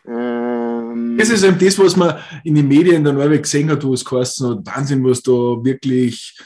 Ähm, 0.08 1.18
das 1.18 1.30
ist 1.30 1.44
eben 1.44 1.60
das, 1.60 1.78
was 1.80 1.98
man 1.98 2.18
in 2.46 2.56
den 2.56 2.68
Medien 2.68 3.04
dann 3.04 3.16
Norwegen 3.16 3.42
gesehen 3.42 3.70
hat, 3.70 3.84
wo 3.84 3.94
es 3.94 4.06
geheißen 4.06 4.66
Wahnsinn, 4.66 5.04
was 5.04 5.22
da 5.22 5.32
wirklich 5.32 6.38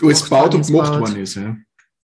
alles 0.00 0.24
gebaut 0.24 0.54
und 0.54 0.66
gemacht 0.66 0.98
worden 0.98 1.16
ist. 1.16 1.34
Ja. 1.34 1.56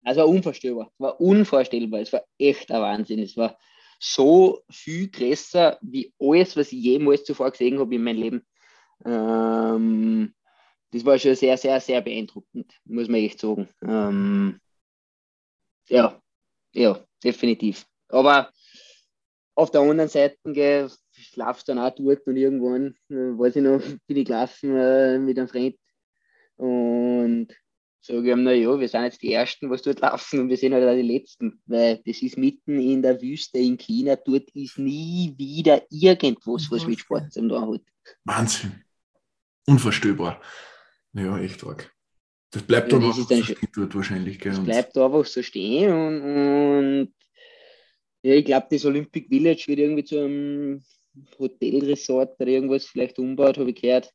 Also 0.09 0.23
war 0.23 0.29
unvorstellbar. 0.29 0.91
Es 0.95 1.01
war 1.01 1.21
unvorstellbar. 1.21 2.01
Es 2.01 2.13
war 2.15 2.25
echt 2.39 2.71
ein 2.71 2.81
Wahnsinn. 2.81 3.19
Es 3.19 3.37
war 3.37 3.59
so 4.01 4.63
viel 4.71 5.11
größer 5.11 5.79
wie 5.83 6.15
alles, 6.19 6.57
was 6.57 6.73
ich 6.73 6.83
jemals 6.83 7.25
zuvor 7.25 7.51
gesehen 7.51 7.79
habe 7.79 7.95
in 7.95 8.03
meinem 8.03 8.17
Leben. 8.17 8.47
Ähm, 9.05 10.35
das 10.93 11.05
war 11.05 11.19
schon 11.19 11.35
sehr, 11.35 11.59
sehr, 11.59 11.79
sehr 11.81 12.01
beeindruckend, 12.01 12.73
muss 12.87 13.09
man 13.09 13.21
echt 13.21 13.39
sagen. 13.39 13.69
Ähm, 13.83 14.59
ja, 15.89 16.19
ja, 16.73 17.05
definitiv. 17.23 17.87
Aber 18.09 18.51
auf 19.55 19.71
der 19.71 19.83
anderen 19.83 20.09
Seite 20.09 20.39
gell, 20.45 20.91
schlafst 21.13 21.69
dann 21.69 21.79
auch 21.79 21.95
dort 21.95 22.27
und 22.27 22.37
irgendwann, 22.39 22.95
äh, 23.11 23.39
weiß 23.39 23.57
ich 23.57 23.63
noch, 23.63 23.83
bin 24.07 24.17
ich 24.17 24.25
gelaufen 24.25 24.75
äh, 24.75 25.19
mit 25.19 25.39
einem 25.39 25.49
Freund 25.49 25.77
und 26.57 27.49
sage 28.01 28.21
ich 28.21 28.33
ihm, 28.33 28.43
naja, 28.43 28.79
wir 28.79 28.89
sind 28.89 29.05
jetzt 29.05 29.23
die 29.23 29.33
Ersten, 29.33 29.71
was 29.71 29.83
dort 29.83 30.01
laufen 30.01 30.41
und 30.41 30.49
wir 30.49 30.57
sind 30.57 30.73
halt 30.73 30.89
auch 30.89 30.95
die 30.95 31.03
Letzten, 31.03 31.61
weil 31.67 32.01
das 32.07 32.23
ist 32.23 32.39
mitten 32.39 32.81
in 32.81 33.03
der 33.03 33.21
Wüste 33.21 33.59
in 33.59 33.77
China, 33.77 34.17
dort 34.17 34.51
ist 34.55 34.79
nie 34.79 35.35
wieder 35.37 35.83
irgendwas, 35.91 36.71
was 36.71 36.87
mit 36.87 37.01
Sport 37.01 37.33
zu 37.33 37.47
tun 37.47 37.75
hat. 37.75 37.83
Wahnsinn. 38.25 38.85
Unvorstellbar. 39.67 40.41
Ja, 41.13 41.39
echt 41.39 41.65
arg. 41.65 41.93
Das 42.51 42.63
bleibt 42.63 42.91
ja, 42.93 42.99
dann 42.99 43.09
das 43.09 43.19
auch 43.19 43.29
so 43.29 43.43
stehen 43.43 43.69
dort 43.75 43.95
wahrscheinlich. 43.95 44.39
Gell? 44.39 44.53
Das 44.53 44.65
bleibt 44.65 44.97
einfach 44.97 45.27
so 45.27 45.43
stehen 45.43 45.93
und, 45.93 46.23
und 46.23 47.15
ja, 48.23 48.35
ich 48.35 48.45
glaube, 48.45 48.67
das 48.71 48.85
Olympic 48.85 49.29
Village 49.29 49.65
wird 49.67 49.79
irgendwie 49.79 50.05
zu 50.05 50.19
einem 50.19 50.83
Hotelresort 51.39 52.41
oder 52.41 52.49
irgendwas 52.49 52.87
vielleicht 52.87 53.19
umbaut, 53.19 53.59
habe 53.59 53.71
ich 53.71 53.81
gehört. 53.81 54.13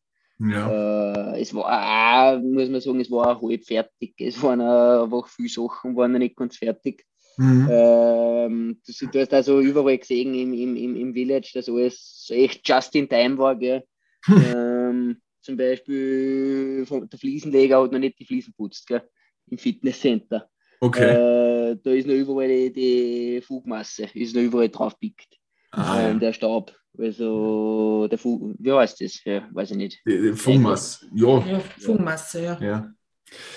Ja. 0.49 1.33
Äh, 1.33 1.41
es 1.41 1.53
war, 1.53 2.35
auch, 2.35 2.41
muss 2.41 2.69
man 2.69 2.81
sagen, 2.81 2.99
es 2.99 3.11
war 3.11 3.41
halb 3.41 3.65
fertig. 3.65 4.13
Es 4.19 4.41
waren 4.43 4.61
einfach 4.61 5.27
viele 5.27 5.49
Sachen, 5.49 5.95
waren 5.95 6.11
noch 6.11 6.19
nicht 6.19 6.35
ganz 6.35 6.57
fertig. 6.57 7.05
Mhm. 7.37 7.67
Ähm, 7.71 8.81
du, 8.85 9.07
du, 9.07 9.19
hast 9.21 9.33
also 9.33 9.59
überall 9.59 9.97
gesehen 9.97 10.35
im, 10.35 10.53
im, 10.53 10.75
im, 10.75 10.95
im 10.95 11.13
Village, 11.13 11.51
dass 11.53 11.69
alles 11.69 12.27
echt 12.29 12.67
just 12.67 12.93
in 12.95 13.09
time 13.09 13.37
war. 13.37 13.55
Gell? 13.55 13.83
ähm, 14.27 15.21
zum 15.41 15.57
Beispiel 15.57 16.85
der 16.85 17.19
Fliesenleger 17.19 17.81
hat 17.81 17.91
noch 17.91 17.99
nicht 17.99 18.19
die 18.19 18.25
Fliesen 18.25 18.53
putzt 18.53 18.87
gell? 18.87 19.03
im 19.47 19.57
Fitnesscenter. 19.57 20.49
Okay. 20.79 21.71
Äh, 21.71 21.77
da 21.81 21.91
ist 21.91 22.07
noch 22.07 22.13
überall 22.13 22.47
die, 22.49 22.73
die 22.73 23.41
Fugmasse, 23.41 24.09
ist 24.13 24.35
noch 24.35 24.41
überall 24.41 24.69
drauf 24.69 24.99
pickt. 24.99 25.37
Ah, 25.71 25.99
ähm, 26.01 26.13
ja. 26.13 26.19
Der 26.19 26.33
Staub. 26.33 26.75
Also 26.97 28.07
der 28.07 28.17
Fug, 28.17 28.55
wie 28.59 28.71
heißt 28.71 29.01
das? 29.01 29.23
Ja, 29.23 29.47
weiß 29.51 29.71
ich 29.71 29.77
nicht. 29.77 30.01
Fugmasse, 30.35 31.07
ja. 31.15 31.39
ja. 31.45 31.59
Fugmasse, 31.79 32.43
ja. 32.43 32.59
ja. 32.61 32.93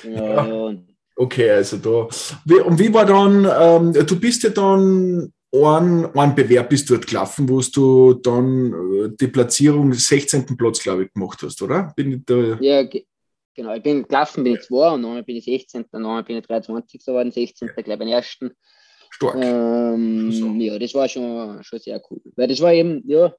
ja. 0.05 0.47
ja. 0.47 0.77
Okay, 1.17 1.51
also 1.51 1.79
da. 1.79 2.09
Wie, 2.45 2.61
und 2.61 2.79
wie 2.79 2.93
war 2.93 3.07
dann, 3.07 3.45
ähm, 3.45 4.07
du 4.07 4.21
bist 4.21 4.43
ja 4.43 4.51
dann 4.51 5.33
ein, 5.53 6.17
ein 6.17 6.35
Bewerb 6.35 6.69
bist 6.69 6.91
dort 6.91 7.07
gelaufen, 7.07 7.49
wo 7.49 7.61
du 7.61 8.15
dann 8.15 8.73
äh, 8.73 9.17
die 9.19 9.29
Platzierung 9.29 9.93
16. 9.93 10.57
Platz, 10.57 10.83
glaube 10.83 11.05
ich, 11.05 11.13
gemacht 11.13 11.41
hast, 11.43 11.61
oder? 11.63 11.93
Bin 11.97 12.13
ich 12.13 12.21
da 12.27 12.59
ja, 12.61 12.83
genau. 13.55 13.75
Ich 13.75 13.83
bin 13.83 14.03
gelaufen, 14.03 14.45
bin 14.45 14.55
ich 14.55 14.63
zwei 14.63 14.91
und 14.91 15.03
dann 15.03 15.25
bin 15.25 15.37
ich 15.37 15.45
16. 15.45 15.85
und 15.91 16.03
dann 16.03 16.25
bin 16.25 16.37
ich 16.37 16.47
23. 16.47 17.05
geworden, 17.05 17.31
16. 17.31 17.69
glaube 17.69 17.93
ich, 17.93 17.99
den 17.99 18.09
ersten. 18.09 18.51
Stark. 19.11 19.37
Ähm, 19.37 20.33
so. 20.33 20.47
Ja, 20.55 20.79
das 20.79 20.95
war 20.95 21.09
schon, 21.09 21.63
schon 21.63 21.79
sehr 21.79 22.03
cool. 22.11 22.21
Weil 22.37 22.49
das 22.49 22.61
war 22.61 22.73
eben, 22.73 23.03
ja, 23.07 23.35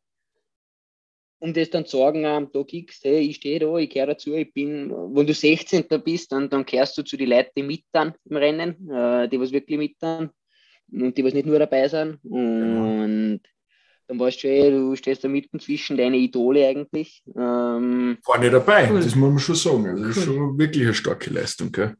um 1.39 1.53
das 1.53 1.69
dann 1.69 1.85
zu 1.85 1.97
sagen, 1.97 2.23
ähm, 2.25 2.49
da 2.51 2.63
kriegst 2.63 3.03
hey, 3.03 3.19
ich 3.19 3.37
stehe 3.37 3.59
da, 3.59 3.77
ich 3.77 3.89
gehöre 3.89 4.07
dazu, 4.07 4.33
ich 4.33 4.51
bin, 4.53 4.89
wenn 4.89 5.27
du 5.27 5.33
16. 5.33 5.85
bist, 6.03 6.31
dann, 6.31 6.49
dann 6.49 6.65
kehrst 6.65 6.97
du 6.97 7.03
zu 7.03 7.17
den 7.17 7.29
Leuten, 7.29 7.51
die 7.55 7.63
mit 7.63 7.83
dann 7.91 8.13
im 8.25 8.37
Rennen, 8.37 8.89
äh, 8.89 9.29
die 9.29 9.39
was 9.39 9.51
wirklich 9.51 9.77
mit 9.77 9.95
dann 9.99 10.31
und 10.91 11.17
die 11.17 11.23
was 11.23 11.33
nicht 11.33 11.45
nur 11.45 11.59
dabei 11.59 11.87
sind. 11.87 12.19
Und 12.23 13.41
dann 14.07 14.19
weißt 14.19 14.43
du 14.43 14.47
schon, 14.47 14.71
du 14.71 14.95
stehst 14.95 15.23
da 15.23 15.27
mitten 15.27 15.59
zwischen 15.59 15.97
deine 15.97 16.17
Idole 16.17 16.67
eigentlich. 16.67 17.21
Ähm, 17.35 18.17
Vorne 18.23 18.49
dabei, 18.49 18.89
cool. 18.89 19.01
das 19.01 19.15
muss 19.15 19.29
man 19.29 19.39
schon 19.39 19.55
sagen. 19.55 19.87
Also 19.87 20.03
das 20.05 20.17
ist 20.17 20.23
schon 20.25 20.57
wirklich 20.57 20.85
eine 20.85 20.93
starke 20.93 21.29
Leistung. 21.29 21.71
Gell? 21.71 21.95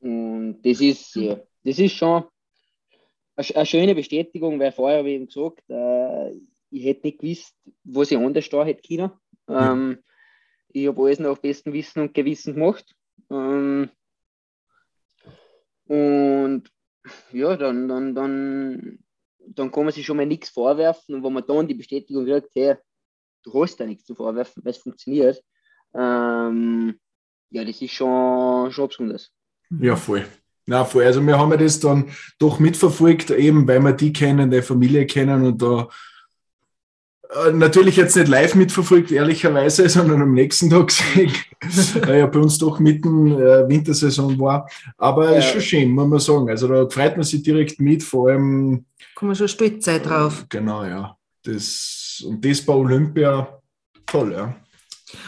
Und 0.00 0.62
das 0.62 0.80
ist, 0.80 1.14
ja, 1.14 1.38
das 1.62 1.78
ist 1.78 1.92
schon 1.92 2.24
eine 3.36 3.66
schöne 3.66 3.94
Bestätigung, 3.94 4.60
weil 4.60 4.72
vorher 4.72 4.98
habe 4.98 5.10
ich 5.10 5.16
eben 5.16 5.26
gesagt, 5.26 5.62
äh, 5.68 6.32
ich 6.70 6.84
hätte 6.84 7.06
nicht 7.06 7.20
gewusst, 7.20 7.54
was 7.84 8.10
ich 8.10 8.18
anders 8.18 8.48
da 8.48 8.64
hätte 8.64 8.86
können. 8.86 9.12
Ähm, 9.48 9.98
ich 10.68 10.88
habe 10.88 11.02
alles 11.02 11.18
nach 11.18 11.38
bestem 11.38 11.72
Wissen 11.72 12.00
und 12.00 12.14
Gewissen 12.14 12.54
gemacht. 12.54 12.94
Ähm, 13.30 13.90
und 15.86 16.64
ja, 17.32 17.56
dann, 17.56 17.88
dann, 17.88 18.14
dann, 18.14 18.98
dann 19.38 19.70
kann 19.70 19.84
man 19.84 19.92
sich 19.92 20.06
schon 20.06 20.16
mal 20.16 20.26
nichts 20.26 20.48
vorwerfen. 20.48 21.16
Und 21.16 21.24
wenn 21.24 21.32
man 21.32 21.46
dann 21.46 21.68
die 21.68 21.74
Bestätigung 21.74 22.24
kriegt, 22.24 22.50
hey, 22.54 22.76
du 23.42 23.62
hast 23.62 23.78
da 23.78 23.86
nichts 23.86 24.04
zu 24.04 24.14
vorwerfen, 24.14 24.64
weil 24.64 24.72
es 24.72 24.78
funktioniert, 24.78 25.42
ähm, 25.94 26.98
ja, 27.50 27.64
das 27.64 27.80
ist 27.80 27.92
schon, 27.92 28.72
schon 28.72 28.88
besonders. 28.88 29.30
Ja, 29.70 29.94
voll. 29.96 30.24
Na, 30.66 30.84
voll. 30.84 31.04
Also 31.04 31.24
wir 31.24 31.38
haben 31.38 31.50
ja 31.50 31.56
das 31.56 31.80
dann 31.80 32.06
doch 32.38 32.58
mitverfolgt, 32.58 33.30
eben 33.30 33.68
weil 33.68 33.80
wir 33.80 33.92
die 33.92 34.12
kennen, 34.12 34.50
die 34.50 34.62
Familie 34.62 35.06
kennen 35.06 35.44
und 35.44 35.60
da 35.60 35.88
äh, 37.34 37.52
natürlich 37.52 37.96
jetzt 37.96 38.16
nicht 38.16 38.28
live 38.28 38.54
mitverfolgt, 38.54 39.10
ehrlicherweise, 39.10 39.88
sondern 39.90 40.22
am 40.22 40.32
nächsten 40.32 40.70
Tag 40.70 40.88
gesehen, 40.88 41.32
weil 42.06 42.20
ja 42.20 42.26
bei 42.26 42.38
uns 42.38 42.58
doch 42.58 42.78
mitten 42.78 43.32
äh, 43.32 43.68
Wintersaison 43.68 44.38
war. 44.38 44.68
Aber 44.96 45.32
ja. 45.32 45.38
ist 45.38 45.50
schon 45.50 45.60
schön, 45.60 45.90
muss 45.90 46.08
man 46.08 46.20
sagen. 46.20 46.48
Also 46.48 46.68
da 46.68 46.88
freut 46.88 47.16
man 47.16 47.24
sich 47.24 47.42
direkt 47.42 47.80
mit, 47.80 48.02
vor 48.02 48.30
allem. 48.30 48.84
Kann 49.16 49.28
man 49.28 49.36
schon 49.36 49.48
stolz 49.48 49.84
sein 49.84 50.02
drauf. 50.02 50.46
Genau, 50.48 50.84
ja. 50.84 51.16
Das, 51.42 52.24
und 52.26 52.42
das 52.44 52.62
bei 52.62 52.72
Olympia, 52.72 53.60
toll, 54.06 54.32
ja. 54.32 54.56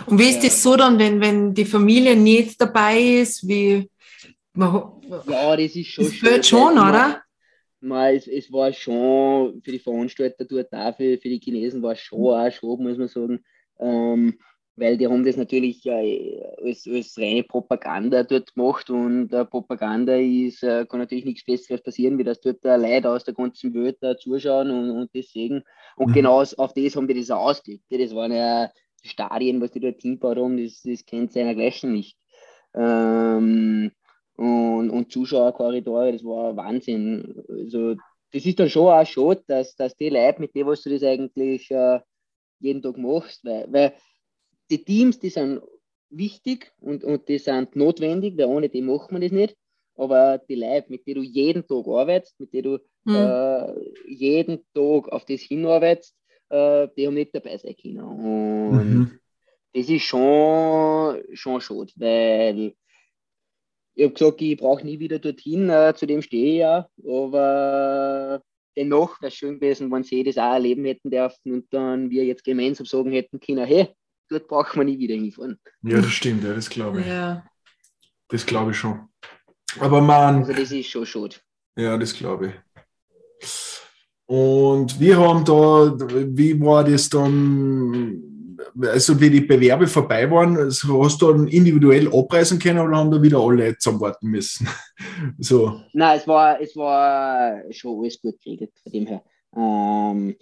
Und 0.07 0.19
wie 0.19 0.31
ist 0.31 0.43
das 0.43 0.63
so 0.63 0.77
dann, 0.77 0.99
wenn, 0.99 1.21
wenn 1.21 1.55
die 1.55 1.65
Familie 1.65 2.17
nicht 2.17 2.61
dabei 2.61 2.99
ist? 2.99 3.47
Wie, 3.47 3.89
ja, 4.57 5.57
das 5.57 5.77
ist 5.77 5.87
schon. 5.87 6.05
Das 6.05 6.15
schön, 6.15 6.43
schon, 6.43 6.73
oder? 6.73 7.23
Man, 7.81 8.15
es, 8.15 8.27
es 8.27 8.51
war 8.51 8.73
schon 8.73 9.61
für 9.63 9.73
die 9.73 9.79
Veranstalter 9.79 10.45
dort 10.45 10.73
auch, 10.73 10.97
für, 10.97 11.19
für 11.19 11.29
die 11.29 11.39
Chinesen 11.39 11.83
war 11.83 11.93
es 11.93 12.01
schon 12.01 12.21
auch 12.21 12.51
schon, 12.51 12.83
muss 12.83 12.99
man 12.99 13.09
sagen. 13.09 13.45
Ähm, 13.79 14.39
weil 14.77 14.99
die 14.99 15.07
haben 15.07 15.25
das 15.25 15.37
natürlich 15.37 15.85
äh, 15.87 16.43
als, 16.63 16.87
als 16.87 17.17
reine 17.19 17.43
Propaganda 17.43 18.23
dort 18.23 18.55
gemacht 18.55 18.91
und 18.91 19.33
äh, 19.33 19.45
Propaganda 19.47 20.17
ist, 20.17 20.63
äh, 20.63 20.85
kann 20.87 21.01
natürlich 21.01 21.25
nichts 21.25 21.45
Besseres 21.45 21.83
passieren, 21.83 22.19
wie 22.19 22.25
dass 22.25 22.41
dort 22.41 22.63
äh, 22.65 22.77
Leute 22.77 23.11
aus 23.11 23.25
der 23.25 23.35
ganzen 23.35 23.73
Welt 23.73 23.97
äh, 24.03 24.17
zuschauen 24.17 24.71
und, 24.71 24.91
und 24.91 25.11
das 25.15 25.33
sehen. 25.33 25.63
Und 25.97 26.11
mhm. 26.11 26.13
genau 26.13 26.41
auf 26.41 26.75
das 26.75 26.95
haben 26.95 27.09
die 27.09 27.19
das 27.19 27.31
ausgelegt. 27.31 27.85
Das 27.89 28.15
waren 28.15 28.33
ja 28.33 28.71
Stadien, 29.03 29.61
was 29.61 29.71
die 29.71 29.81
dort 29.81 30.03
hinbaut 30.03 30.37
haben, 30.37 30.63
das, 30.63 30.83
das 30.83 31.07
kennt 31.07 31.33
seiner 31.33 31.55
gleichen 31.55 31.93
nicht. 31.93 32.19
Ähm, 32.75 33.93
und, 34.37 34.91
und 34.91 35.13
Zuschauerkorridore, 35.13 36.13
das 36.13 36.25
war 36.25 36.57
Wahnsinn. 36.57 37.43
Also, 37.49 37.97
das 38.33 38.45
ist 38.45 38.59
dann 38.59 38.69
schon 38.69 38.89
auch 38.89 39.07
schade, 39.07 39.43
dass, 39.47 39.77
dass 39.77 39.97
die 39.97 40.11
Leute, 40.11 40.41
mit 40.41 40.55
denen 40.55 40.69
was 40.69 40.83
du 40.83 40.91
das 40.91 41.03
eigentlich 41.03 41.71
äh, 41.71 42.01
jeden 42.61 42.83
Tag 42.83 42.99
machst, 42.99 43.45
weil, 43.45 43.67
weil 43.71 43.95
die 44.71 44.85
Teams, 44.85 45.19
die 45.19 45.31
sind 45.31 45.61
wichtig 46.11 46.73
und, 46.81 47.05
und 47.05 47.29
die 47.29 47.39
sind 47.39 47.77
notwendig, 47.77 48.37
weil 48.37 48.47
ohne 48.47 48.69
die 48.69 48.83
macht 48.83 49.13
man 49.13 49.23
das 49.23 49.33
nicht. 49.33 49.57
Aber 49.97 50.39
die 50.39 50.57
Leute, 50.57 50.87
mit 50.91 51.07
denen 51.07 51.23
du 51.23 51.29
jeden 51.29 51.67
Tag 51.67 51.87
arbeitest, 51.87 52.39
mit 52.39 52.53
denen 52.53 52.65
du 52.65 52.79
mhm. 53.05 53.15
äh, 53.15 54.13
jeden 54.13 54.59
Tag 54.75 55.09
auf 55.09 55.25
das 55.25 55.41
hinarbeitest, 55.41 56.15
äh, 56.51 56.89
die 56.97 57.07
haben 57.07 57.15
nicht 57.15 57.35
dabei 57.35 57.57
sein 57.57 57.75
können. 57.81 58.01
Und 58.01 58.95
mhm. 58.95 59.19
das 59.73 59.89
ist 59.89 60.03
schon, 60.03 61.23
schon 61.33 61.61
schade, 61.61 61.93
weil 61.97 62.75
ich 63.97 64.05
habe 64.05 64.15
gesagt, 64.15 64.43
ich 64.43 64.59
brauche 64.59 64.85
nie 64.85 64.99
wieder 64.99 65.19
dorthin, 65.19 65.71
äh, 65.71 65.95
zu 65.97 66.07
dem 66.07 66.21
stehe 66.21 66.53
ich 66.53 66.59
ja, 66.59 66.87
aber 67.03 68.43
dennoch 68.77 69.21
wäre 69.23 69.29
es 69.29 69.35
schön 69.35 69.55
gewesen, 69.55 69.91
wenn 69.91 70.05
sie 70.05 70.23
das 70.23 70.37
auch 70.37 70.53
erleben 70.53 70.85
hätten 70.85 71.11
dürfen 71.11 71.53
und 71.53 71.67
dann 71.73 72.11
wir 72.11 72.25
jetzt 72.25 72.45
gemeinsam 72.45 72.85
sagen 72.85 73.11
hätten 73.11 73.41
können, 73.41 73.65
hey, 73.65 73.89
dort 74.29 74.49
braucht 74.49 74.77
man 74.77 74.87
nie 74.87 74.99
wieder 74.99 75.15
hinfahren. 75.15 75.59
Ja, 75.83 75.97
das 75.97 76.11
stimmt, 76.11 76.45
ja, 76.45 76.53
das 76.53 76.69
glaube 76.69 77.01
ich. 77.01 77.07
Ja. 77.07 77.45
Das 78.29 78.45
glaube 78.45 78.73
ich 78.73 78.77
schon. 78.77 79.09
Aber 79.81 80.01
man. 80.01 80.37
Also 80.41 80.53
das 80.53 80.73
ist 80.73 80.89
schon 80.89 81.07
schade. 81.07 81.37
Ja, 81.77 81.97
das 81.97 82.13
glaube 82.13 82.49
ich. 82.49 83.49
Und 84.27 84.99
wir 85.01 85.19
haben 85.19 85.45
da, 85.45 85.97
wie 86.37 86.61
war 86.61 86.85
das 86.85 87.09
dann 87.09 88.36
also 88.81 89.21
wie 89.21 89.31
die 89.31 89.41
Bewerbe 89.41 89.87
vorbei 89.87 90.31
waren, 90.31 90.57
hast 90.59 90.83
du 91.23 91.33
dann 91.33 91.49
individuell 91.49 92.09
abreisen 92.13 92.59
können 92.59 92.79
oder 92.79 92.97
haben 92.97 93.11
da 93.11 93.23
wieder 93.23 93.39
alle 93.39 93.77
zusammenwarten 93.79 94.29
müssen? 94.29 94.69
so. 95.39 95.81
Nein, 95.93 96.19
es 96.19 96.29
war, 96.29 96.61
es 96.61 96.77
war 96.77 97.63
schon 97.71 98.01
alles 98.01 98.21
gut 98.21 98.41
geregelt 98.43 98.73
von 98.83 98.93
dem 98.93 99.07
her. 99.07 99.23
Ähm, 99.57 100.37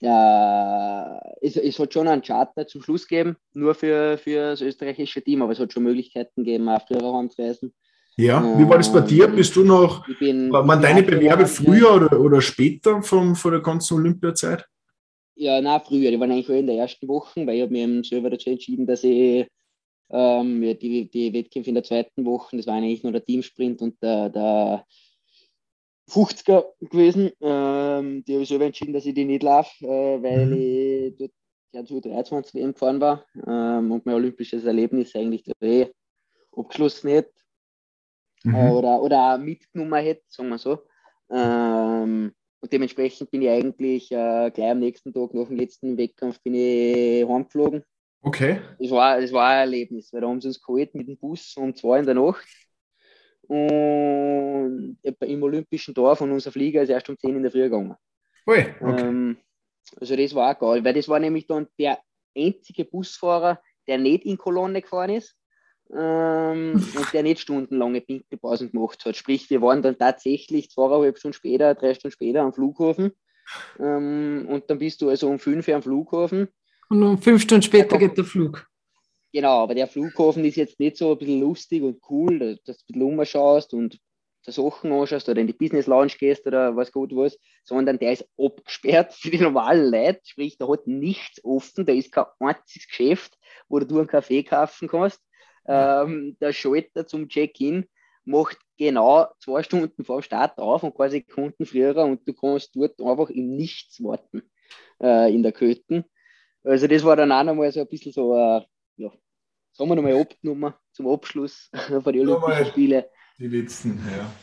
ja, 0.00 1.20
es, 1.40 1.56
es 1.56 1.78
hat 1.78 1.92
schon 1.92 2.08
einen 2.08 2.22
Charter 2.22 2.66
zum 2.66 2.82
Schluss 2.82 3.06
gegeben, 3.06 3.36
nur 3.54 3.74
für, 3.74 4.18
für 4.18 4.50
das 4.50 4.60
österreichische 4.60 5.22
Team, 5.22 5.42
aber 5.42 5.52
es 5.52 5.58
hat 5.58 5.72
schon 5.72 5.84
Möglichkeiten 5.84 6.44
gegeben, 6.44 6.68
auch 6.68 6.86
früher 6.86 7.12
heimzureisen. 7.12 7.72
Ja, 8.18 8.58
wie 8.58 8.66
war 8.66 8.78
das 8.78 8.90
bei 8.90 9.00
dir? 9.00 9.28
Bist 9.28 9.56
du 9.56 9.64
noch, 9.64 10.06
bin, 10.18 10.50
waren 10.50 10.80
deine 10.80 11.02
Bewerbe 11.02 11.46
früher 11.46 11.94
oder, 11.94 12.18
oder 12.18 12.40
später 12.40 13.02
vom, 13.02 13.36
von 13.36 13.52
der 13.52 13.60
ganzen 13.60 13.98
Olympiazeit? 13.98 14.66
Ja, 15.38 15.60
na 15.60 15.78
früher. 15.80 16.10
Die 16.10 16.18
waren 16.18 16.30
eigentlich 16.30 16.46
schon 16.46 16.56
in 16.56 16.66
der 16.66 16.76
ersten 16.76 17.06
Woche, 17.08 17.46
weil 17.46 17.56
ich 17.56 17.62
habe 17.62 17.72
mir 17.72 18.02
selber 18.04 18.30
dazu 18.30 18.50
entschieden, 18.50 18.86
dass 18.86 19.04
ich 19.04 19.46
ähm, 20.10 20.62
ja, 20.62 20.74
die, 20.74 21.10
die 21.10 21.32
Wettkämpfe 21.32 21.70
in 21.70 21.74
der 21.74 21.84
zweiten 21.84 22.24
Woche, 22.24 22.56
das 22.56 22.66
war 22.66 22.74
eigentlich 22.74 23.02
nur 23.02 23.12
der 23.12 23.24
Teamsprint 23.24 23.82
und 23.82 24.02
der, 24.02 24.30
der 24.30 24.86
50er 26.08 26.64
gewesen. 26.80 27.32
Ähm, 27.40 28.24
die 28.24 28.32
habe 28.34 28.42
ich 28.42 28.48
selber 28.48 28.64
entschieden, 28.64 28.94
dass 28.94 29.04
ich 29.04 29.14
die 29.14 29.24
nicht 29.24 29.42
laufe, 29.42 29.84
äh, 29.84 30.22
weil 30.22 30.46
mhm. 30.46 30.52
ich 30.52 31.16
dort 31.16 31.32
ja, 31.72 31.84
zu 31.84 32.00
23 32.00 32.54
WM 32.54 32.72
gefahren 32.72 33.00
war 33.00 33.26
ähm, 33.46 33.92
und 33.92 34.06
mein 34.06 34.14
olympisches 34.14 34.64
Erlebnis 34.64 35.14
eigentlich 35.14 35.44
eh 35.60 35.88
abgeschlossen 36.56 37.10
hätte 37.10 37.34
mhm. 38.44 38.54
äh, 38.54 38.70
oder, 38.70 39.02
oder 39.02 39.36
mitgenommen 39.36 40.02
hätte, 40.02 40.22
sagen 40.28 40.48
wir 40.48 40.58
so. 40.58 40.78
Ähm, 41.28 42.32
und 42.66 42.72
dementsprechend 42.72 43.30
bin 43.30 43.42
ich 43.42 43.48
eigentlich 43.48 44.10
äh, 44.10 44.50
gleich 44.50 44.70
am 44.72 44.80
nächsten 44.80 45.14
Tag 45.14 45.32
nach 45.34 45.46
dem 45.46 45.56
letzten 45.56 45.96
Wettkampf 45.96 46.40
bin 46.42 46.56
ich 46.56 47.24
heimgeflogen. 47.24 47.84
Okay. 48.22 48.60
Das 48.80 48.90
war, 48.90 49.20
das 49.20 49.32
war 49.32 49.50
ein 49.50 49.58
Erlebnis, 49.60 50.12
weil 50.12 50.22
da 50.22 50.26
haben 50.26 50.40
sie 50.40 50.48
uns 50.48 50.60
geholt 50.60 50.92
mit 50.96 51.06
dem 51.06 51.16
Bus 51.16 51.56
um 51.56 51.76
zwei 51.76 52.00
in 52.00 52.06
der 52.06 52.16
Nacht. 52.16 52.44
Und 53.42 54.98
im 55.04 55.42
Olympischen 55.44 55.94
Dorf 55.94 56.20
und 56.20 56.32
unser 56.32 56.50
Flieger 56.50 56.82
ist 56.82 56.88
erst 56.88 57.08
um 57.08 57.16
10 57.16 57.36
in 57.36 57.42
der 57.42 57.52
Früh 57.52 57.62
gegangen. 57.62 57.94
Ui, 58.48 58.66
okay. 58.80 59.06
Ähm, 59.06 59.36
also 60.00 60.16
das 60.16 60.34
war 60.34 60.52
auch 60.52 60.58
geil, 60.58 60.84
weil 60.84 60.94
das 60.94 61.08
war 61.08 61.20
nämlich 61.20 61.46
dann 61.46 61.68
der 61.78 62.00
einzige 62.36 62.84
Busfahrer, 62.84 63.62
der 63.86 63.98
nicht 63.98 64.24
in 64.24 64.38
Kolonne 64.38 64.82
gefahren 64.82 65.10
ist. 65.10 65.36
Ähm, 65.94 66.72
und 66.96 67.12
der 67.12 67.22
nicht 67.22 67.40
stundenlange 67.40 68.00
Pinkelpausen 68.00 68.70
gemacht 68.72 69.04
hat. 69.04 69.16
Sprich, 69.16 69.50
wir 69.50 69.62
waren 69.62 69.82
dann 69.82 69.98
tatsächlich 69.98 70.70
zweieinhalb 70.70 71.18
Stunden 71.18 71.34
später, 71.34 71.74
drei 71.74 71.94
Stunden 71.94 72.12
später 72.12 72.42
am 72.42 72.52
Flughafen 72.52 73.12
ähm, 73.78 74.46
und 74.48 74.68
dann 74.68 74.78
bist 74.78 75.00
du 75.02 75.08
also 75.08 75.28
um 75.28 75.38
fünf 75.38 75.68
Uhr 75.68 75.76
am 75.76 75.82
Flughafen. 75.82 76.48
Und 76.88 77.02
um 77.02 77.18
fünf 77.18 77.42
Stunden 77.42 77.62
später 77.62 77.98
geht 77.98 78.16
der 78.16 78.24
Flug. 78.24 78.66
Genau, 79.32 79.62
aber 79.62 79.74
der 79.74 79.88
Flughafen 79.88 80.44
ist 80.44 80.56
jetzt 80.56 80.80
nicht 80.80 80.96
so 80.96 81.12
ein 81.12 81.18
bisschen 81.18 81.40
lustig 81.40 81.82
und 81.82 82.00
cool, 82.08 82.58
dass 82.64 82.78
du 82.78 82.82
ein 82.82 82.86
bisschen 82.86 83.02
umschaust 83.02 83.74
und 83.74 83.98
der 84.46 84.52
Sachen 84.52 84.92
anschaust 84.92 85.28
oder 85.28 85.40
in 85.40 85.48
die 85.48 85.52
Business 85.52 85.86
Lounge 85.86 86.12
gehst 86.18 86.46
oder 86.46 86.76
was 86.76 86.92
gut 86.92 87.14
was, 87.14 87.36
sondern 87.64 87.98
der 87.98 88.12
ist 88.12 88.28
abgesperrt 88.38 89.12
für 89.12 89.30
die 89.30 89.40
normalen 89.40 89.90
Leute, 89.90 90.20
sprich, 90.24 90.56
da 90.56 90.68
hat 90.68 90.86
nichts 90.86 91.44
offen, 91.44 91.84
da 91.84 91.92
ist 91.92 92.12
kein 92.12 92.26
einziges 92.38 92.86
Geschäft, 92.86 93.36
wo 93.68 93.80
du 93.80 93.98
einen 93.98 94.06
Kaffee 94.06 94.44
kaufen 94.44 94.88
kannst. 94.88 95.20
Ähm, 95.68 96.36
der 96.40 96.52
Schalter 96.52 97.06
zum 97.06 97.28
Check-in 97.28 97.86
macht 98.24 98.58
genau 98.76 99.28
zwei 99.38 99.62
Stunden 99.62 100.04
vor 100.04 100.20
dem 100.20 100.22
Start 100.22 100.58
auf 100.58 100.82
und 100.82 100.94
quasi 100.94 101.22
Kunden 101.22 101.64
früher 101.66 101.96
und 101.96 102.26
du 102.26 102.34
kannst 102.34 102.74
dort 102.74 103.00
einfach 103.00 103.30
im 103.30 103.56
Nichts 103.56 104.02
warten 104.02 104.42
äh, 105.02 105.32
in 105.34 105.42
der 105.42 105.52
Köten. 105.52 106.04
Also 106.64 106.86
das 106.86 107.04
war 107.04 107.16
dann 107.16 107.32
auch 107.32 107.44
nochmal 107.44 107.70
so 107.72 107.80
ein 107.80 107.88
bisschen 107.88 108.12
so, 108.12 108.34
äh, 108.34 108.60
ja, 108.96 109.10
sagen 109.72 109.90
wir 109.90 109.96
nochmal 109.96 110.20
abgenommen 110.20 110.74
zum 110.92 111.08
Abschluss 111.08 111.70
von 112.02 112.12
den 112.12 112.28
Olympischen 112.28 112.66
Spielen. 112.66 113.04
Die 113.38 113.48
letzten, 113.48 114.00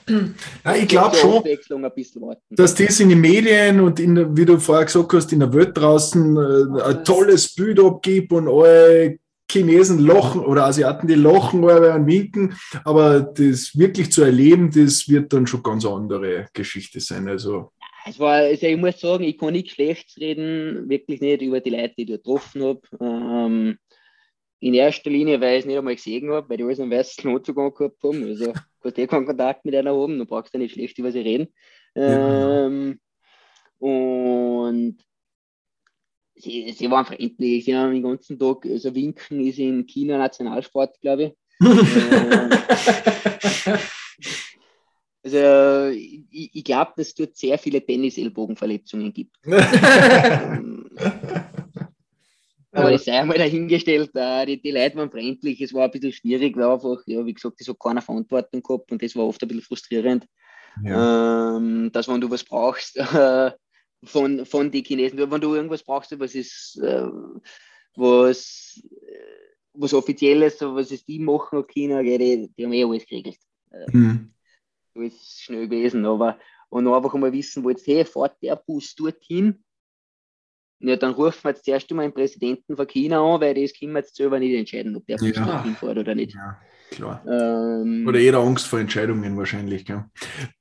ja. 0.08 0.16
ja 0.66 0.76
ich 0.76 0.88
glaube 0.88 1.16
schon, 1.16 1.44
dass 2.52 2.76
das 2.76 3.00
in 3.00 3.10
den 3.10 3.22
Medien 3.22 3.80
und 3.80 4.00
in, 4.00 4.38
wie 4.38 4.46
du 4.46 4.60
vorher 4.60 4.86
gesagt 4.86 5.12
hast, 5.14 5.34
in 5.34 5.40
der 5.40 5.52
Welt 5.52 5.76
draußen 5.76 6.38
äh, 6.38 6.84
ein 6.84 7.04
tolles 7.04 7.56
Bild 7.56 7.80
abgibt 7.80 8.32
und 8.32 8.48
alle 8.48 9.18
Chinesen 9.54 10.00
lochen 10.00 10.42
oder 10.42 10.66
Asiaten, 10.66 11.08
die 11.08 11.16
lochen 11.16 11.64
und 11.64 12.08
winken, 12.08 12.56
aber 12.84 13.22
das 13.22 13.78
wirklich 13.78 14.12
zu 14.12 14.24
erleben, 14.24 14.72
das 14.72 15.08
wird 15.08 15.32
dann 15.32 15.48
schon 15.48 15.64
ganz 15.64 15.86
andere 15.86 16.48
Geschichte 16.54 17.00
sein. 17.00 17.28
Also 17.28 17.72
es 18.06 18.20
war, 18.20 18.34
also 18.34 18.66
ich 18.68 18.78
muss 18.78 19.00
sagen, 19.00 19.24
ich 19.24 19.38
kann 19.38 19.54
nicht 19.54 19.72
schlecht 19.72 20.18
reden, 20.20 20.90
wirklich 20.90 21.22
nicht 21.22 21.42
über 21.42 21.62
die 21.62 21.70
Leute, 21.70 21.94
die 21.98 22.04
ich 22.04 22.10
getroffen 22.10 22.64
habe. 22.64 22.82
Ähm, 23.00 23.78
in 24.60 24.74
erster 24.74 25.10
Linie, 25.10 25.42
weil 25.42 25.56
ich 25.56 25.60
es 25.60 25.66
nicht 25.66 25.78
einmal 25.78 25.96
gesehen 25.96 26.32
habe, 26.32 26.50
weil 26.50 26.58
die 26.58 26.64
alles 26.64 26.80
einen 26.80 26.92
weißen 26.92 27.30
Notzugang 27.30 27.74
gehabt 27.74 28.02
haben. 28.04 28.24
Also 28.24 28.54
kannst 28.82 28.98
eh 28.98 29.08
keinen 29.08 29.26
Kontakt 29.26 29.66
mit 29.66 29.76
einer 29.76 29.94
haben, 29.94 30.18
du 30.18 30.26
brauchst 30.26 30.54
ja 30.54 30.60
nicht 30.60 30.74
schlecht 30.74 30.98
über 30.98 31.12
sie 31.12 31.20
reden. 31.20 31.48
Ähm, 31.96 33.00
und 33.80 34.98
sie, 36.36 36.72
sie 36.72 36.90
waren 36.90 37.06
freundlich, 37.06 37.66
sie 37.66 37.76
haben 37.76 37.94
den 37.94 38.04
ganzen 38.04 38.40
Tag, 38.40 38.66
also 38.66 38.96
Winken 38.96 39.46
ist 39.46 39.60
in 39.60 39.86
China 39.86 40.18
Nationalsport, 40.18 41.00
glaube 41.02 41.24
ich. 41.24 41.34
also 45.24 45.88
ich, 45.96 46.50
ich 46.54 46.64
glaube, 46.64 46.94
dass 46.98 47.08
es 47.08 47.16
dort 47.16 47.36
sehr 47.38 47.58
viele 47.58 47.86
Tennis-Ellbogenverletzungen 47.86 49.14
gibt. 49.14 49.36
aber 52.72 52.92
das 52.92 53.06
sei 53.06 53.20
einmal 53.20 53.38
dahingestellt, 53.38 54.12
äh, 54.16 54.46
die, 54.46 54.62
die 54.62 54.72
Leute 54.72 54.98
waren 54.98 55.12
freundlich, 55.12 55.62
es 55.62 55.74
war 55.74 55.86
ein 55.86 55.92
bisschen 55.92 56.14
schwierig, 56.14 56.58
weil 56.58 56.72
einfach, 56.72 57.02
ja, 57.06 57.26
wie 57.26 57.34
gesagt, 57.34 57.62
ich 57.62 57.68
habe 57.68 57.78
keine 57.78 58.02
Verantwortung 58.02 58.62
gehabt 58.62 58.92
und 58.92 59.02
das 59.02 59.16
war 59.16 59.26
oft 59.26 59.42
ein 59.42 59.48
bisschen 59.48 59.64
frustrierend. 59.64 60.28
Ja. 60.84 61.58
Ähm, 61.58 61.92
dass 61.92 62.08
wenn 62.08 62.20
du 62.20 62.32
was 62.32 62.44
brauchst 62.44 62.98
äh, 62.98 63.52
von, 64.04 64.46
von 64.46 64.72
den 64.72 64.84
Chinesen, 64.84 65.20
wenn 65.32 65.42
du 65.42 65.56
irgendwas 65.56 65.84
brauchst, 65.84 66.18
was 66.20 66.36
ist, 66.36 66.80
äh, 66.82 67.08
was, 67.96 68.82
äh, 69.08 69.54
was 69.74 69.94
offizielles, 69.94 70.62
was 70.62 70.92
ist 70.92 71.08
die 71.08 71.20
machen 71.20 71.60
in 71.60 71.68
China, 71.68 72.02
die, 72.02 72.52
die 72.58 72.66
haben 72.66 72.74
eh 72.74 72.84
alles 72.84 73.06
geregelt. 73.06 73.38
Mhm. 73.92 74.34
Das 74.94 75.14
ist 75.14 75.42
schnell 75.42 75.68
gewesen, 75.68 76.06
aber 76.06 76.38
und 76.70 76.88
einfach 76.88 77.14
mal 77.14 77.32
wissen 77.32 77.64
wolltest, 77.64 77.88
hey, 77.88 78.04
fährt 78.04 78.42
der 78.42 78.56
Bus 78.56 78.96
dorthin, 78.96 79.64
ja, 80.80 80.96
dann 80.96 81.14
rufen 81.14 81.44
wir 81.44 81.52
jetzt 81.52 81.66
zuerst 81.66 81.90
einmal 81.92 82.08
den 82.08 82.14
Präsidenten 82.14 82.76
von 82.76 82.88
China 82.88 83.22
an, 83.22 83.40
weil 83.40 83.54
das 83.54 83.74
können 83.74 83.94
wir 83.94 84.00
jetzt 84.00 84.16
selber 84.16 84.40
nicht 84.40 84.54
entscheiden, 84.54 84.96
ob 84.96 85.06
der 85.06 85.18
Bus 85.18 85.36
ja. 85.36 85.46
dorthin 85.46 85.76
fährt 85.76 85.98
oder 85.98 86.16
nicht. 86.16 86.34
Ja, 86.34 86.60
klar. 86.92 87.24
Ähm, 87.28 88.06
oder 88.08 88.20
jeder 88.20 88.40
Angst 88.40 88.68
vor 88.68 88.80
Entscheidungen 88.80 89.38
wahrscheinlich. 89.38 89.86
Gell? 89.86 90.06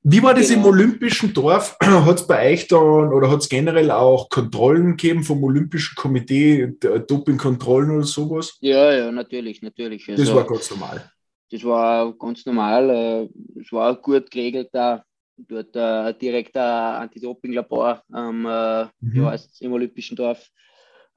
Wie 0.02 0.22
war 0.22 0.34
das 0.34 0.48
genau. 0.48 0.60
im 0.60 0.66
Olympischen 0.66 1.32
Dorf? 1.34 1.76
Hat 1.82 2.16
es 2.16 2.26
bei 2.26 2.52
euch 2.52 2.68
dann 2.68 3.12
oder 3.12 3.30
hat 3.30 3.40
es 3.40 3.48
generell 3.48 3.90
auch 3.90 4.28
Kontrollen 4.28 4.96
gegeben 4.96 5.22
vom 5.22 5.42
Olympischen 5.44 5.94
Komitee, 5.94 6.74
Dopingkontrollen 6.80 7.90
oder 7.90 8.04
sowas? 8.04 8.56
Ja, 8.60 8.92
ja, 8.92 9.12
natürlich, 9.12 9.62
natürlich. 9.62 10.08
Also, 10.08 10.24
das 10.24 10.34
war 10.34 10.46
ganz 10.46 10.70
normal. 10.70 11.10
Das 11.50 11.64
war 11.64 12.12
ganz 12.14 12.46
normal. 12.46 12.90
Äh, 12.90 13.60
es 13.60 13.72
war 13.72 13.94
gut 13.96 14.30
geregelt 14.30 14.70
da 14.72 15.04
dort 15.36 15.74
äh, 15.76 16.14
direkt 16.14 16.56
ein 16.56 17.02
Anti-Doping-Labor 17.02 18.02
ähm, 18.14 18.46
äh, 18.46 18.84
mhm. 19.00 19.38
im 19.60 19.72
Olympischen 19.72 20.16
Dorf. 20.16 20.48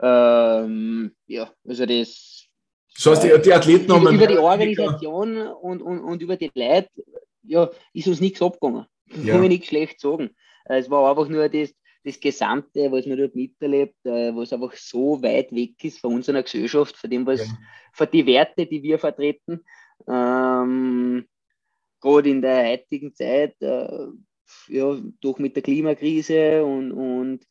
Ähm, 0.01 1.16
ja, 1.28 1.49
also 1.68 1.86
das. 1.86 2.45
Das 2.96 3.06
heißt, 3.06 3.24
die, 3.24 3.41
die 3.41 3.54
Athleten 3.54 3.91
haben. 3.91 4.16
Über 4.16 4.28
die 4.28 4.38
Organisation 4.38 5.38
und, 5.48 5.82
und, 5.82 6.00
und 6.00 6.22
über 6.22 6.38
die 6.38 6.52
Leute 6.54 6.89
ja, 7.43 7.70
ist 7.93 8.08
uns 8.08 8.22
nichts 8.22 8.41
abgegangen. 8.41 8.86
Ja. 9.24 9.34
Kann 9.34 9.43
ich 9.43 9.50
nicht 9.50 9.66
schlecht 9.66 10.00
sagen. 10.00 10.32
Äh, 10.66 10.80
es 10.80 10.89
war 10.89 11.10
einfach 11.10 11.28
nur 11.28 11.48
das, 11.50 11.74
das 12.04 12.20
Gesamte, 12.20 12.91
was 12.91 13.06
man 13.06 13.18
dort 13.18 13.36
miterlebt, 13.36 14.06
äh, 14.06 14.36
was 14.36 14.54
einfach 14.54 14.74
so 14.74 15.22
weit 15.22 15.52
weg 15.54 15.84
ist 15.84 16.00
von 16.00 16.16
unserer 16.16 16.43
Gesellschaft, 16.43 16.98
von 16.98 17.10
dem, 17.10 17.26
was, 17.26 17.41
ja. 17.41 17.58
von 17.93 18.08
die 18.12 18.26
Werte, 18.26 18.66
die 18.66 18.82
wir 18.82 18.98
vertreten. 18.98 19.64
Ähm, 20.08 21.26
gerade 22.00 22.30
in 22.30 22.41
der 22.41 22.66
heutigen 22.70 23.14
Zeit, 23.14 23.56
äh, 23.62 24.08
ja, 24.68 24.98
durch 25.22 25.39
mit 25.39 25.56
der 25.56 25.64
Klimakrise 25.64 26.64
und, 26.64 26.91
und 26.91 27.46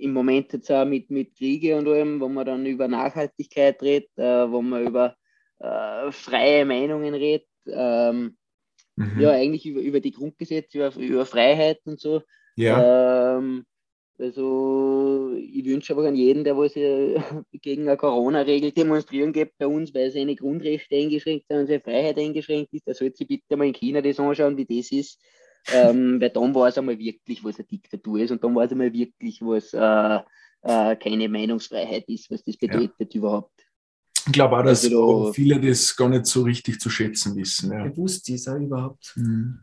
im 0.00 0.12
Moment 0.12 0.52
jetzt 0.52 0.70
auch 0.70 0.84
mit, 0.84 1.10
mit 1.10 1.36
Kriege 1.36 1.76
und 1.76 1.88
allem, 1.88 2.20
wo 2.20 2.28
man 2.28 2.46
dann 2.46 2.66
über 2.66 2.88
Nachhaltigkeit 2.88 3.80
redet, 3.82 4.10
äh, 4.16 4.50
wo 4.50 4.62
man 4.62 4.86
über 4.86 5.16
äh, 5.60 6.10
freie 6.10 6.64
Meinungen 6.64 7.14
redet, 7.14 7.48
ähm, 7.66 8.36
mhm. 8.96 9.20
ja, 9.20 9.30
eigentlich 9.30 9.66
über, 9.66 9.80
über 9.80 10.00
die 10.00 10.12
Grundgesetze, 10.12 10.78
über, 10.78 10.96
über 10.96 11.26
Freiheit 11.26 11.80
und 11.84 12.00
so. 12.00 12.22
Ja. 12.56 13.38
Ähm, 13.38 13.64
also 14.18 15.32
ich 15.36 15.64
wünsche 15.64 15.92
aber 15.92 16.06
an 16.06 16.14
jeden, 16.14 16.44
der 16.44 16.56
was 16.56 16.74
gegen 17.52 17.88
eine 17.88 17.96
Corona-Regel 17.96 18.72
demonstrieren 18.72 19.32
geht 19.32 19.56
bei 19.58 19.66
uns, 19.66 19.94
weil 19.94 20.10
seine 20.10 20.36
Grundrechte 20.36 20.96
eingeschränkt 20.96 21.46
sind 21.48 21.58
und 21.58 21.66
seine 21.66 21.80
Freiheit 21.80 22.18
eingeschränkt 22.18 22.72
ist, 22.72 22.86
der 22.86 22.94
sollte 22.94 23.18
sich 23.18 23.28
bitte 23.28 23.56
mal 23.56 23.66
in 23.66 23.72
China 23.72 24.00
das 24.00 24.20
anschauen, 24.20 24.56
wie 24.56 24.66
das 24.66 24.92
ist. 24.92 25.20
Ähm, 25.70 26.20
weil 26.20 26.30
dann 26.30 26.54
war 26.54 26.68
es 26.68 26.78
einmal 26.78 26.98
wirklich, 26.98 27.44
was 27.44 27.56
eine 27.56 27.66
Diktatur 27.66 28.20
ist 28.20 28.30
und 28.30 28.42
dann 28.42 28.54
war 28.54 28.64
es 28.64 28.72
einmal 28.72 28.92
wirklich, 28.92 29.40
was 29.40 29.72
äh, 29.72 30.20
äh, 30.62 30.96
keine 30.96 31.28
Meinungsfreiheit 31.28 32.08
ist, 32.08 32.30
was 32.30 32.42
das 32.44 32.56
bedeutet 32.56 33.14
ja. 33.14 33.18
überhaupt. 33.18 33.52
Ich 34.26 34.32
glaube 34.32 34.56
auch, 34.56 34.62
dass 34.62 34.84
also, 34.84 35.32
viele 35.32 35.60
das 35.60 35.96
gar 35.96 36.08
nicht 36.08 36.26
so 36.26 36.42
richtig 36.42 36.80
zu 36.80 36.88
schätzen 36.88 37.34
wissen. 37.36 37.72
Ja. 37.72 37.84
Bewusst 37.84 38.28
ist 38.28 38.46
er 38.46 38.56
überhaupt. 38.56 39.12
Mhm. 39.16 39.60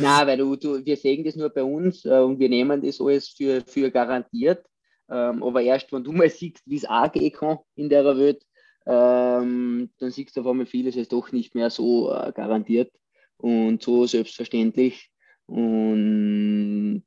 Nein, 0.00 0.26
weil 0.26 0.38
du, 0.38 0.56
du, 0.56 0.84
wir 0.84 0.96
sehen 0.96 1.24
das 1.24 1.36
nur 1.36 1.50
bei 1.50 1.62
uns 1.62 2.04
äh, 2.04 2.18
und 2.18 2.38
wir 2.38 2.48
nehmen 2.48 2.82
das 2.82 3.00
alles 3.00 3.28
für, 3.28 3.62
für 3.66 3.90
garantiert. 3.90 4.64
Ähm, 5.10 5.42
aber 5.42 5.62
erst, 5.62 5.92
wenn 5.92 6.04
du 6.04 6.12
mal 6.12 6.30
siehst, 6.30 6.62
wie 6.66 6.76
es 6.76 6.88
auch 6.88 7.10
gehen 7.12 7.32
kann 7.32 7.58
in 7.76 7.88
der 7.88 8.04
Welt, 8.04 8.42
ähm, 8.86 9.90
dann 9.98 10.10
siehst 10.10 10.36
du 10.36 10.40
auf 10.40 10.46
einmal 10.46 10.66
vieles 10.66 10.96
ist 10.96 11.12
doch 11.12 11.32
nicht 11.32 11.54
mehr 11.54 11.70
so 11.70 12.12
äh, 12.12 12.32
garantiert 12.32 12.90
und 13.36 13.82
so 13.82 14.06
selbstverständlich. 14.06 15.10
Und 15.46 17.04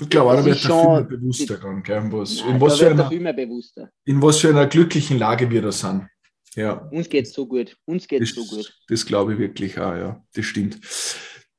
ich 0.00 0.08
glaube, 0.08 0.36
da 0.36 0.44
wird 0.44 0.64
der 0.64 0.70
viel 0.70 0.88
mehr 0.88 1.04
bewusster 1.04 1.56
dran, 1.58 1.82
gell? 1.82 2.02
Was, 2.10 2.40
nein, 2.40 2.54
in, 2.54 2.60
was 2.60 2.78
für 2.78 2.90
einer, 2.90 3.12
in 4.04 4.22
was 4.22 4.38
für 4.38 4.48
einer 4.48 4.66
glücklichen 4.66 5.18
Lage 5.18 5.50
wir 5.50 5.62
da 5.62 5.72
sind. 5.72 6.08
Ja. 6.54 6.88
Uns 6.90 7.08
geht 7.08 7.26
es 7.26 7.32
so 7.32 7.46
gut. 7.46 7.76
Uns 7.84 8.06
geht 8.06 8.22
es 8.22 8.34
so 8.34 8.44
gut. 8.44 8.74
Das 8.88 9.06
glaube 9.06 9.34
ich 9.34 9.38
wirklich 9.38 9.78
auch, 9.78 9.94
ja. 9.94 10.22
Das 10.34 10.44
stimmt. 10.44 10.78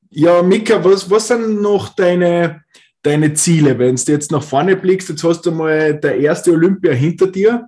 Ja, 0.10 0.44
Mika, 0.44 0.84
was, 0.84 1.10
was 1.10 1.28
sind 1.28 1.62
noch 1.62 1.90
deine, 1.96 2.64
deine 3.02 3.34
Ziele? 3.34 3.78
Wenn 3.80 3.96
du 3.96 4.12
jetzt 4.12 4.32
nach 4.32 4.44
vorne 4.44 4.76
blickst, 4.76 5.10
jetzt 5.10 5.24
hast 5.24 5.46
du 5.46 5.52
mal 5.52 6.00
der 6.00 6.20
erste 6.20 6.52
Olympia 6.52 6.94
hinter 6.94 7.28
dir. 7.28 7.68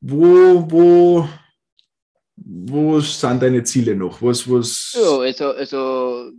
Wo, 0.00 0.64
wo, 0.70 1.28
wo 2.44 3.00
sind 3.00 3.42
deine 3.42 3.62
Ziele 3.64 3.94
noch? 3.94 4.22
Was, 4.22 4.50
was 4.50 4.96
ja, 4.98 5.18
also, 5.18 5.50
also 5.52 6.32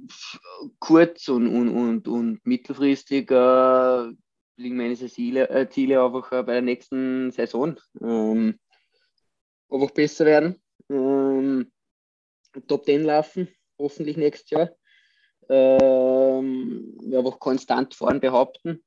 kurz 0.80 1.28
und, 1.28 1.48
und, 1.48 1.70
und, 1.70 2.08
und 2.08 2.46
mittelfristig 2.46 3.30
äh, 3.32 4.12
liegen 4.58 4.78
meine 4.78 4.96
Ziele, 4.96 5.50
äh, 5.50 5.70
Ziele 5.70 6.04
einfach 6.04 6.32
äh, 6.32 6.44
bei 6.44 6.54
der 6.54 6.62
nächsten 6.62 7.32
Saison. 7.32 7.80
Ähm, 8.02 8.60
einfach 9.70 9.92
besser 9.92 10.26
werden. 10.26 10.62
Ähm, 10.90 11.72
Top 12.68 12.86
10 12.86 13.04
laufen, 13.04 13.48
hoffentlich 13.80 14.18
nächstes 14.18 14.50
Jahr 14.50 14.72
ähm, 15.52 16.98
einfach 17.14 17.40
konstant 17.40 17.94
vorn 17.94 18.20
behaupten. 18.20 18.84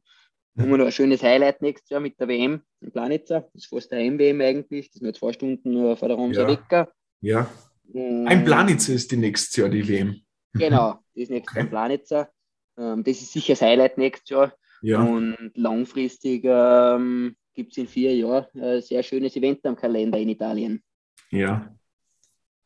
Haben 0.57 0.71
wir 0.71 0.79
noch 0.79 0.87
ein 0.87 0.93
schönes 0.93 1.23
Highlight 1.23 1.63
nächstes 1.63 1.91
Jahr 1.91 2.01
mit 2.01 2.19
der 2.21 2.29
WM 2.29 2.63
in 2.81 2.93
Planitzer. 2.93 3.41
Das 3.53 3.65
ist 3.65 3.67
fast 3.67 3.91
der 3.91 3.99
Heim-WM 3.99 4.41
eigentlich. 4.41 4.89
Das 4.89 4.97
ist 4.97 5.03
nur 5.03 5.13
zwei 5.13 5.33
Stunden 5.33 5.97
vor 5.97 6.09
der 6.09 6.17
Ramsa 6.17 6.43
ja. 6.43 6.89
Ja. 7.25 7.51
Ein 7.95 8.45
Planitzer 8.45 8.93
ist 8.93 9.11
die 9.11 9.17
nächste 9.17 9.63
Jahr 9.63 9.71
die 9.71 9.89
WM. 9.89 10.21
Genau, 10.53 10.99
das 11.15 11.23
ist 11.23 11.31
nächstes 11.31 11.55
Jahr 11.55 11.65
okay. 11.65 11.71
Planitzer. 11.71 12.31
Ähm, 12.77 13.03
das 13.03 13.23
ist 13.23 13.33
sicher 13.33 13.55
das 13.55 13.63
Highlight 13.63 13.97
nächstes 13.97 14.29
Jahr. 14.29 14.55
Ja. 14.83 15.03
Und 15.03 15.53
langfristig 15.55 16.43
ähm, 16.45 17.35
gibt 17.55 17.73
es 17.73 17.79
in 17.79 17.89
vier 17.89 18.15
Jahren 18.15 18.47
ein 18.61 18.83
sehr 18.83 19.03
schönes 19.03 19.35
Event 19.37 19.65
am 19.65 19.75
Kalender 19.75 20.19
in 20.19 20.29
Italien. 20.29 20.83
Ja, 21.31 21.75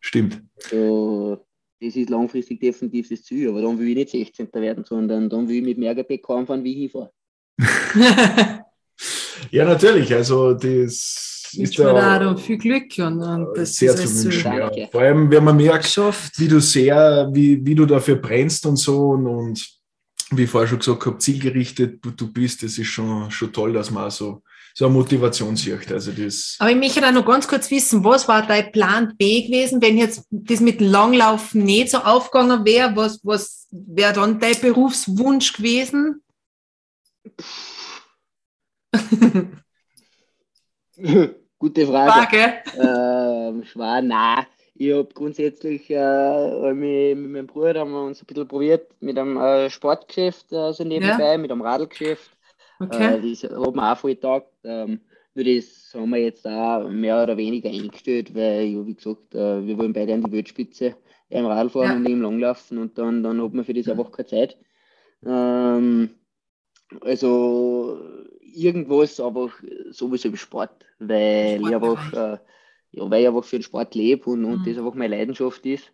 stimmt. 0.00 0.42
So, 0.56 1.46
das 1.80 1.94
ist 1.94 2.11
langfristig 2.11 2.59
definitiv 2.59 3.09
das 3.11 3.22
Ziel, 3.22 3.50
aber 3.50 3.62
dann 3.62 3.78
will 3.78 3.88
ich 3.90 3.94
nicht 3.94 4.11
16. 4.11 4.48
werden, 4.54 4.84
sondern 4.84 5.30
dann 5.30 5.48
will 5.48 5.59
ich 5.59 5.64
mit 5.64 5.78
mehr 5.78 5.94
Gepäck 5.94 6.26
fahren, 6.26 6.64
wie 6.64 6.72
ich 6.72 6.92
hinfahre. 6.92 7.12
ja, 9.52 9.64
natürlich. 9.64 10.12
Also 10.12 10.54
das 10.54 11.28
ist 11.55 11.78
da 11.78 12.18
da 12.18 12.36
viel 12.36 12.59
Glück 12.59 12.92
und, 12.99 13.22
und 13.22 13.57
das 13.57 13.74
sehr 13.74 13.94
zu 13.96 14.24
wünschen. 14.24 14.53
Ja. 14.53 14.70
Vor 14.90 15.01
allem, 15.01 15.30
wenn 15.30 15.44
man 15.44 15.57
merkt, 15.57 15.96
wie 16.36 16.49
du 16.49 16.61
sehr, 16.61 17.28
wie, 17.32 17.64
wie 17.64 17.74
du 17.74 17.86
dafür 17.86 18.16
brennst 18.16 18.66
und 18.66 18.76
so 18.76 19.11
und, 19.11 19.26
und 19.26 19.78
wie 20.30 20.44
ich 20.44 20.51
vorher 20.51 20.68
schon 20.68 20.78
gesagt 20.78 21.07
habe, 21.07 21.18
zielgerichtet 21.18 22.05
du, 22.05 22.11
du 22.11 22.30
bist, 22.32 22.62
das 22.62 22.78
ist 22.78 22.88
schon, 22.88 23.30
schon 23.30 23.53
toll, 23.53 23.72
dass 23.72 23.90
man 23.90 24.11
so, 24.11 24.42
so 24.74 24.86
eine 24.86 24.94
Motivation 24.94 25.57
sieht. 25.57 25.90
Also 25.90 26.12
das 26.12 26.57
Aber 26.59 26.70
ich 26.70 26.76
möchte 26.76 27.01
da 27.01 27.11
noch 27.11 27.24
ganz 27.24 27.49
kurz 27.49 27.70
wissen, 27.70 28.05
was 28.05 28.28
war 28.28 28.46
dein 28.46 28.70
Plan 28.70 29.14
B 29.16 29.46
gewesen, 29.46 29.80
wenn 29.80 29.96
jetzt 29.96 30.26
das 30.30 30.61
mit 30.61 30.80
Langlaufen 30.80 31.64
nicht 31.64 31.90
so 31.90 31.99
aufgegangen 31.99 32.64
wäre? 32.64 32.94
Was, 32.94 33.20
was 33.22 33.66
wäre 33.70 34.12
dann 34.12 34.38
dein 34.38 34.61
Berufswunsch 34.61 35.55
gewesen? 35.55 36.22
Gute 41.59 41.86
Frage. 41.86 42.12
Frage. 42.12 42.55
Ähm, 42.76 43.64
schwer, 43.64 44.03
nein. 44.03 44.46
Ich 44.74 44.92
habe 44.92 45.09
grundsätzlich 45.12 45.90
äh, 45.90 46.72
mit, 46.72 47.18
mit 47.18 47.30
meinem 47.30 47.46
Bruder 47.46 47.80
haben 47.80 47.90
wir 47.90 48.03
uns 48.03 48.22
ein 48.22 48.26
bisschen 48.26 48.46
probiert 48.46 48.90
mit 49.01 49.18
einem 49.18 49.36
äh, 49.36 49.70
Sportgeschäft 49.70 50.53
also 50.53 50.84
nebenbei, 50.84 51.32
ja. 51.32 51.38
mit 51.38 51.51
einem 51.51 51.62
Radlgeschäft. 51.62 52.30
Okay. 52.80 53.16
Äh, 53.16 53.30
das 53.30 53.42
hat 53.44 53.74
mir 53.74 53.92
auch 53.92 53.99
voll 53.99 54.14
getaugt. 54.14 54.53
Ähm, 54.64 55.01
nur 55.34 55.44
das 55.44 55.92
haben 55.94 56.11
wir 56.11 56.18
jetzt 56.18 56.46
auch 56.46 56.88
mehr 56.88 57.22
oder 57.22 57.36
weniger 57.36 57.68
eingestellt, 57.68 58.34
weil, 58.34 58.66
ja, 58.66 58.86
wie 58.86 58.94
gesagt, 58.94 59.34
äh, 59.34 59.66
wir 59.66 59.78
wollen 59.78 59.92
beide 59.92 60.14
an 60.14 60.22
die 60.22 60.32
Weltspitze 60.32 60.96
im 61.28 61.46
Radfahren 61.46 61.90
ja. 61.90 61.96
und 61.96 62.09
im 62.09 62.22
Langlaufen 62.22 62.78
und 62.78 62.99
dann, 62.99 63.22
dann 63.22 63.42
hat 63.42 63.53
man 63.53 63.64
für 63.64 63.74
das 63.74 63.88
einfach 63.88 64.11
keine 64.11 64.26
Zeit. 64.26 64.57
Ähm, 65.24 66.11
also 67.03 67.99
irgendwas, 68.55 69.20
aber 69.20 69.51
sowieso 69.90 70.28
im 70.28 70.36
Sport, 70.36 70.84
weil 70.99 71.61
ich 71.61 71.74
einfach, 71.74 72.12
äh, 72.12 72.38
ja, 72.92 73.11
weil 73.11 73.22
ich 73.22 73.28
einfach 73.28 73.44
für 73.44 73.59
den 73.59 73.62
Sport 73.62 73.94
lebe 73.94 74.30
und, 74.30 74.44
und 74.44 74.61
mhm. 74.61 74.64
das 74.64 74.78
einfach 74.78 74.94
meine 74.94 75.16
Leidenschaft 75.16 75.64
ist. 75.66 75.92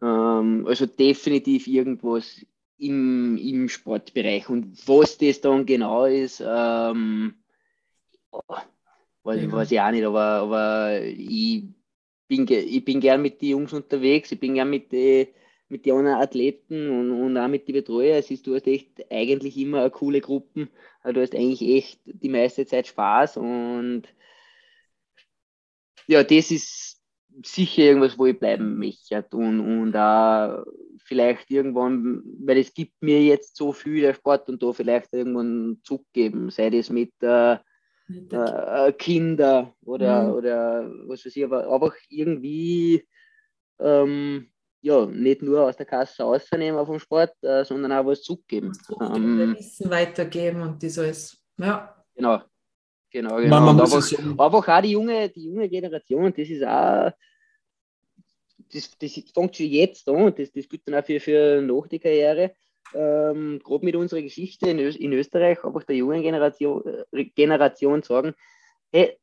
Ähm, 0.00 0.64
also 0.66 0.86
definitiv 0.86 1.66
irgendwas 1.66 2.44
im, 2.78 3.36
im 3.36 3.68
Sportbereich. 3.68 4.48
Und 4.48 4.76
was 4.86 5.18
das 5.18 5.40
dann 5.40 5.66
genau 5.66 6.04
ist, 6.04 6.42
ähm, 6.44 7.34
weiß, 9.22 9.42
ja. 9.42 9.52
weiß 9.52 9.70
ich 9.70 9.80
auch 9.80 9.90
nicht, 9.90 10.04
aber, 10.04 10.20
aber 10.20 11.00
ich, 11.02 11.64
bin, 12.28 12.46
ich 12.48 12.84
bin 12.84 13.00
gern 13.00 13.22
mit 13.22 13.40
den 13.40 13.50
Jungs 13.50 13.72
unterwegs, 13.72 14.32
ich 14.32 14.40
bin 14.40 14.54
gern 14.54 14.70
mit 14.70 14.90
den 14.92 15.28
mit 15.72 15.86
den 15.86 15.94
anderen 15.94 16.20
Athleten 16.20 16.90
und, 16.90 17.10
und 17.10 17.36
auch 17.38 17.48
mit 17.48 17.66
den 17.66 17.72
Betreuern. 17.72 18.18
Es 18.18 18.30
ist, 18.30 18.46
du 18.46 18.54
hast 18.54 18.66
echt 18.66 19.10
eigentlich 19.10 19.56
immer 19.56 19.80
eine 19.80 19.90
coole 19.90 20.20
Gruppen. 20.20 20.68
Du 21.04 21.20
hast 21.20 21.34
eigentlich 21.34 21.62
echt 21.62 22.00
die 22.04 22.28
meiste 22.28 22.64
Zeit 22.64 22.86
Spaß 22.86 23.36
und 23.38 24.04
ja, 26.06 26.22
das 26.22 26.50
ist 26.50 27.00
sicher 27.44 27.82
irgendwas, 27.82 28.18
wo 28.18 28.26
ich 28.26 28.38
bleiben 28.38 28.78
möchte 28.78 29.24
und, 29.32 29.60
und 29.60 29.96
auch 29.96 30.64
vielleicht 31.04 31.50
irgendwann, 31.50 32.22
weil 32.44 32.58
es 32.58 32.72
gibt 32.74 33.02
mir 33.02 33.22
jetzt 33.22 33.56
so 33.56 33.72
viel 33.72 34.00
der 34.00 34.14
Sport 34.14 34.48
und 34.48 34.62
da 34.62 34.72
vielleicht 34.72 35.12
irgendwann 35.12 35.78
zurückgeben, 35.82 36.50
sei 36.50 36.70
das 36.70 36.90
mit 36.90 37.12
äh, 37.22 37.56
äh, 38.08 38.92
Kinder 38.92 39.74
oder, 39.84 40.24
mhm. 40.24 40.34
oder 40.34 40.90
was 41.06 41.24
weiß 41.24 41.36
ich, 41.36 41.44
aber 41.44 41.72
einfach 41.72 41.96
irgendwie 42.08 43.06
ähm, 43.78 44.51
ja, 44.82 45.06
nicht 45.06 45.42
nur 45.42 45.62
aus 45.62 45.76
der 45.76 45.86
Kasse 45.86 46.24
auszunehmen 46.24 46.84
vom 46.84 46.98
Sport, 46.98 47.32
äh, 47.42 47.64
sondern 47.64 47.92
auch 47.92 48.04
was 48.04 48.22
zurückgeben. 48.22 48.72
Ähm, 49.00 49.56
Wissen 49.56 49.88
weitergeben 49.88 50.60
und 50.62 50.82
das 50.82 50.98
alles. 50.98 51.42
Ja. 51.56 52.04
Genau. 52.14 52.42
Genau, 53.12 53.36
genau. 53.36 53.60
Man, 53.60 53.76
man 53.76 53.80
aber, 53.80 53.94
einfach 53.94 54.68
auch 54.68 54.82
die 54.82 54.92
junge, 54.92 55.28
die 55.28 55.44
junge 55.44 55.68
Generation, 55.68 56.32
das 56.34 56.48
ist 56.48 56.64
auch, 56.64 57.12
das, 58.72 58.90
das 58.98 59.12
fängt 59.34 59.56
schon 59.56 59.66
jetzt 59.66 60.08
an 60.08 60.16
und 60.16 60.38
das, 60.38 60.50
das 60.50 60.66
gilt 60.66 60.88
dann 60.88 60.94
auch 60.94 61.04
für, 61.04 61.20
für 61.20 61.60
nach 61.60 61.86
die 61.88 61.98
Karriere. 61.98 62.54
Ähm, 62.94 63.60
Gerade 63.62 63.84
mit 63.84 63.96
unserer 63.96 64.22
Geschichte 64.22 64.70
in, 64.70 64.78
Ö 64.78 64.88
in 64.88 65.12
Österreich, 65.12 65.62
einfach 65.62 65.84
der 65.84 65.96
jungen 65.96 66.22
Generation, 66.22 66.82
äh, 67.12 67.24
Generation 67.26 68.02
sagen, 68.02 68.34
hey, 68.90 69.18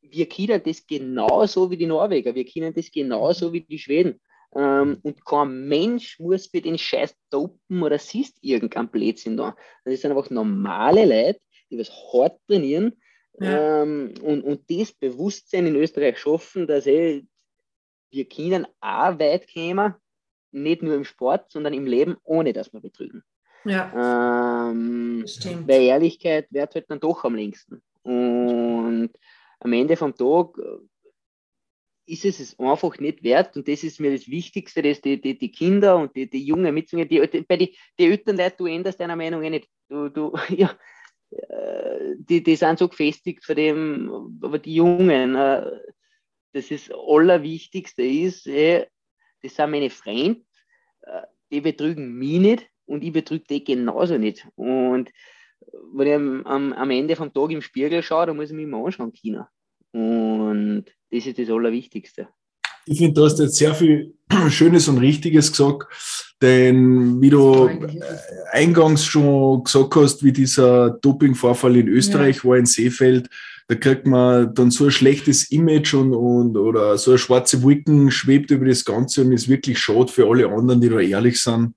wir 0.00 0.28
kennen 0.28 0.62
das 0.64 0.86
genauso 0.86 1.70
wie 1.70 1.76
die 1.76 1.86
Norweger, 1.86 2.34
wir 2.34 2.46
kennen 2.46 2.72
das 2.74 2.90
genauso 2.90 3.52
wie 3.52 3.60
die 3.60 3.78
Schweden. 3.78 4.18
Ähm, 4.54 4.98
und 5.02 5.24
kein 5.24 5.68
Mensch 5.68 6.18
muss 6.18 6.46
für 6.46 6.60
den 6.60 6.78
Scheiß 6.78 7.14
dopen 7.30 7.82
oder 7.82 7.98
siehst 7.98 8.38
irgendein 8.40 8.88
Blödsinn 8.88 9.36
da. 9.36 9.56
Das 9.84 10.00
sind 10.00 10.10
einfach 10.10 10.30
normale 10.30 11.04
Leute, 11.04 11.40
die 11.70 11.78
was 11.78 11.90
hart 11.90 12.40
trainieren 12.46 12.94
ja. 13.40 13.82
ähm, 13.82 14.14
und, 14.22 14.42
und 14.42 14.70
das 14.70 14.92
Bewusstsein 14.92 15.66
in 15.66 15.76
Österreich 15.76 16.18
schaffen, 16.18 16.66
dass 16.66 16.86
ey, 16.86 17.26
wir 18.10 18.24
können 18.28 18.66
auch 18.80 19.18
weit 19.18 19.52
kommen, 19.52 19.94
nicht 20.50 20.82
nur 20.82 20.94
im 20.94 21.04
Sport, 21.04 21.50
sondern 21.50 21.74
im 21.74 21.86
Leben, 21.86 22.16
ohne 22.24 22.52
dass 22.52 22.72
wir 22.72 22.80
betrügen. 22.80 23.22
Ja. 23.64 24.70
Ähm, 24.70 25.24
weil 25.66 25.82
Ehrlichkeit 25.82 26.46
wird 26.50 26.74
halt 26.74 26.90
dann 26.90 27.00
doch 27.00 27.24
am 27.24 27.34
längsten. 27.34 27.82
Und 28.02 29.10
am 29.60 29.72
Ende 29.72 29.96
vom 29.96 30.14
Tag 30.14 30.58
ist 32.08 32.24
es 32.24 32.40
es 32.40 32.58
einfach 32.58 32.98
nicht 32.98 33.22
wert. 33.22 33.56
Und 33.56 33.68
das 33.68 33.84
ist 33.84 34.00
mir 34.00 34.10
das 34.10 34.28
Wichtigste, 34.28 34.82
dass 34.82 35.00
die, 35.00 35.20
die, 35.20 35.36
die 35.36 35.50
Kinder 35.50 35.96
und 35.96 36.16
die, 36.16 36.28
die 36.28 36.44
Jungen 36.44 36.74
mitzugehen. 36.74 37.08
Die, 37.08 37.20
die, 37.28 37.42
bei 37.42 37.56
den 37.56 37.68
die 37.98 38.06
Elternleuten, 38.06 38.56
du 38.58 38.66
änderst 38.66 39.00
deiner 39.00 39.16
Meinung 39.16 39.42
eh 39.42 39.50
nicht. 39.50 39.68
Du, 39.88 40.08
du, 40.08 40.32
ja, 40.48 40.76
äh, 41.30 42.14
die, 42.18 42.42
die 42.42 42.56
sind 42.56 42.78
so 42.78 42.88
gefestigt 42.88 43.44
vor 43.44 43.54
dem, 43.54 44.38
aber 44.42 44.58
die 44.58 44.74
Jungen, 44.74 45.34
äh, 45.34 45.70
das 46.52 46.70
ist 46.70 46.92
Allerwichtigste 46.92 48.02
ist, 48.02 48.46
ey, 48.46 48.86
das 49.42 49.54
sind 49.54 49.70
meine 49.70 49.90
Freunde, 49.90 50.40
äh, 51.02 51.22
die 51.52 51.60
betrügen 51.60 52.14
mich 52.14 52.38
nicht 52.38 52.70
und 52.86 53.04
ich 53.04 53.12
betrüge 53.12 53.44
die 53.48 53.64
genauso 53.64 54.16
nicht. 54.16 54.48
Und 54.56 55.10
wenn 55.92 56.06
ich 56.06 56.14
am, 56.46 56.72
am 56.72 56.90
Ende 56.90 57.16
vom 57.16 57.32
Tag 57.32 57.50
im 57.50 57.62
Spiegel 57.62 58.02
schaue, 58.02 58.26
dann 58.26 58.36
muss 58.36 58.50
ich 58.50 58.56
mich 58.56 58.66
mal 58.66 58.84
anschauen, 58.84 59.12
China. 59.12 59.50
Und 59.92 60.84
das 61.10 61.26
ist 61.26 61.38
das 61.38 61.50
Allerwichtigste. 61.50 62.28
Ich 62.86 62.98
finde, 62.98 63.14
du 63.14 63.24
hast 63.24 63.38
jetzt 63.38 63.56
sehr 63.56 63.74
viel 63.74 64.14
Schönes 64.48 64.88
und 64.88 64.98
Richtiges 64.98 65.50
gesagt, 65.50 65.86
denn 66.40 67.20
wie 67.20 67.30
du 67.30 67.68
eingangs 68.52 69.04
schon 69.04 69.64
gesagt 69.64 69.94
hast, 69.96 70.24
wie 70.24 70.32
dieser 70.32 70.90
Dopingvorfall 70.90 71.76
in 71.76 71.88
Österreich 71.88 72.36
ja. 72.38 72.44
war 72.44 72.56
in 72.56 72.66
Seefeld, 72.66 73.28
da 73.68 73.74
kriegt 73.74 74.06
man 74.06 74.54
dann 74.54 74.70
so 74.70 74.86
ein 74.86 74.90
schlechtes 74.90 75.50
Image 75.50 75.92
und, 75.92 76.14
und 76.14 76.56
oder 76.56 76.96
so 76.96 77.10
eine 77.10 77.18
schwarze 77.18 77.62
Wolken 77.62 78.10
schwebt 78.10 78.50
über 78.50 78.64
das 78.64 78.84
Ganze 78.84 79.22
und 79.22 79.32
ist 79.32 79.48
wirklich 79.48 79.78
schade 79.78 80.10
für 80.10 80.26
alle 80.26 80.48
anderen, 80.48 80.80
die 80.80 80.88
da 80.88 81.00
ehrlich 81.00 81.40
sind. 81.42 81.74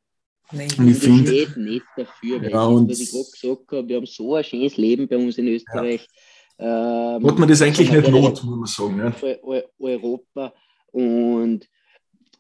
Nein, 0.54 0.70
und 0.78 0.88
ich 0.90 0.98
finde 0.98 1.48
nicht 1.58 1.86
dafür, 1.98 2.42
weil 2.42 2.50
ja, 2.50 2.90
was 2.90 3.00
ich 3.00 3.12
gerade 3.12 3.26
gesagt 3.32 3.72
habe, 3.72 3.88
wir 3.88 3.96
haben 3.98 4.06
so 4.06 4.36
ein 4.36 4.44
schönes 4.44 4.78
Leben 4.78 5.08
bei 5.08 5.18
uns 5.18 5.38
in 5.38 5.48
Österreich. 5.48 6.02
Ja. 6.02 6.22
Ähm, 6.62 7.28
Hat 7.28 7.40
man 7.40 7.50
das 7.50 7.62
eigentlich 7.64 7.92
nicht 7.92 8.08
not, 8.10 8.44
muss 8.44 8.46
man 8.46 8.66
sagen. 8.66 9.00
Ja? 9.00 9.64
Europa 9.80 10.54
und 10.92 11.68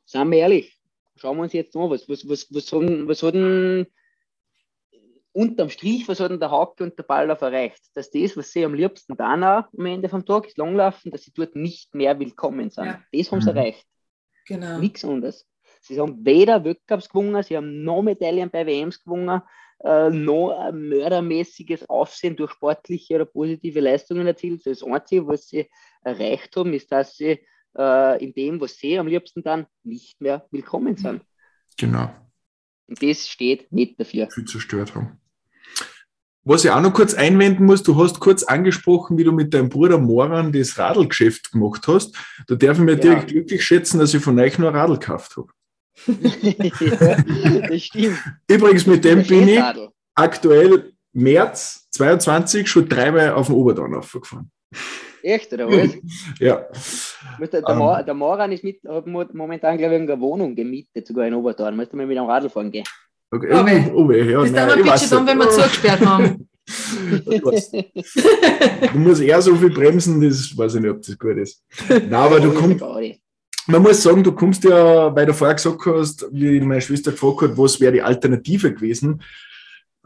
seien 0.05 0.29
wir 0.29 0.37
ehrlich, 0.37 0.77
schauen 1.15 1.37
wir 1.37 1.43
uns 1.43 1.53
jetzt 1.53 1.75
an, 1.75 1.89
was, 1.89 2.07
was, 2.07 2.29
was, 2.29 2.47
was, 2.51 2.71
haben, 2.71 3.07
was 3.07 3.23
hat 3.23 3.33
denn 3.33 3.87
unterm 5.33 5.69
Strich, 5.69 6.07
was 6.07 6.19
hat 6.19 6.29
denn 6.29 6.39
der 6.39 6.51
Hauke 6.51 6.83
und 6.83 6.99
der 6.99 7.03
Ballauf 7.03 7.41
erreicht? 7.41 7.81
Dass 7.95 8.11
das, 8.11 8.37
was 8.37 8.51
sie 8.51 8.63
am 8.63 8.75
liebsten 8.75 9.17
dann 9.17 9.43
auch 9.43 9.63
am 9.75 9.85
Ende 9.87 10.07
vom 10.07 10.23
Tag 10.23 10.45
ist, 10.45 10.57
langlaufen, 10.57 11.11
dass 11.11 11.23
sie 11.23 11.31
dort 11.33 11.55
nicht 11.55 11.95
mehr 11.95 12.19
willkommen 12.19 12.69
sind. 12.69 12.85
Ja. 12.85 13.01
Das 13.11 13.31
haben 13.31 13.41
sie 13.41 13.49
mhm. 13.49 13.57
erreicht. 13.57 13.87
Genau. 14.45 14.77
Nichts 14.77 15.03
anderes. 15.03 15.47
Sie 15.81 15.99
haben 15.99 16.23
weder 16.23 16.63
Weltcups 16.63 17.09
gewonnen, 17.09 17.41
sie 17.41 17.57
haben 17.57 17.83
noch 17.83 18.03
Medaillen 18.03 18.51
bei 18.51 18.67
WMs 18.67 19.03
gewonnen, 19.03 19.41
äh, 19.83 20.09
noch 20.09 20.51
ein 20.59 20.89
mördermäßiges 20.89 21.89
Aufsehen 21.89 22.35
durch 22.35 22.51
sportliche 22.51 23.15
oder 23.15 23.25
positive 23.25 23.79
Leistungen 23.79 24.27
erzielt. 24.27 24.65
Das 24.65 24.83
Einzige, 24.83 25.25
was 25.27 25.47
sie 25.47 25.67
erreicht 26.03 26.55
haben, 26.55 26.73
ist, 26.73 26.91
dass 26.91 27.15
sie 27.15 27.39
äh, 27.77 28.23
in 28.23 28.33
dem, 28.33 28.61
was 28.61 28.77
sie 28.77 28.99
am 28.99 29.07
liebsten 29.07 29.41
dann 29.43 29.65
nicht 29.83 30.21
mehr 30.21 30.45
willkommen 30.51 30.97
sind. 30.97 31.23
Genau. 31.77 32.13
Und 32.87 33.01
das 33.01 33.27
steht 33.27 33.71
nicht 33.71 33.99
dafür. 33.99 34.29
Viel 34.29 34.45
zerstört 34.45 34.93
haben. 34.93 35.19
was 36.43 36.65
ich 36.65 36.71
auch 36.71 36.81
noch 36.81 36.93
kurz 36.93 37.13
einwenden 37.13 37.65
muss, 37.65 37.81
du 37.81 37.95
hast 37.97 38.19
kurz 38.19 38.43
angesprochen, 38.43 39.17
wie 39.17 39.23
du 39.23 39.31
mit 39.31 39.53
deinem 39.53 39.69
Bruder 39.69 39.97
Moran 39.97 40.51
das 40.51 40.77
Radlgeschäft 40.77 41.51
gemacht 41.51 41.87
hast. 41.87 42.15
Da 42.47 42.55
darf 42.55 42.77
ich 42.77 42.83
mir 42.83 42.93
ja. 42.93 42.99
direkt 42.99 43.27
glücklich 43.29 43.63
schätzen, 43.63 43.99
dass 43.99 44.13
ich 44.13 44.21
von 44.21 44.39
euch 44.39 44.59
nur 44.59 44.69
ein 44.69 44.75
Radl 44.75 44.99
gekauft 44.99 45.37
habe. 45.37 45.47
Ja, 46.07 47.67
das 47.67 47.83
stimmt. 47.83 48.17
Übrigens, 48.49 48.85
mit 48.85 49.05
dem 49.05 49.23
bin 49.25 49.47
ich 49.47 49.61
aktuell 50.15 50.93
März 51.13 51.87
22 51.91 52.67
schon 52.67 52.87
dreimal 52.87 53.33
auf 53.33 53.47
dem 53.47 53.55
Oberdorn 53.55 53.95
aufgefahren. 53.95 54.51
Echt, 55.23 55.53
oder 55.53 55.67
was? 55.67 55.91
ja. 56.39 56.65
Der, 57.39 57.61
der, 57.61 57.79
um, 57.79 58.05
der 58.05 58.13
Moran 58.13 58.51
ist 58.51 58.63
mit, 58.63 58.79
momentan, 59.05 59.77
glaube 59.77 59.95
ich, 59.95 60.01
eine 60.01 60.19
Wohnung 60.19 60.55
gemietet, 60.55 61.07
sogar 61.07 61.27
in 61.27 61.33
Oberdorn. 61.33 61.75
Musst 61.75 61.93
du 61.93 61.97
mal 61.97 62.07
mit 62.07 62.17
dem 62.17 62.25
Radl 62.25 62.49
fahren 62.49 62.71
gehen. 62.71 62.85
Okay. 63.29 63.53
okay. 63.53 63.91
Oh, 63.93 64.09
weh, 64.09 64.29
ja, 64.29 64.41
das 64.41 64.51
nein, 64.51 64.67
dann 64.67 64.79
ein 64.79 64.91
bisschen 64.91 65.09
dann, 65.09 65.27
wenn 65.27 65.37
wir 65.37 65.49
zugesperrt 65.49 66.05
haben. 66.05 66.49
du 68.93 68.99
musst 68.99 69.21
eher 69.21 69.41
so 69.41 69.55
viel 69.55 69.69
bremsen, 69.69 70.21
das 70.21 70.55
weiß 70.55 70.75
ich 70.75 70.81
nicht, 70.81 70.91
ob 70.91 71.01
das 71.01 71.17
gut 71.17 71.37
ist. 71.37 71.63
Nein, 71.89 72.13
aber 72.13 72.39
du 72.39 72.53
kommst. 72.53 72.83
Man 73.67 73.83
muss 73.83 74.01
sagen, 74.01 74.23
du 74.23 74.31
kommst 74.31 74.63
ja, 74.63 75.15
weil 75.15 75.25
du 75.25 75.33
vorher 75.33 75.55
gesagt 75.55 75.85
hast, 75.85 76.25
wie 76.31 76.59
meine 76.61 76.81
Schwester 76.81 77.11
gefragt 77.11 77.41
hat, 77.41 77.57
was 77.57 77.79
wäre 77.79 77.93
die 77.93 78.01
Alternative 78.01 78.73
gewesen. 78.73 79.21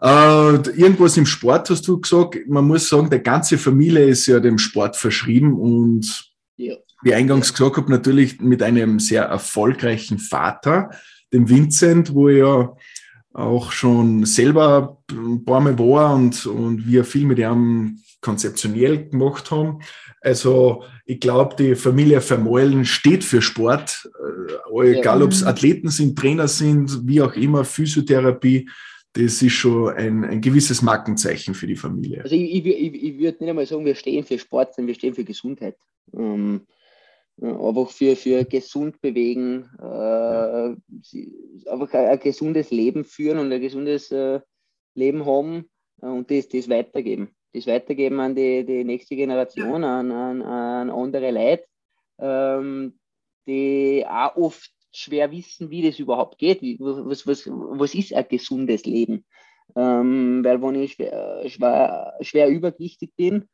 Äh, 0.01 0.55
irgendwas 0.77 1.15
im 1.17 1.25
Sport 1.25 1.69
hast 1.69 1.87
du 1.87 1.99
gesagt. 1.99 2.37
Man 2.47 2.67
muss 2.67 2.89
sagen, 2.89 3.09
die 3.09 3.19
ganze 3.19 3.57
Familie 3.57 4.05
ist 4.05 4.27
ja 4.27 4.39
dem 4.39 4.57
Sport 4.57 4.97
verschrieben 4.97 5.53
und 5.53 6.31
ja. 6.57 6.75
wie 7.01 7.13
eingangs 7.13 7.53
gesagt 7.53 7.77
habe, 7.77 7.91
natürlich 7.91 8.41
mit 8.41 8.61
einem 8.61 8.99
sehr 8.99 9.23
erfolgreichen 9.23 10.19
Vater, 10.19 10.89
dem 11.31 11.49
Vincent, 11.49 12.13
wo 12.13 12.29
ja 12.29 12.75
auch 13.33 13.71
schon 13.71 14.25
selber 14.25 15.01
ein 15.11 15.43
paar 15.43 15.61
Mal 15.61 15.77
war 15.79 16.15
und, 16.15 16.45
und 16.45 16.87
wir 16.87 17.03
viel 17.03 17.25
mit 17.25 17.39
ihm 17.39 17.99
konzeptionell 18.25 19.09
gemacht 19.09 19.51
haben. 19.51 19.81
Also 20.21 20.83
ich 21.05 21.19
glaube, 21.19 21.55
die 21.55 21.75
Familie 21.75 22.19
Vermeulen 22.19 22.83
steht 22.83 23.23
für 23.23 23.43
Sport, 23.43 24.09
äh, 24.73 24.97
egal 24.97 25.21
ob 25.21 25.31
es 25.31 25.43
Athleten 25.43 25.89
sind, 25.89 26.17
Trainer 26.17 26.47
sind, 26.47 27.07
wie 27.07 27.21
auch 27.21 27.35
immer, 27.35 27.63
Physiotherapie. 27.63 28.67
Das 29.13 29.41
ist 29.41 29.53
schon 29.53 29.93
ein, 29.93 30.25
ein 30.25 30.41
gewisses 30.41 30.81
Markenzeichen 30.81 31.53
für 31.53 31.67
die 31.67 31.75
Familie. 31.75 32.23
Also 32.23 32.35
ich, 32.35 32.55
ich, 32.55 32.65
ich, 32.65 33.03
ich 33.03 33.19
würde 33.19 33.37
nicht 33.39 33.49
einmal 33.49 33.67
sagen, 33.67 33.85
wir 33.85 33.95
stehen 33.95 34.25
für 34.25 34.39
Sport, 34.39 34.73
sondern 34.73 34.87
wir 34.87 34.95
stehen 34.95 35.13
für 35.13 35.23
Gesundheit. 35.23 35.77
Ähm, 36.11 36.61
einfach 37.41 37.91
für, 37.91 38.15
für 38.15 38.43
gesund 38.45 38.99
bewegen, 39.01 39.69
äh, 39.79 41.69
einfach 41.69 41.93
ein, 41.93 42.05
ein, 42.07 42.19
gesundes 42.19 42.71
Leben 42.71 43.05
führen 43.05 43.37
und 43.37 43.51
ein 43.51 43.61
gesundes 43.61 44.11
äh, 44.11 44.39
Leben 44.95 45.25
haben 45.25 45.69
und 45.97 46.31
das, 46.31 46.49
das 46.49 46.67
weitergeben. 46.67 47.29
Das 47.55 47.67
weitergeben 47.67 48.19
an 48.19 48.35
die, 48.35 48.65
die 48.65 48.83
nächste 48.83 49.15
Generation, 49.15 49.83
an, 49.83 50.11
an, 50.11 50.41
an 50.41 50.89
andere 50.89 51.31
Leute, 51.31 51.65
ähm, 52.19 52.99
die 53.47 54.05
auch 54.05 54.35
oft 54.35 54.71
schwer 54.91 55.31
wissen, 55.31 55.69
wie 55.69 55.81
das 55.81 55.99
überhaupt 55.99 56.37
geht. 56.37 56.61
Was, 56.79 57.25
was, 57.25 57.47
was 57.47 57.95
ist 57.95 58.13
ein 58.13 58.27
gesundes 58.27 58.85
Leben? 58.85 59.25
Ähm, 59.75 60.43
weil 60.43 60.61
wenn 60.61 60.75
ich 60.75 60.93
schwer, 60.93 61.43
schwer, 61.47 62.13
schwer 62.21 62.49
übergewichtig 62.49 63.13
bin 63.15 63.47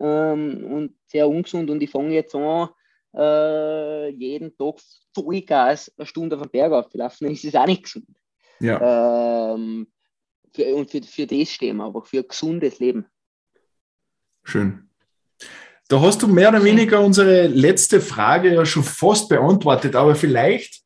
ähm, 0.00 0.64
und 0.72 0.94
sehr 1.06 1.28
ungesund 1.28 1.70
und 1.70 1.82
ich 1.82 1.90
fange 1.90 2.14
jetzt 2.14 2.34
an, 2.34 2.68
äh, 3.16 4.08
jeden 4.08 4.56
Tag 4.56 4.80
Vollgas 5.14 5.92
eine 5.96 6.06
Stunde 6.06 6.36
auf 6.36 6.42
den 6.42 6.50
Berg 6.50 6.72
aufzulaufen, 6.72 7.26
dann 7.26 7.34
ist 7.34 7.44
es 7.44 7.54
auch 7.54 7.66
nicht 7.66 7.84
gesund. 7.84 8.08
Ja. 8.58 9.54
Ähm, 9.54 9.86
für, 10.52 10.74
und 10.74 10.90
für, 10.90 11.02
für 11.02 11.26
das 11.26 11.50
stehen 11.50 11.76
wir 11.76 11.84
aber, 11.84 12.02
für 12.02 12.18
ein 12.18 12.28
gesundes 12.28 12.78
Leben. 12.78 13.06
Schön. 14.44 14.88
Da 15.88 16.00
hast 16.00 16.22
du 16.22 16.28
mehr 16.28 16.48
oder 16.48 16.64
weniger 16.64 17.00
unsere 17.00 17.46
letzte 17.46 18.00
Frage 18.00 18.54
ja 18.54 18.64
schon 18.64 18.84
fast 18.84 19.28
beantwortet, 19.28 19.96
aber 19.96 20.14
vielleicht 20.14 20.82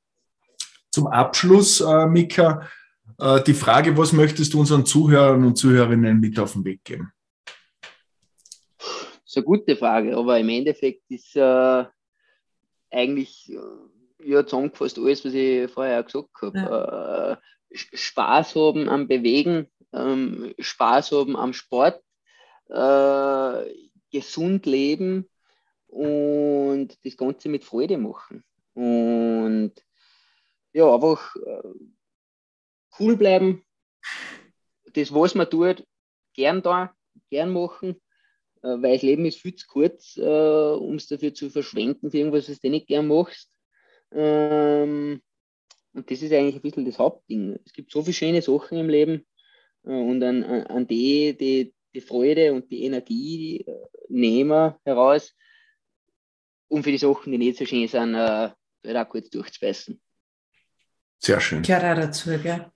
zum 0.90 1.06
Abschluss, 1.06 1.80
äh, 1.80 2.06
Mika, 2.06 2.68
äh, 3.18 3.42
die 3.42 3.54
Frage, 3.54 3.96
was 3.96 4.12
möchtest 4.12 4.54
du 4.54 4.60
unseren 4.60 4.86
Zuhörern 4.86 5.44
und 5.44 5.56
Zuhörerinnen 5.56 6.18
mit 6.18 6.38
auf 6.38 6.54
den 6.54 6.64
Weg 6.64 6.82
geben? 6.84 7.12
Das 8.78 9.26
ist 9.26 9.36
eine 9.36 9.44
gute 9.44 9.76
Frage, 9.76 10.16
aber 10.16 10.38
im 10.38 10.48
Endeffekt 10.48 11.02
ist 11.10 11.36
äh, 11.36 11.84
eigentlich 12.90 13.52
äh, 13.52 14.30
ja, 14.30 14.44
zusammengefasst 14.44 14.98
alles, 14.98 15.24
was 15.24 15.34
ich 15.34 15.70
vorher 15.70 16.02
gesagt 16.02 16.30
habe. 16.42 16.58
Ja. 16.58 17.32
Äh, 17.32 17.36
Spaß 17.70 18.54
haben 18.56 18.88
am 18.88 19.06
Bewegen, 19.06 19.68
ähm, 19.92 20.54
Spaß 20.58 21.12
haben 21.12 21.36
am 21.36 21.52
Sport, 21.52 22.02
äh, 22.68 23.74
gesund 24.10 24.66
leben 24.66 25.28
und 25.86 26.98
das 27.04 27.16
Ganze 27.16 27.48
mit 27.48 27.64
Freude 27.64 27.98
machen. 27.98 28.44
Und 28.74 29.72
ja, 30.72 30.94
einfach 30.94 31.34
äh, 31.36 31.62
cool 32.98 33.16
bleiben, 33.16 33.64
das, 34.92 35.12
was 35.12 35.34
man 35.34 35.50
tut, 35.50 35.84
gern 36.34 36.62
da, 36.62 36.94
gern 37.30 37.52
machen 37.52 38.00
äh, 38.62 38.82
weil 38.82 38.94
das 38.94 39.02
Leben 39.02 39.24
ist 39.24 39.40
viel 39.40 39.54
zu 39.54 39.66
kurz, 39.66 40.16
äh, 40.16 40.22
um 40.22 40.96
es 40.96 41.06
dafür 41.06 41.34
zu 41.34 41.50
verschwenden, 41.50 42.10
für 42.10 42.18
irgendwas, 42.18 42.48
was 42.48 42.60
du 42.60 42.70
nicht 42.70 42.86
gern 42.86 43.06
machst. 43.06 43.50
Ähm, 44.12 45.20
und 45.92 46.10
das 46.10 46.22
ist 46.22 46.32
eigentlich 46.32 46.56
ein 46.56 46.62
bisschen 46.62 46.84
das 46.84 46.98
Hauptding. 46.98 47.58
Es 47.64 47.72
gibt 47.72 47.92
so 47.92 48.02
viele 48.02 48.14
schöne 48.14 48.42
Sachen 48.42 48.78
im 48.78 48.88
Leben 48.88 49.26
und 49.82 50.22
an, 50.22 50.44
an 50.44 50.86
die, 50.86 51.36
die, 51.36 51.74
die 51.94 52.00
Freude 52.00 52.52
und 52.52 52.70
die 52.70 52.84
Energie 52.84 53.38
die, 53.38 53.66
äh, 53.66 53.76
nehmen 54.08 54.74
heraus, 54.84 55.34
um 56.68 56.82
für 56.82 56.90
die 56.90 56.98
Sachen, 56.98 57.32
die 57.32 57.38
nicht 57.38 57.58
so 57.58 57.64
schön 57.64 57.88
sind, 57.88 58.14
äh, 58.14 58.50
halt 58.86 58.96
auch 58.96 59.08
kurz 59.08 59.30
durchzubeißen. 59.30 60.00
Sehr 61.18 61.40
schön. 61.40 61.62
Gehört 61.62 61.84
auch 61.84 62.02
dazu, 62.02 62.30
gell? 62.38 62.70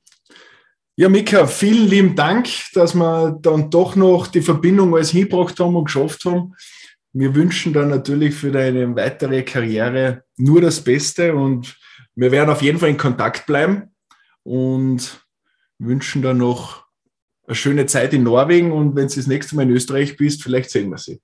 Ja, 0.94 1.08
Mika, 1.08 1.46
vielen 1.46 1.88
lieben 1.88 2.14
Dank, 2.14 2.48
dass 2.74 2.94
wir 2.94 3.38
dann 3.40 3.70
doch 3.70 3.96
noch 3.96 4.26
die 4.26 4.42
Verbindung 4.42 4.94
alles 4.94 5.10
hingebracht 5.10 5.58
haben 5.58 5.74
und 5.74 5.86
geschafft 5.86 6.24
haben. 6.26 6.54
Wir 7.14 7.34
wünschen 7.34 7.72
dann 7.72 7.88
natürlich 7.88 8.34
für 8.34 8.50
deine 8.50 8.94
weitere 8.94 9.42
Karriere 9.42 10.24
nur 10.36 10.60
das 10.60 10.82
Beste 10.82 11.34
und 11.34 11.78
wir 12.14 12.30
werden 12.30 12.50
auf 12.50 12.62
jeden 12.62 12.78
Fall 12.78 12.90
in 12.90 12.98
Kontakt 12.98 13.46
bleiben 13.46 13.94
und 14.42 15.26
wünschen 15.78 16.20
dann 16.22 16.38
noch 16.38 16.81
eine 17.52 17.56
schöne 17.56 17.86
Zeit 17.86 18.12
in 18.14 18.22
Norwegen 18.22 18.72
und 18.72 18.96
wenn 18.96 19.08
du 19.08 19.14
das 19.14 19.26
nächste 19.26 19.54
Mal 19.56 19.62
in 19.62 19.70
Österreich 19.70 20.16
bist, 20.16 20.42
vielleicht 20.42 20.70
sehen 20.70 20.90
wir 20.90 20.98
sie. 20.98 21.20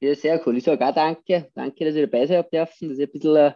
Ja, 0.00 0.14
sehr 0.14 0.40
cool. 0.46 0.56
Ich 0.58 0.64
sage 0.64 0.86
auch 0.86 0.94
danke. 0.94 1.48
Danke, 1.54 1.84
dass 1.84 1.94
ich 1.94 2.02
dabei 2.02 2.26
sein 2.26 2.38
habe 2.38 2.48
dürfen, 2.52 2.90
dass 2.90 2.98
ich 2.98 3.08
ein 3.08 3.12
bisschen, 3.12 3.36
ein 3.36 3.54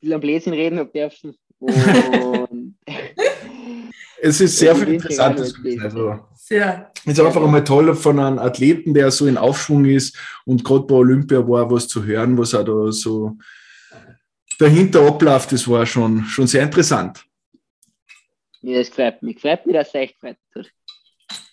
bisschen 0.00 0.14
am 0.14 0.20
Bläschen 0.20 0.52
reden 0.52 0.78
habe 0.78 0.90
dürfen. 0.90 1.36
Und 1.58 2.76
es 4.22 4.40
ist 4.40 4.58
sehr 4.58 4.74
viel 4.74 4.94
Interessantes 4.94 5.54
gewesen. 5.54 5.82
Also, 5.82 6.20
sehr. 6.34 6.90
Es 7.04 7.12
ist 7.12 7.20
einfach 7.20 7.42
einmal 7.42 7.64
toll 7.64 7.94
von 7.94 8.18
einem 8.18 8.38
Athleten, 8.38 8.94
der 8.94 9.10
so 9.10 9.26
in 9.26 9.36
Aufschwung 9.36 9.84
ist 9.84 10.16
und 10.46 10.64
gerade 10.64 10.86
bei 10.86 10.94
Olympia 10.94 11.46
war 11.46 11.70
was 11.70 11.86
zu 11.88 12.04
hören, 12.04 12.38
was 12.38 12.54
auch 12.54 12.64
da 12.64 12.90
so 12.90 13.36
dahinter 14.58 15.06
abläuft, 15.06 15.52
das 15.52 15.68
war 15.68 15.86
schon, 15.86 16.24
schon 16.24 16.46
sehr 16.46 16.62
interessant. 16.62 17.24
Ja, 18.60 18.78
das 18.78 18.88
freut 18.88 19.22
mich. 19.22 19.40
Freut 19.40 19.64
mich, 19.66 19.74
dass 19.74 19.88
es 19.88 19.94
echt 19.94 20.14
gefreut 20.14 20.36
hat. 20.54 20.72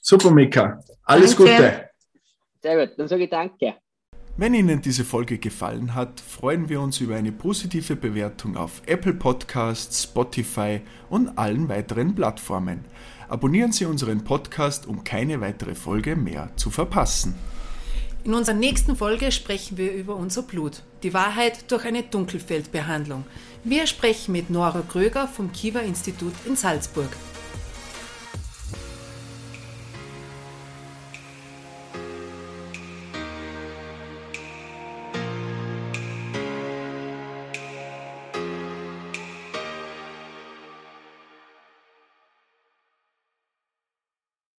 Super, 0.08 0.30
Mika. 0.30 0.80
Alles 1.06 1.36
danke. 1.36 1.52
Gute. 1.52 1.90
Sehr 2.62 2.86
gut, 2.86 2.96
dann 2.96 3.08
sage 3.08 3.24
ich 3.24 3.30
danke. 3.32 3.74
Wenn 4.38 4.54
Ihnen 4.54 4.80
diese 4.80 5.04
Folge 5.04 5.40
gefallen 5.40 5.96
hat, 5.96 6.20
freuen 6.20 6.70
wir 6.70 6.80
uns 6.80 7.02
über 7.02 7.16
eine 7.16 7.32
positive 7.32 7.96
Bewertung 7.96 8.56
auf 8.56 8.84
Apple 8.86 9.16
Podcasts, 9.16 10.04
Spotify 10.04 10.82
und 11.10 11.36
allen 11.40 11.70
weiteren 11.70 12.14
Plattformen. 12.14 12.86
Abonnieren 13.30 13.72
Sie 13.72 13.86
unseren 13.86 14.24
Podcast, 14.24 14.86
um 14.86 15.04
keine 15.04 15.42
weitere 15.42 15.74
Folge 15.74 16.16
mehr 16.16 16.52
zu 16.56 16.70
verpassen. 16.70 17.34
In 18.24 18.36
unserer 18.36 18.56
nächsten 18.56 18.96
Folge 18.96 19.32
sprechen 19.32 19.80
wir 19.80 19.92
über 19.92 20.16
unser 20.16 20.44
Blut, 20.44 20.84
die 21.02 21.16
Wahrheit 21.16 21.72
durch 21.72 21.84
eine 21.84 22.04
Dunkelfeldbehandlung. 22.04 23.26
Wir 23.64 23.88
sprechen 23.88 24.34
mit 24.34 24.52
Nora 24.52 24.84
Kröger 24.88 25.28
vom 25.28 25.52
Kiva 25.52 25.80
Institut 25.80 26.34
in 26.46 26.56
Salzburg. 26.56 27.10